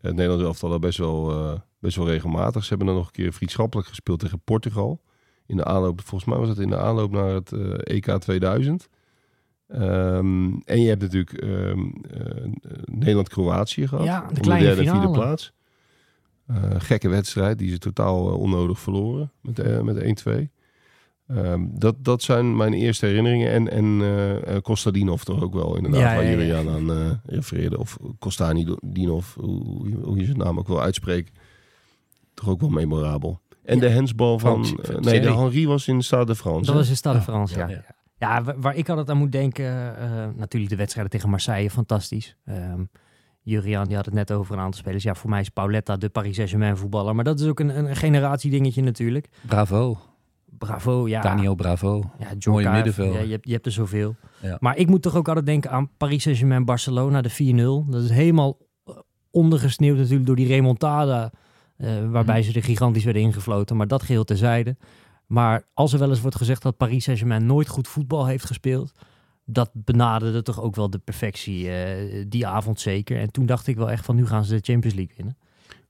het 0.00 0.14
Nederlands 0.14 0.44
elftal 0.44 0.72
al 0.72 0.78
best 0.78 0.98
wel, 0.98 1.60
best 1.78 1.96
wel 1.96 2.06
regelmatig. 2.06 2.62
Ze 2.62 2.68
hebben 2.68 2.86
dan 2.86 2.96
nog 2.96 3.06
een 3.06 3.12
keer 3.12 3.32
vriendschappelijk 3.32 3.88
gespeeld 3.88 4.18
tegen 4.18 4.40
Portugal. 4.40 5.00
In 5.46 5.56
de 5.56 5.64
aanloop, 5.64 6.00
volgens 6.00 6.30
mij 6.30 6.38
was 6.38 6.48
het 6.48 6.58
in 6.58 6.70
de 6.70 6.78
aanloop 6.78 7.10
naar 7.10 7.34
het 7.34 7.52
EK 7.82 8.10
2000. 8.10 8.88
Ehm, 9.68 10.50
en 10.64 10.80
je 10.82 10.88
hebt 10.88 11.02
natuurlijk 11.02 11.32
ehm, 11.32 11.78
eh, 12.10 12.42
Nederland-Kroatië 12.84 13.88
gehad. 13.88 14.04
Ja, 14.04 14.26
de 14.28 14.34
de 14.34 14.40
kleine 14.40 14.66
derde 14.66 14.80
en 14.82 14.86
vierde 14.88 15.00
finale. 15.08 15.24
plaats. 15.24 15.52
Eh, 16.46 16.56
gekke 16.78 17.08
wedstrijd, 17.08 17.58
die 17.58 17.70
ze 17.70 17.78
totaal 17.78 18.28
eh, 18.28 18.38
onnodig 18.38 18.80
verloren 18.80 19.30
met, 19.40 19.82
met 19.82 19.96
1-2. 20.02 20.50
Ehm, 21.26 21.62
dat, 21.70 21.94
dat 22.04 22.22
zijn 22.22 22.56
mijn 22.56 22.72
eerste 22.72 23.06
herinneringen. 23.06 23.50
En, 23.70 23.70
en 23.70 24.62
Kostadinov 24.62 25.22
toch 25.22 25.42
ook 25.42 25.54
wel, 25.54 25.76
inderdaad, 25.76 26.00
Ja, 26.00 26.14
waar 26.14 26.24
ja, 26.24 26.30
ja. 26.30 26.36
Julian 26.36 26.68
aan 26.68 27.20
refereerde. 27.26 27.78
Of 27.78 27.98
Kostanidinov, 28.18 29.34
hoe, 29.34 29.62
hoe, 30.02 30.16
je- 30.18 30.24
zijn 30.24 30.36
naam 30.38 30.58
ook 30.58 30.68
wel 30.68 30.80
uitspreekt. 30.82 31.38
Toch 32.34 32.48
ook 32.48 32.60
wel 32.60 32.70
memorabel. 32.70 33.40
En 33.64 33.74
Ja. 33.74 33.80
de 33.80 33.88
hensbal 33.88 34.38
van... 34.38 34.60
Nee, 35.00 35.20
de. 35.20 35.32
Henri 35.32 35.66
was 35.66 35.88
in 35.88 35.98
de 35.98 36.04
Stade 36.04 36.24
de 36.24 36.34
France. 36.34 36.60
Dat 36.64 36.74
hè? 36.74 36.80
was 36.80 36.88
in 36.88 36.96
Stade 36.96 37.16
Ja, 37.18 37.22
France, 37.24 37.58
ja. 37.58 37.84
Ja, 38.18 38.28
ja. 38.28 38.34
ja. 38.34 38.36
Ja, 38.36 38.42
wa- 38.44 38.54
waar 38.58 38.76
ik 38.76 38.88
altijd 38.88 39.10
aan 39.10 39.16
moet 39.16 39.32
denken, 39.32 39.96
eh, 39.98 40.26
natuurlijk 40.36 40.70
de 40.70 40.76
wedstrijden 40.76 41.12
tegen 41.12 41.30
Marseille, 41.30 41.70
fantastisch. 41.70 42.36
Ehm 42.44 42.82
Jurian, 43.42 43.84
die 43.86 43.96
had 43.96 44.04
het 44.04 44.14
net 44.14 44.32
over 44.32 44.54
een 44.54 44.60
aantal 44.60 44.80
spelers. 44.80 45.02
Ja, 45.02 45.14
voor 45.14 45.30
mij 45.30 45.40
is 45.40 45.48
Pauletta 45.48 45.96
de 45.96 46.08
Paris 46.08 46.34
Saint-Germain 46.34 46.76
voetballer. 46.76 47.14
Maar 47.14 47.24
dat 47.24 47.40
is 47.40 47.46
ook 47.46 47.60
een, 47.60 47.78
een 47.78 47.96
generatie 47.96 48.50
dingetje 48.50 48.82
natuurlijk. 48.82 49.28
Bravo. 49.46 49.98
Bravo, 50.58 51.08
ja. 51.08 51.20
Daniel 51.20 51.54
Bravo. 51.54 52.10
Ja, 52.18 52.26
John 52.38 52.50
Mooie. 52.62 52.92
Ja, 53.12 53.20
je, 53.20 53.30
hebt, 53.30 53.46
je 53.46 53.52
hebt 53.52 53.66
er 53.66 53.72
zoveel. 53.72 54.16
Ja. 54.42 54.56
Maar 54.60 54.76
ik 54.76 54.86
moet 54.88 55.02
toch 55.02 55.16
ook 55.16 55.28
altijd 55.28 55.46
denken 55.46 55.70
aan 55.70 55.90
Paris 55.96 56.22
Saint-Germain 56.22 56.64
Barcelona, 56.64 57.20
de 57.22 57.30
4-0. 57.86 57.90
Dat 57.90 58.02
is 58.02 58.10
helemaal 58.10 58.58
eh, 58.84 58.94
ondergesneeuwd 59.30 59.96
natuurlijk 59.96 60.26
door 60.26 60.36
die 60.36 60.46
remontada. 60.46 61.30
eh, 61.76 62.10
waarbij 62.10 62.40
Mhm. 62.40 62.50
ze 62.50 62.56
er 62.58 62.64
gigantisch 62.64 63.04
werden 63.04 63.22
ingefloten. 63.22 63.76
Maar 63.76 63.86
dat 63.88 64.02
geheel 64.02 64.24
terzijde. 64.24 64.76
Maar 65.28 65.64
als 65.74 65.92
er 65.92 65.98
wel 65.98 66.08
eens 66.08 66.20
wordt 66.20 66.36
gezegd 66.36 66.62
dat 66.62 66.76
Paris 66.76 67.04
Saint-Germain 67.04 67.46
nooit 67.46 67.68
goed 67.68 67.88
voetbal 67.88 68.26
heeft 68.26 68.44
gespeeld. 68.44 68.92
dat 69.50 69.70
benaderde 69.72 70.42
toch 70.42 70.60
ook 70.60 70.76
wel 70.76 70.90
de 70.90 70.98
perfectie 70.98 71.70
eh, 71.70 72.24
die 72.28 72.46
avond 72.46 72.80
zeker. 72.80 73.18
En 73.20 73.30
toen 73.30 73.46
dacht 73.46 73.66
ik 73.66 73.76
wel 73.76 73.90
echt 73.90 74.04
van 74.04 74.16
nu 74.16 74.26
gaan 74.26 74.44
ze 74.44 74.54
de 74.54 74.72
Champions 74.72 74.96
League 74.96 75.14
winnen. 75.16 75.36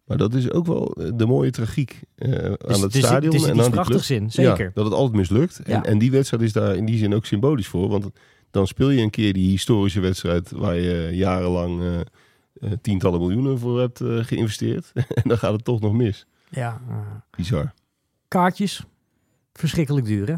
Maar 0.05 0.17
dat 0.17 0.35
is 0.35 0.51
ook 0.51 0.67
wel 0.67 0.93
eh, 0.93 1.11
de 1.15 1.27
mooie 1.27 1.51
tragiek 1.51 2.01
eh, 2.15 2.31
aan 2.45 2.51
het 2.51 2.83
er 2.83 2.91
zit- 2.91 3.05
stadion 3.05 3.33
zit 3.33 3.43
en 3.43 3.49
aan 3.49 3.55
die 3.55 3.63
club. 3.63 3.73
prachtigs 3.75 4.11
in, 4.11 4.31
zeker. 4.31 4.65
Ja, 4.65 4.71
dat 4.75 4.85
het 4.85 4.95
altijd 4.95 5.17
mislukt. 5.17 5.59
En, 5.59 5.73
Ja. 5.73 5.85
en 5.85 5.99
die 5.99 6.11
wedstrijd 6.11 6.43
is 6.43 6.53
daar 6.53 6.77
in 6.77 6.85
die 6.85 6.99
zin 6.99 7.15
ook 7.15 7.27
symbolisch 7.27 7.67
voor. 7.69 7.89
Want 7.89 8.09
dan 8.51 8.67
speel 8.67 8.91
je 8.91 9.03
een 9.03 9.11
keer 9.11 9.33
die 9.33 9.51
historische 9.51 10.01
wedstrijd 10.01 10.51
waar 10.51 10.75
je 10.77 11.11
jarenlang 11.13 12.05
tientallen 12.83 13.21
miljoenen 13.21 13.59
voor 13.59 13.81
hebt 13.81 14.01
geïnvesteerd. 14.05 14.93
en 14.95 15.23
dan 15.25 15.39
gaat 15.39 15.53
het 15.53 15.65
toch 15.65 15.81
nog 15.81 15.93
mis. 15.93 16.27
Ja, 16.51 16.81
Bizar. 17.37 17.73
kaartjes, 18.29 18.85
verschrikkelijk 19.59 20.07
duur 20.07 20.29
hè? 20.29 20.35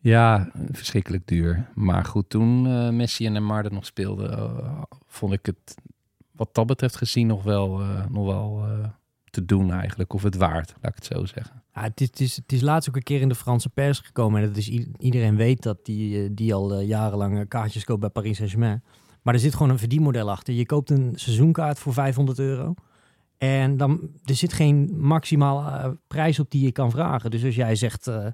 Ja, 0.00 0.50
verschrikkelijk 0.70 1.26
duur. 1.26 1.68
Maar 1.74 2.04
goed, 2.04 2.30
toen 2.30 2.66
eh, 2.66 2.90
Messi 2.90 3.26
en 3.26 3.32
Neymar 3.32 3.72
nog 3.72 3.86
speelden, 3.86 4.32
eh, 4.32 4.82
vond 5.06 5.32
ik 5.32 5.46
het 5.46 5.74
wat 6.32 6.54
dat 6.54 6.66
betreft 6.66 6.96
gezien 6.96 7.26
nog 7.26 7.42
wel, 7.42 7.80
eh, 7.80 8.06
nog 8.10 8.26
wel 8.26 8.66
te 9.30 9.44
doen 9.44 9.72
eigenlijk. 9.72 10.12
Of 10.12 10.22
het 10.22 10.36
waard, 10.36 10.74
laat 10.80 10.96
ik 10.96 11.04
het 11.04 11.16
zo 11.16 11.24
zeggen. 11.24 11.62
Ja, 11.74 11.82
het, 11.82 12.00
is, 12.00 12.06
het, 12.06 12.20
is, 12.20 12.36
het 12.36 12.52
is 12.52 12.60
laatst 12.60 12.88
ook 12.88 12.96
een 12.96 13.02
keer 13.02 13.20
in 13.20 13.28
de 13.28 13.34
Franse 13.34 13.68
pers 13.68 13.98
gekomen. 13.98 14.40
En 14.40 14.46
dat 14.46 14.56
is, 14.56 14.68
iedereen 14.98 15.36
weet 15.36 15.62
dat 15.62 15.84
die, 15.84 16.34
die 16.34 16.54
al 16.54 16.80
jarenlang 16.80 17.48
kaartjes 17.48 17.84
koopt 17.84 18.00
bij 18.00 18.08
Paris 18.08 18.36
Saint-Germain. 18.36 18.82
Maar 19.22 19.34
er 19.34 19.40
zit 19.40 19.54
gewoon 19.54 19.70
een 19.70 19.78
verdienmodel 19.78 20.30
achter. 20.30 20.54
Je 20.54 20.66
koopt 20.66 20.90
een 20.90 21.12
seizoenkaart 21.14 21.78
voor 21.78 21.92
500 21.92 22.38
euro. 22.38 22.74
En 23.38 23.76
dan, 23.76 24.00
er 24.24 24.34
zit 24.34 24.52
geen 24.52 24.94
maximaal 24.96 25.66
eh, 25.66 25.90
prijs 26.06 26.38
op 26.38 26.50
die 26.50 26.64
je 26.64 26.72
kan 26.72 26.90
vragen. 26.90 27.30
Dus 27.30 27.44
als 27.44 27.54
jij 27.54 27.74
zegt, 27.74 28.06
eh, 28.06 28.26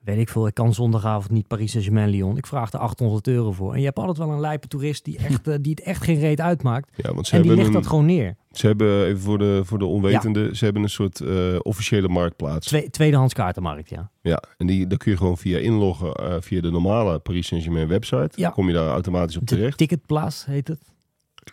weet 0.00 0.18
ik 0.18 0.28
veel, 0.28 0.46
ik 0.46 0.54
kan 0.54 0.74
zondagavond 0.74 1.30
niet 1.30 1.46
Paris 1.46 1.70
Saint-Germain 1.70 2.08
Lyon. 2.08 2.36
Ik 2.36 2.46
vraag 2.46 2.72
er 2.72 2.78
800 2.78 3.26
euro 3.26 3.52
voor. 3.52 3.72
En 3.72 3.78
je 3.78 3.84
hebt 3.84 3.98
altijd 3.98 4.18
wel 4.18 4.30
een 4.30 4.40
lijpe 4.40 4.68
toerist 4.68 5.04
die, 5.04 5.18
echt, 5.18 5.48
eh, 5.48 5.54
die 5.60 5.70
het 5.70 5.80
echt 5.80 6.04
geen 6.04 6.18
reet 6.18 6.40
uitmaakt. 6.40 6.90
Ja, 6.96 7.14
want 7.14 7.26
ze 7.26 7.36
En 7.36 7.42
die 7.42 7.54
legt 7.54 7.66
een, 7.66 7.72
dat 7.72 7.86
gewoon 7.86 8.04
neer. 8.04 8.36
ze 8.50 8.66
hebben 8.66 9.06
even 9.06 9.20
voor 9.20 9.38
de, 9.38 9.60
voor 9.64 9.78
de 9.78 9.84
onwetende, 9.84 10.56
ze 10.56 10.64
hebben 10.64 10.82
een 10.82 10.88
soort 10.88 11.22
officiële 11.62 12.08
marktplaats. 12.08 12.66
Twee, 12.66 12.90
tweedehands 12.90 13.34
kaartenmarkt, 13.34 13.88
ja. 13.88 14.10
Ja, 14.20 14.42
en 14.56 14.66
die, 14.66 14.86
daar 14.86 14.98
kun 14.98 15.10
je 15.10 15.16
gewoon 15.16 15.38
via 15.38 15.58
inloggen 15.58 16.42
via 16.42 16.60
de 16.60 16.70
normale 16.70 17.18
Paris 17.18 17.46
Saint-Germain 17.46 17.88
website. 17.88 18.30
Ja. 18.34 18.50
Kom 18.50 18.66
je 18.66 18.74
daar 18.74 18.88
automatisch 18.88 19.36
op 19.36 19.46
De 19.46 19.54
terecht. 19.54 19.78
Ticketplaats 19.78 20.44
heet 20.44 20.68
het. 20.68 20.80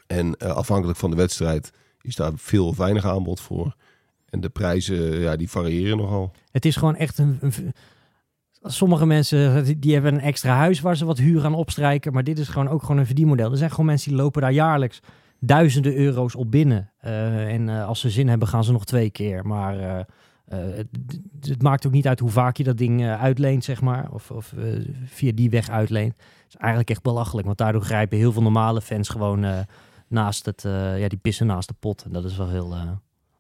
En 0.08 0.38
afhankelijk 0.38 0.98
van 0.98 1.10
de 1.10 1.16
wedstrijd 1.16 1.72
is 2.02 2.16
daar 2.16 2.32
veel 2.36 2.68
of 2.68 2.78
weinig 2.78 3.06
aanbod 3.06 3.39
voor. 3.39 3.76
En 4.30 4.39
de 4.41 4.49
prijzen, 4.49 5.20
ja, 5.20 5.36
die 5.36 5.49
variëren 5.49 5.97
nogal. 5.97 6.32
Het 6.52 6.66
is 6.66 6.76
gewoon 6.76 6.95
echt 6.95 7.18
een. 7.18 7.39
sommige 8.64 9.06
mensen 9.06 9.80
die- 9.80 9.93
hebben 9.93 10.14
een 10.14 10.20
extra 10.20 10.56
huis 10.56 10.80
waar 10.80 10.97
ze 10.97 11.06
wat 11.06 11.18
huur 11.18 11.45
aan 11.45 11.54
opstrijken. 11.54 12.14
Maar 12.14 12.24
dit 12.24 12.39
is 12.39 12.47
gewoon 12.47 12.68
ook 12.70 12.82
gewoon 12.82 12.97
een 12.97 13.06
verdienmodel. 13.06 13.52
Er 13.52 13.58
zijn 13.58 13.70
gewoon 13.70 13.86
mensen 13.86 14.10
die 14.12 14.20
lopen 14.20 14.41
daar 14.41 14.52
jaarlijks 14.52 14.99
duizenden 15.39 15.95
euro's 15.95 16.36
op 16.36 16.52
binnen. 16.52 16.91
Eh, 16.99 17.54
en 17.54 17.70
eh, 17.70 17.88
als 17.88 17.99
ze 17.99 18.10
zin 18.10 18.28
hebben, 18.28 18.47
gaan 18.47 18.64
ze 18.64 18.72
nog 18.72 18.86
twee 18.86 19.10
keer. 19.10 19.45
Maar 19.47 19.80
eh, 19.80 20.06
het, 20.45 20.88
het 21.39 21.62
maakt 21.62 21.86
ook 21.86 21.91
niet 21.91 22.08
uit 22.08 22.20
hoe 22.20 22.30
vaak 22.30 22.58
je 22.58 22.64
dat 22.64 22.78
ding 22.78 23.06
uitleent, 23.06 23.64
zeg 23.64 23.82
maar. 23.82 24.12
Of, 24.12 24.32
of 24.32 24.54
via 25.06 25.32
die 25.36 25.49
weg 25.49 25.70
uitleent. 25.70 26.14
Het 26.18 26.47
is 26.47 26.56
eigenlijk 26.56 26.89
echt 26.89 27.02
belachelijk. 27.02 27.45
Want 27.45 27.58
daardoor 27.58 27.82
grijpen 27.82 28.18
heel 28.18 28.32
veel 28.32 28.41
normale 28.41 28.82
fans 28.82 29.10
gewoon 29.10 29.66
naast 30.12 30.45
het. 30.45 30.66
eh, 30.66 30.99
ja, 30.99 31.07
die 31.07 31.18
pissen 31.22 31.45
naast 31.47 31.68
de 31.68 31.74
pot. 31.80 32.03
En 32.03 32.12
dat 32.12 32.24
is 32.26 32.38
wel 32.38 32.49
heel. 32.49 32.74
eh, 32.74 32.91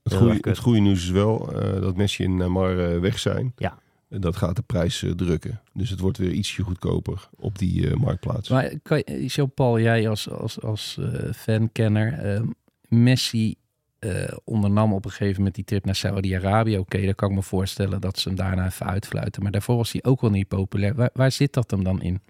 Het 0.03 0.13
Heel 0.13 0.21
goede, 0.21 0.49
het 0.49 0.57
goede 0.57 0.79
nieuws 0.79 1.03
is 1.03 1.09
wel 1.09 1.53
eh, 1.53 1.81
dat 1.81 1.95
Messi 1.95 2.23
en 2.23 2.35
Neymar 2.37 2.79
eh, 2.93 2.99
weg 2.99 3.19
zijn. 3.19 3.53
Ja. 3.57 3.77
En 4.09 4.21
dat 4.21 4.35
gaat 4.35 4.55
de 4.55 4.61
prijs 4.61 5.05
drukken. 5.15 5.61
Dus 5.73 5.89
het 5.89 5.99
wordt 5.99 6.17
weer 6.17 6.31
ietsje 6.31 6.63
goedkoper 6.63 7.29
op 7.37 7.57
die 7.57 7.89
eh, 7.89 7.95
marktplaats. 7.97 8.49
Maar 8.49 8.73
kan 8.83 8.97
je, 9.05 9.25
Jean-Paul, 9.25 9.79
jij 9.79 10.09
als, 10.09 10.29
als, 10.29 10.61
als 10.61 10.97
eh, 10.99 11.31
fankenner, 11.33 12.13
eh, 12.13 12.41
Messi 12.87 13.55
eh, 13.99 14.33
ondernam 14.43 14.93
op 14.93 15.05
een 15.05 15.11
gegeven 15.11 15.37
moment 15.37 15.55
die 15.55 15.63
trip 15.63 15.85
naar 15.85 15.95
Saudi-Arabië. 15.95 16.77
Oké, 16.77 17.01
dan 17.05 17.15
kan 17.15 17.29
ik 17.29 17.35
me 17.35 17.41
voorstellen 17.43 18.01
dat 18.01 18.19
ze 18.19 18.27
hem 18.27 18.37
daarna 18.37 18.65
even 18.65 18.85
uitfluiten. 18.85 19.43
Maar 19.43 19.51
daarvoor 19.51 19.75
was 19.75 19.91
hij 19.91 20.03
ook 20.03 20.21
wel 20.21 20.29
niet 20.29 20.47
populair. 20.47 20.95
Waar, 20.95 21.09
waar 21.13 21.31
zit 21.31 21.53
dat 21.53 21.71
hem 21.71 21.83
dan 21.83 22.01
in? 22.01 22.21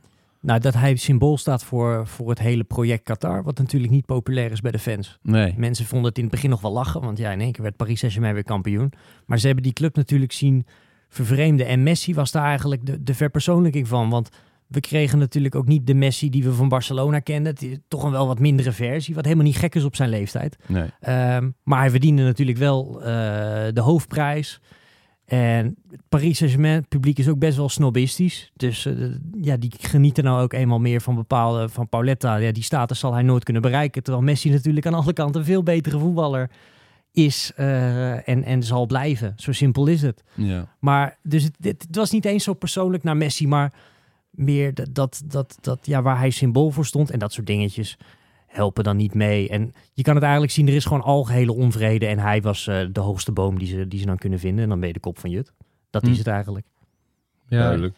Nou, 0.42 0.60
dat 0.60 0.74
hij 0.74 0.96
symbool 0.96 1.38
staat 1.38 1.64
voor, 1.64 2.08
voor 2.08 2.30
het 2.30 2.40
hele 2.40 2.64
project 2.64 3.04
Qatar. 3.04 3.44
Wat 3.44 3.58
natuurlijk 3.58 3.92
niet 3.92 4.06
populair 4.06 4.52
is 4.52 4.62
bij 4.62 4.72
de 4.72 4.80
fans. 4.80 5.20
Nee. 5.22 5.54
Mensen 5.58 5.86
vonden 5.86 6.10
het 6.10 6.18
in 6.18 6.24
het 6.24 6.34
begin 6.34 6.50
nog 6.50 6.62
wel 6.62 6.72
lachen. 6.72 7.02
Want 7.02 7.18
ja, 7.18 7.32
in 7.32 7.42
één 7.42 7.52
keer 7.52 7.64
werd 7.64 7.76
Paris 7.76 8.00
Saint-Germain 8.00 8.34
weer 8.34 8.44
kampioen. 8.44 8.94
Maar 9.26 9.40
ze 9.40 9.46
hebben 9.46 9.64
die 9.64 9.74
club 9.74 9.96
natuurlijk 9.96 10.32
zien 10.32 10.66
vervreemden. 11.10 11.68
En 11.68 11.84
Messi 11.84 12.14
was 12.14 12.32
daar 12.32 12.46
eigenlijk 12.46 12.86
de, 12.86 13.04
de 13.04 13.14
verpersoonlijking 13.14 13.88
van. 13.88 14.10
Want 14.10 14.30
we 14.68 14.80
kregen 14.80 15.18
natuurlijk 15.20 15.56
ook 15.56 15.68
niet 15.68 15.88
de 15.88 15.94
Messi 15.94 16.30
die 16.30 16.44
we 16.44 16.54
van 16.54 16.70
Barcelona 16.70 17.20
kenden. 17.20 17.54
Het 17.54 17.62
is 17.62 17.78
toch 17.88 18.04
een 18.04 18.12
wel 18.12 18.28
wat 18.28 18.40
mindere 18.40 18.72
versie. 18.72 19.16
Wat 19.16 19.24
helemaal 19.24 19.46
niet 19.46 19.58
gek 19.58 19.76
is 19.76 19.84
op 19.84 19.96
zijn 19.96 20.10
leeftijd. 20.10 20.58
nee. 20.68 20.90
Ehm, 21.00 21.50
maar 21.64 21.80
hij 21.80 21.90
verdiende 21.90 22.24
natuurlijk 22.24 22.58
wel 22.58 23.00
eh, 23.00 23.06
de 23.74 23.82
hoofdprijs. 23.82 24.62
En 25.32 25.76
het 25.90 26.02
Paris 26.10 26.38
Saint-Germain 26.38 26.88
publiek 26.88 27.20
is 27.20 27.30
ook 27.30 27.40
best 27.40 27.58
wel 27.58 27.70
snobistisch. 27.70 28.52
Dus 28.56 28.86
eh, 28.86 28.94
ja, 29.42 29.58
die 29.58 29.72
genieten 29.80 30.24
nou 30.24 30.42
ook 30.42 30.54
eenmaal 30.54 30.80
meer 30.80 31.02
van 31.02 31.16
bepaalde... 31.16 31.70
Van 31.70 31.90
Pauletta, 31.90 32.36
ja, 32.36 32.52
die 32.52 32.64
status 32.64 33.00
zal 33.00 33.14
hij 33.14 33.22
nooit 33.22 33.44
kunnen 33.44 33.62
bereiken. 33.62 34.04
Terwijl 34.04 34.26
Messi 34.26 34.50
natuurlijk 34.50 34.86
aan 34.86 34.94
alle 34.94 35.14
kanten 35.14 35.40
een 35.40 35.48
veel 35.48 35.64
betere 35.64 36.00
voetballer 36.00 36.50
is 37.12 37.52
eh, 37.56 38.28
en, 38.30 38.44
en 38.44 38.64
zal 38.64 38.86
blijven. 38.86 39.34
Zo 39.36 39.52
simpel 39.52 39.88
is 39.88 40.02
het. 40.02 40.24
Ja. 40.34 40.68
Maar 40.80 41.18
dus 41.24 41.44
het, 41.44 41.56
het, 41.60 41.82
het 41.88 41.96
was 41.96 42.12
niet 42.12 42.26
eens 42.26 42.44
zo 42.44 42.54
persoonlijk 42.54 43.04
naar 43.04 43.18
Messi, 43.18 43.48
maar 43.48 43.74
meer 44.30 44.74
dat, 44.74 44.90
dat, 44.94 45.22
dat, 45.26 45.58
dat 45.62 45.80
ja, 45.86 46.02
waar 46.02 46.18
hij 46.18 46.30
symbool 46.30 46.72
voor 46.72 46.86
stond 46.86 47.12
en 47.12 47.20
dat 47.20 47.34
soort 47.34 47.48
dingetjes 47.48 47.98
helpen 48.52 48.84
dan 48.84 48.98
niet 48.98 49.14
mee. 49.14 49.50
En 49.50 49.74
je 49.94 50.04
kan 50.04 50.14
het 50.14 50.24
eigenlijk 50.24 50.54
zien, 50.54 50.68
er 50.68 50.74
is 50.74 50.86
gewoon 50.86 51.04
algehele 51.04 51.54
onvrede 51.54 52.06
en 52.06 52.20
hij 52.20 52.42
was 52.42 52.68
eh, 52.68 52.86
de 52.92 53.00
hoogste 53.00 53.32
boom 53.32 53.60
die 53.60 53.68
ze, 53.68 53.88
die 53.88 54.00
ze 54.00 54.06
dan 54.06 54.18
kunnen 54.18 54.40
vinden. 54.40 54.64
En 54.64 54.70
dan 54.70 54.80
ben 54.80 54.88
je 54.88 54.94
de 54.94 55.00
kop 55.00 55.20
van 55.20 55.30
Jut. 55.30 55.54
Dat 55.90 56.02
Hm. 56.02 56.12
is 56.12 56.18
het 56.18 56.28
eigenlijk. 56.28 56.66
Ja. 57.48 57.60
Duidelijk. 57.60 57.96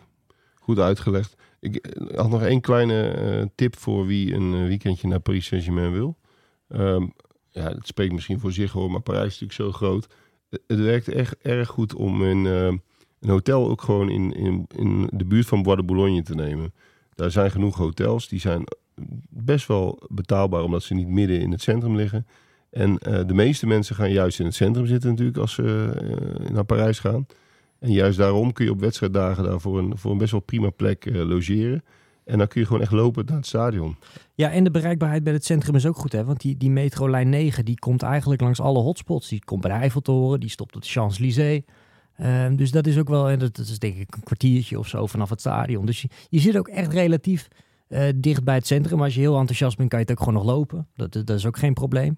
Goed 0.55 0.79
uitgelegd. 0.79 1.35
Ik 1.59 1.75
eh, 1.75 2.17
had 2.17 2.29
nog 2.29 2.41
één 2.43 2.61
kleine 2.61 3.07
eh, 3.07 3.45
tip 3.55 3.77
voor 3.77 4.05
wie 4.05 4.33
een 4.33 4.67
weekendje 4.67 5.07
naar 5.07 5.19
Paris 5.19 5.45
Saint-Germain 5.45 5.91
wil. 5.91 6.17
Ehm, 6.67 7.07
ja, 7.49 7.63
het 7.69 7.87
spreekt 7.87 8.13
misschien 8.13 8.39
voor 8.39 8.51
zich 8.51 8.71
hoor, 8.71 8.91
maar 8.91 9.01
Parijs 9.01 9.25
is 9.33 9.39
natuurlijk 9.39 9.59
zo 9.69 9.71
groot. 9.77 10.07
Het, 10.67 10.79
werkt 10.79 11.07
echt 11.07 11.37
erg 11.37 11.69
goed 11.69 11.95
om 11.95 12.21
een, 12.21 12.45
eh, 12.45 12.65
een 13.19 13.29
hotel 13.29 13.69
ook 13.69 13.81
gewoon 13.81 14.09
in, 14.09 14.33
in, 14.33 14.65
in 14.75 15.09
de 15.13 15.25
buurt 15.25 15.45
van 15.47 15.61
Bois 15.63 15.77
de 15.77 15.83
Boulogne 15.83 16.21
te 16.23 16.35
nemen. 16.35 16.73
Daar 17.15 17.31
zijn 17.31 17.51
genoeg 17.51 17.75
hotels, 17.77 18.27
die 18.27 18.39
zijn 18.39 18.63
best 19.29 19.67
wel 19.67 19.99
betaalbaar 20.09 20.63
omdat 20.63 20.83
ze 20.83 20.93
niet 20.93 21.07
midden 21.07 21.39
in 21.39 21.51
het 21.51 21.61
centrum 21.61 21.95
liggen. 21.95 22.25
En 22.69 22.97
eh, 22.97 23.27
de 23.27 23.33
meeste 23.33 23.67
mensen 23.67 23.95
gaan 23.95 24.11
juist 24.11 24.39
in 24.39 24.45
het 24.45 24.55
centrum 24.55 24.85
zitten 24.85 25.09
natuurlijk 25.09 25.37
als 25.37 25.53
ze 25.53 25.91
eh, 25.95 26.49
naar 26.49 26.63
Parijs 26.63 26.99
gaan. 26.99 27.25
En 27.79 27.91
juist 27.91 28.17
daarom 28.17 28.53
kun 28.53 28.65
je 28.65 28.71
op 28.71 28.79
wedstrijddagen 28.79 29.43
daar 29.43 29.59
voor 29.59 29.79
een, 29.79 29.97
voor 29.97 30.11
een 30.11 30.17
best 30.17 30.31
wel 30.31 30.39
prima 30.39 30.69
plek 30.69 31.05
eh, 31.05 31.13
logeren. 31.13 31.83
En 32.25 32.37
dan 32.37 32.47
kun 32.47 32.61
je 32.61 32.67
gewoon 32.67 32.81
echt 32.81 32.91
lopen 32.91 33.25
naar 33.25 33.35
het 33.35 33.45
stadion. 33.45 33.95
Ja, 34.33 34.51
en 34.51 34.63
de 34.63 34.71
bereikbaarheid 34.71 35.23
bij 35.23 35.33
het 35.33 35.45
centrum 35.45 35.75
is 35.75 35.85
ook 35.85 35.97
goed, 35.97 36.11
hè? 36.11 36.23
Want 36.23 36.41
die, 36.41 36.57
die 36.57 36.69
metrolijn 36.69 37.29
9, 37.29 37.65
die 37.65 37.79
komt 37.79 38.01
eigenlijk 38.01 38.41
langs 38.41 38.59
alle 38.59 38.79
hotspots. 38.79 39.29
Die 39.29 39.43
komt 39.43 39.61
bij 39.61 39.71
de 39.71 39.77
Eiffeltoren, 39.77 40.39
die 40.39 40.49
stopt 40.49 40.75
op 40.75 40.81
de 40.81 40.87
Champs-Élysées. 40.87 41.61
Ehm, 42.17 42.55
dus 42.55 42.71
dat 42.71 42.87
is 42.87 42.97
ook 42.97 43.09
wel, 43.09 43.29
en 43.29 43.39
dat, 43.39 43.55
dat 43.55 43.67
is 43.67 43.79
denk 43.79 43.95
ik 43.95 44.15
een 44.15 44.23
kwartiertje 44.23 44.79
of 44.79 44.87
zo 44.87 45.05
vanaf 45.05 45.29
het 45.29 45.39
stadion. 45.39 45.85
Dus 45.85 46.01
je, 46.01 46.07
je 46.29 46.39
zit 46.39 46.57
ook 46.57 46.67
echt 46.67 46.93
relatief 46.93 47.47
eh, 47.93 48.13
dicht 48.15 48.43
bij 48.43 48.55
het 48.55 48.67
centrum. 48.67 49.01
Als 49.01 49.13
je 49.13 49.19
heel 49.19 49.37
enthousiast 49.39 49.77
bent, 49.77 49.89
kan 49.89 49.99
je 49.99 50.05
het 50.05 50.13
ook 50.13 50.23
gewoon 50.25 50.43
nog 50.43 50.53
lopen. 50.53 50.87
Dat, 50.95 51.13
dat 51.13 51.29
is 51.29 51.45
ook 51.45 51.57
geen 51.57 51.73
probleem. 51.73 52.17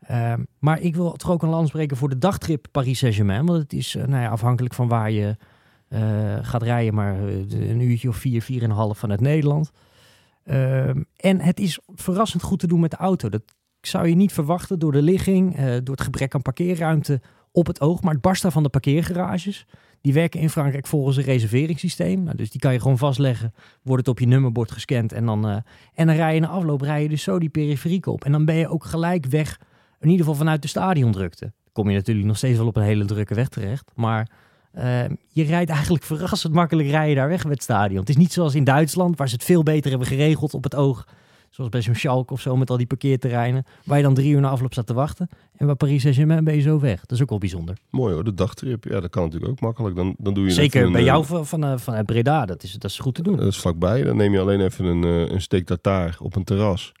Ehm, 0.00 0.42
maar 0.58 0.80
ik 0.80 0.96
wil 0.96 1.12
toch 1.12 1.30
ook 1.30 1.42
een 1.42 1.48
lans 1.48 1.70
breken 1.70 1.96
voor 1.96 2.08
de 2.08 2.18
dagtrip 2.18 2.66
Paris 2.70 2.98
Saint-Germain. 2.98 3.46
Want 3.46 3.62
het 3.62 3.72
is 3.72 3.94
eh, 3.94 4.04
nou 4.06 4.22
ja, 4.22 4.28
afhankelijk 4.28 4.74
van 4.74 4.88
waar 4.88 5.10
je 5.10 5.36
eh, 5.88 6.38
gaat 6.42 6.62
rijden, 6.62 6.94
maar 6.94 7.18
een 7.18 7.80
uurtje 7.80 8.08
of 8.08 8.16
vier, 8.16 8.42
vier 8.42 8.62
en 8.62 8.70
een 8.70 8.76
half 8.76 8.98
vanuit 8.98 9.20
Nederland. 9.20 9.70
Ehm, 10.44 11.02
en 11.16 11.40
het 11.40 11.60
is 11.60 11.78
verrassend 11.94 12.42
goed 12.42 12.58
te 12.58 12.66
doen 12.66 12.80
met 12.80 12.90
de 12.90 12.96
auto. 12.96 13.28
Dat 13.28 13.42
zou 13.80 14.08
je 14.08 14.14
niet 14.14 14.32
verwachten 14.32 14.78
door 14.78 14.92
de 14.92 15.02
ligging, 15.02 15.56
door 15.56 15.94
het 15.94 16.04
gebrek 16.04 16.34
aan 16.34 16.42
parkeerruimte 16.42 17.20
op 17.52 17.66
het 17.66 17.80
oog. 17.80 18.02
Maar 18.02 18.12
het 18.12 18.22
barst 18.22 18.42
daar 18.42 18.52
van 18.52 18.62
de 18.62 18.68
parkeergarages. 18.68 19.66
Die 20.02 20.12
werken 20.12 20.40
in 20.40 20.50
Frankrijk 20.50 20.86
volgens 20.86 21.16
een 21.16 21.22
reserveringssysteem. 21.22 22.22
Nou, 22.22 22.36
dus 22.36 22.50
die 22.50 22.60
kan 22.60 22.72
je 22.72 22.80
gewoon 22.80 22.98
vastleggen. 22.98 23.54
Wordt 23.82 24.06
het 24.06 24.08
op 24.08 24.20
je 24.20 24.26
nummerbord 24.26 24.70
gescand. 24.70 25.12
En 25.12 25.26
dan, 25.26 25.48
eh, 25.48 25.56
en 25.94 26.06
dan 26.06 26.16
rij 26.16 26.34
je 26.34 26.40
na 26.40 26.48
afloop 26.48 26.80
rij 26.80 27.02
je 27.02 27.08
dus 27.08 27.22
zo 27.22 27.38
die 27.38 27.48
periferiek 27.48 28.06
op. 28.06 28.24
En 28.24 28.32
dan 28.32 28.44
ben 28.44 28.54
je 28.54 28.68
ook 28.68 28.84
gelijk 28.84 29.26
weg. 29.26 29.60
In 30.00 30.08
ieder 30.08 30.24
geval 30.24 30.40
vanuit 30.40 30.62
de 30.62 30.68
stadiondrukte. 30.68 31.52
Kom 31.72 31.88
je 31.88 31.96
natuurlijk 31.96 32.26
nog 32.26 32.36
steeds 32.36 32.58
wel 32.58 32.66
op 32.66 32.76
een 32.76 32.82
hele 32.82 33.04
drukke 33.04 33.34
weg 33.34 33.48
terecht. 33.48 33.90
Maar 33.94 34.30
eh, 34.72 35.04
je 35.28 35.42
rijdt 35.42 35.70
eigenlijk 35.70 36.04
verrassend 36.04 36.52
makkelijk 36.52 36.88
rijden 36.88 37.16
daar 37.16 37.28
weg 37.28 37.42
met 37.42 37.52
het 37.52 37.62
stadion. 37.62 38.00
Het 38.00 38.08
is 38.08 38.16
niet 38.16 38.32
zoals 38.32 38.54
in 38.54 38.64
Duitsland, 38.64 39.18
waar 39.18 39.28
ze 39.28 39.34
het 39.34 39.44
veel 39.44 39.62
beter 39.62 39.90
hebben 39.90 40.08
geregeld 40.08 40.54
op 40.54 40.64
het 40.64 40.74
oog. 40.74 41.06
Zoals 41.52 41.70
bij 41.70 41.82
zo'n 41.82 41.94
Schalke 41.94 42.32
of 42.32 42.40
zo 42.40 42.56
met 42.56 42.70
al 42.70 42.76
die 42.76 42.86
parkeerterreinen. 42.86 43.64
Waar 43.84 43.96
je 43.96 44.02
dan 44.02 44.14
drie 44.14 44.32
uur 44.32 44.40
na 44.40 44.48
afloop 44.48 44.72
staat 44.72 44.86
te 44.86 44.94
wachten. 44.94 45.28
En 45.56 45.66
bij 45.66 45.74
Paris 45.74 46.00
Saint-Germain 46.00 46.44
ben 46.44 46.54
je 46.54 46.60
zo 46.60 46.80
weg. 46.80 47.00
Dat 47.00 47.10
is 47.10 47.22
ook 47.22 47.28
wel 47.28 47.38
bijzonder. 47.38 47.76
Mooi 47.90 48.14
hoor, 48.14 48.24
de 48.24 48.34
dagtrip. 48.34 48.84
Ja, 48.84 49.00
dat 49.00 49.10
kan 49.10 49.22
natuurlijk 49.24 49.52
ook 49.52 49.60
makkelijk. 49.60 49.96
Dan, 49.96 50.14
dan 50.18 50.34
doe 50.34 50.44
je 50.44 50.50
Zeker 50.50 50.84
een, 50.84 50.92
bij 50.92 51.00
eh, 51.00 51.06
jou 51.06 51.24
van, 51.24 51.46
van, 51.46 51.80
vanuit 51.80 52.06
Breda. 52.06 52.46
Dat 52.46 52.62
is, 52.62 52.72
dat 52.72 52.90
is 52.90 52.98
goed 52.98 53.14
te 53.14 53.22
doen. 53.22 53.36
Dat 53.36 53.46
is 53.46 53.58
vlakbij. 53.58 54.02
Dan 54.02 54.16
neem 54.16 54.32
je 54.32 54.40
alleen 54.40 54.60
even 54.60 54.84
een, 54.84 55.04
eh, 55.04 55.34
een 55.34 55.40
steak 55.40 55.64
tartaar 55.64 56.16
op 56.20 56.36
een 56.36 56.44
terras. 56.44 56.92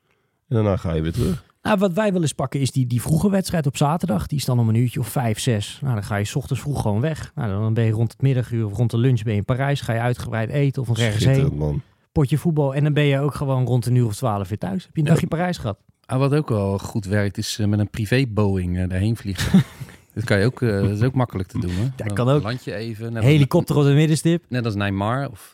En 0.48 0.54
daarna 0.54 0.76
ga 0.76 0.92
je 0.92 1.02
weer 1.02 1.12
terug. 1.12 1.44
Nou, 1.62 1.78
wat 1.78 1.92
wij 1.92 2.12
wel 2.12 2.20
eens 2.20 2.32
pakken 2.32 2.60
is 2.60 2.70
die, 2.70 2.86
die 2.86 3.02
vroege 3.02 3.30
wedstrijd 3.30 3.66
op 3.66 3.76
zaterdag. 3.76 4.26
Die 4.26 4.38
is 4.38 4.44
dan 4.44 4.58
om 4.58 4.68
een 4.68 4.74
uurtje 4.74 5.00
of 5.00 5.08
vijf, 5.08 5.38
zes. 5.40 5.78
Nou, 5.82 5.94
dan 5.94 6.04
ga 6.04 6.16
je 6.16 6.24
's 6.24 6.34
ochtends 6.34 6.62
vroeg 6.62 6.82
gewoon 6.82 7.00
weg. 7.00 7.32
Nou, 7.34 7.50
dan 7.50 7.74
ben 7.74 7.84
je 7.84 7.92
rond 7.92 8.12
het 8.12 8.22
middaguur 8.22 8.66
of 8.66 8.76
rond 8.76 8.90
de 8.90 8.98
lunch 8.98 9.22
ben 9.22 9.32
je 9.32 9.38
in 9.38 9.44
Parijs. 9.44 9.80
Ga 9.80 9.92
je 9.92 10.00
uitgebreid 10.00 10.50
eten 10.50 10.82
of 10.82 10.88
ergens 10.88 11.22
Schitterend 11.22 11.50
heen. 11.50 11.58
man. 11.58 11.82
Potje 12.12 12.38
voetbal. 12.38 12.74
En 12.74 12.84
dan 12.84 12.92
ben 12.92 13.04
je 13.04 13.18
ook 13.18 13.34
gewoon 13.34 13.64
rond 13.64 13.86
een 13.86 13.94
uur 13.94 14.06
of 14.06 14.14
twaalf 14.14 14.48
weer 14.48 14.58
thuis. 14.58 14.84
Heb 14.84 14.94
je 14.94 15.00
een 15.00 15.06
dagje 15.06 15.26
Parijs 15.26 15.58
gehad? 15.58 15.78
Ah, 16.06 16.18
wat 16.18 16.34
ook 16.34 16.48
wel 16.48 16.78
goed 16.78 17.04
werkt, 17.04 17.38
is 17.38 17.58
eh, 17.58 17.66
met 17.66 17.78
een 17.78 17.90
privé 17.90 18.26
Boeing 18.28 18.78
eh, 18.78 18.88
daarheen 18.88 19.16
vliegen. 19.16 19.62
dat 20.14 20.24
kan 20.24 20.38
je 20.38 20.46
ook, 20.46 20.62
eh, 20.62 20.80
dat 20.80 20.90
is 20.90 21.02
ook 21.02 21.14
makkelijk 21.14 21.48
te 21.48 21.58
doen. 21.58 21.70
Hè? 21.70 21.82
Dat 21.82 22.06
Dan 22.06 22.14
kan 22.16 22.28
ook. 22.28 22.42
Land 22.42 22.64
je 22.64 22.74
even. 22.74 23.16
Helikopter 23.16 23.76
op 23.76 23.84
de 23.84 23.92
middenstip. 23.92 24.44
Net 24.48 24.64
als 24.64 24.74
Neymar 24.74 25.30
of 25.30 25.52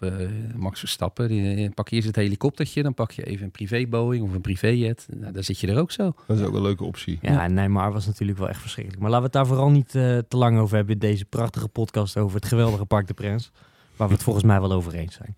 Max 0.57 0.79
Verstappen. 0.79 1.29
Die, 1.29 1.57
die 1.57 1.71
pak 1.71 1.89
je 1.89 1.95
eerst 1.97 2.07
het 2.07 2.17
helikoptertje, 2.17 2.83
dan 2.83 2.95
pak 2.95 3.11
je 3.11 3.25
even 3.25 3.45
een 3.45 3.51
privé 3.51 3.87
Boeing 3.87 4.25
of 4.25 4.33
een 4.33 4.41
privéjet. 4.41 5.07
Nou, 5.17 5.33
dan 5.33 5.43
zit 5.45 5.59
je 5.61 5.67
er 5.67 5.79
ook 5.79 5.91
zo. 5.91 6.13
Dat 6.27 6.39
is 6.39 6.45
ook 6.45 6.55
een 6.55 6.63
leuke 6.63 6.85
optie. 6.85 7.19
Ja, 7.23 7.43
en 7.43 7.55
Neymar 7.55 7.93
was 7.93 8.07
natuurlijk 8.07 8.39
wel 8.39 8.49
echt 8.49 8.61
verschrikkelijk. 8.61 9.03
Maar 9.03 9.11
laten 9.11 9.31
we 9.31 9.39
het 9.39 9.47
daar 9.47 9.57
vooral 9.57 9.71
niet 9.71 9.91
te 9.91 10.37
lang 10.37 10.59
over 10.59 10.77
hebben 10.77 10.95
in 10.95 11.01
deze 11.01 11.25
prachtige 11.25 11.69
podcast 11.69 12.17
over 12.17 12.37
het 12.37 12.47
geweldige 12.47 12.85
Parc 12.85 13.07
de 13.07 13.15
Prins. 13.15 13.51
Waar 13.97 14.09
we 14.09 14.15
het 14.15 14.23
volgens 14.23 14.45
mij 14.45 14.61
wel 14.61 14.73
over 14.73 14.95
eens 14.95 15.15
zijn. 15.15 15.37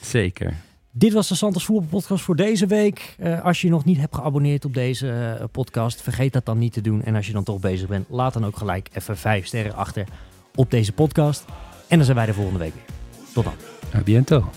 Zeker. 0.00 0.54
Dit 0.90 1.12
was 1.12 1.28
de 1.28 1.34
Santos 1.34 1.64
Voetbal 1.64 1.88
Podcast 1.88 2.24
voor 2.24 2.36
deze 2.36 2.66
week. 2.66 3.14
Eh, 3.18 3.44
als 3.44 3.60
je 3.60 3.68
nog 3.68 3.84
niet 3.84 3.98
hebt 3.98 4.14
geabonneerd 4.14 4.64
op 4.64 4.74
deze 4.74 5.10
eh, 5.10 5.44
podcast, 5.52 6.02
vergeet 6.02 6.32
dat 6.32 6.44
dan 6.44 6.58
niet 6.58 6.72
te 6.72 6.80
doen. 6.80 7.02
En 7.02 7.14
als 7.14 7.26
je 7.26 7.32
dan 7.32 7.44
toch 7.44 7.60
bezig 7.60 7.88
bent, 7.88 8.06
laat 8.08 8.32
dan 8.32 8.46
ook 8.46 8.56
gelijk 8.56 8.88
even 8.92 9.16
vijf 9.16 9.46
sterren 9.46 9.74
achter 9.74 10.06
op 10.54 10.70
deze 10.70 10.92
podcast. 10.92 11.44
En 11.88 11.96
dan 11.96 12.04
zijn 12.04 12.16
wij 12.16 12.26
de 12.26 12.34
volgende 12.34 12.58
week 12.58 12.74
weer. 12.74 12.96
Tot 13.32 13.44
dan. 13.44 13.54
A 13.94 14.02
biento. 14.02 14.50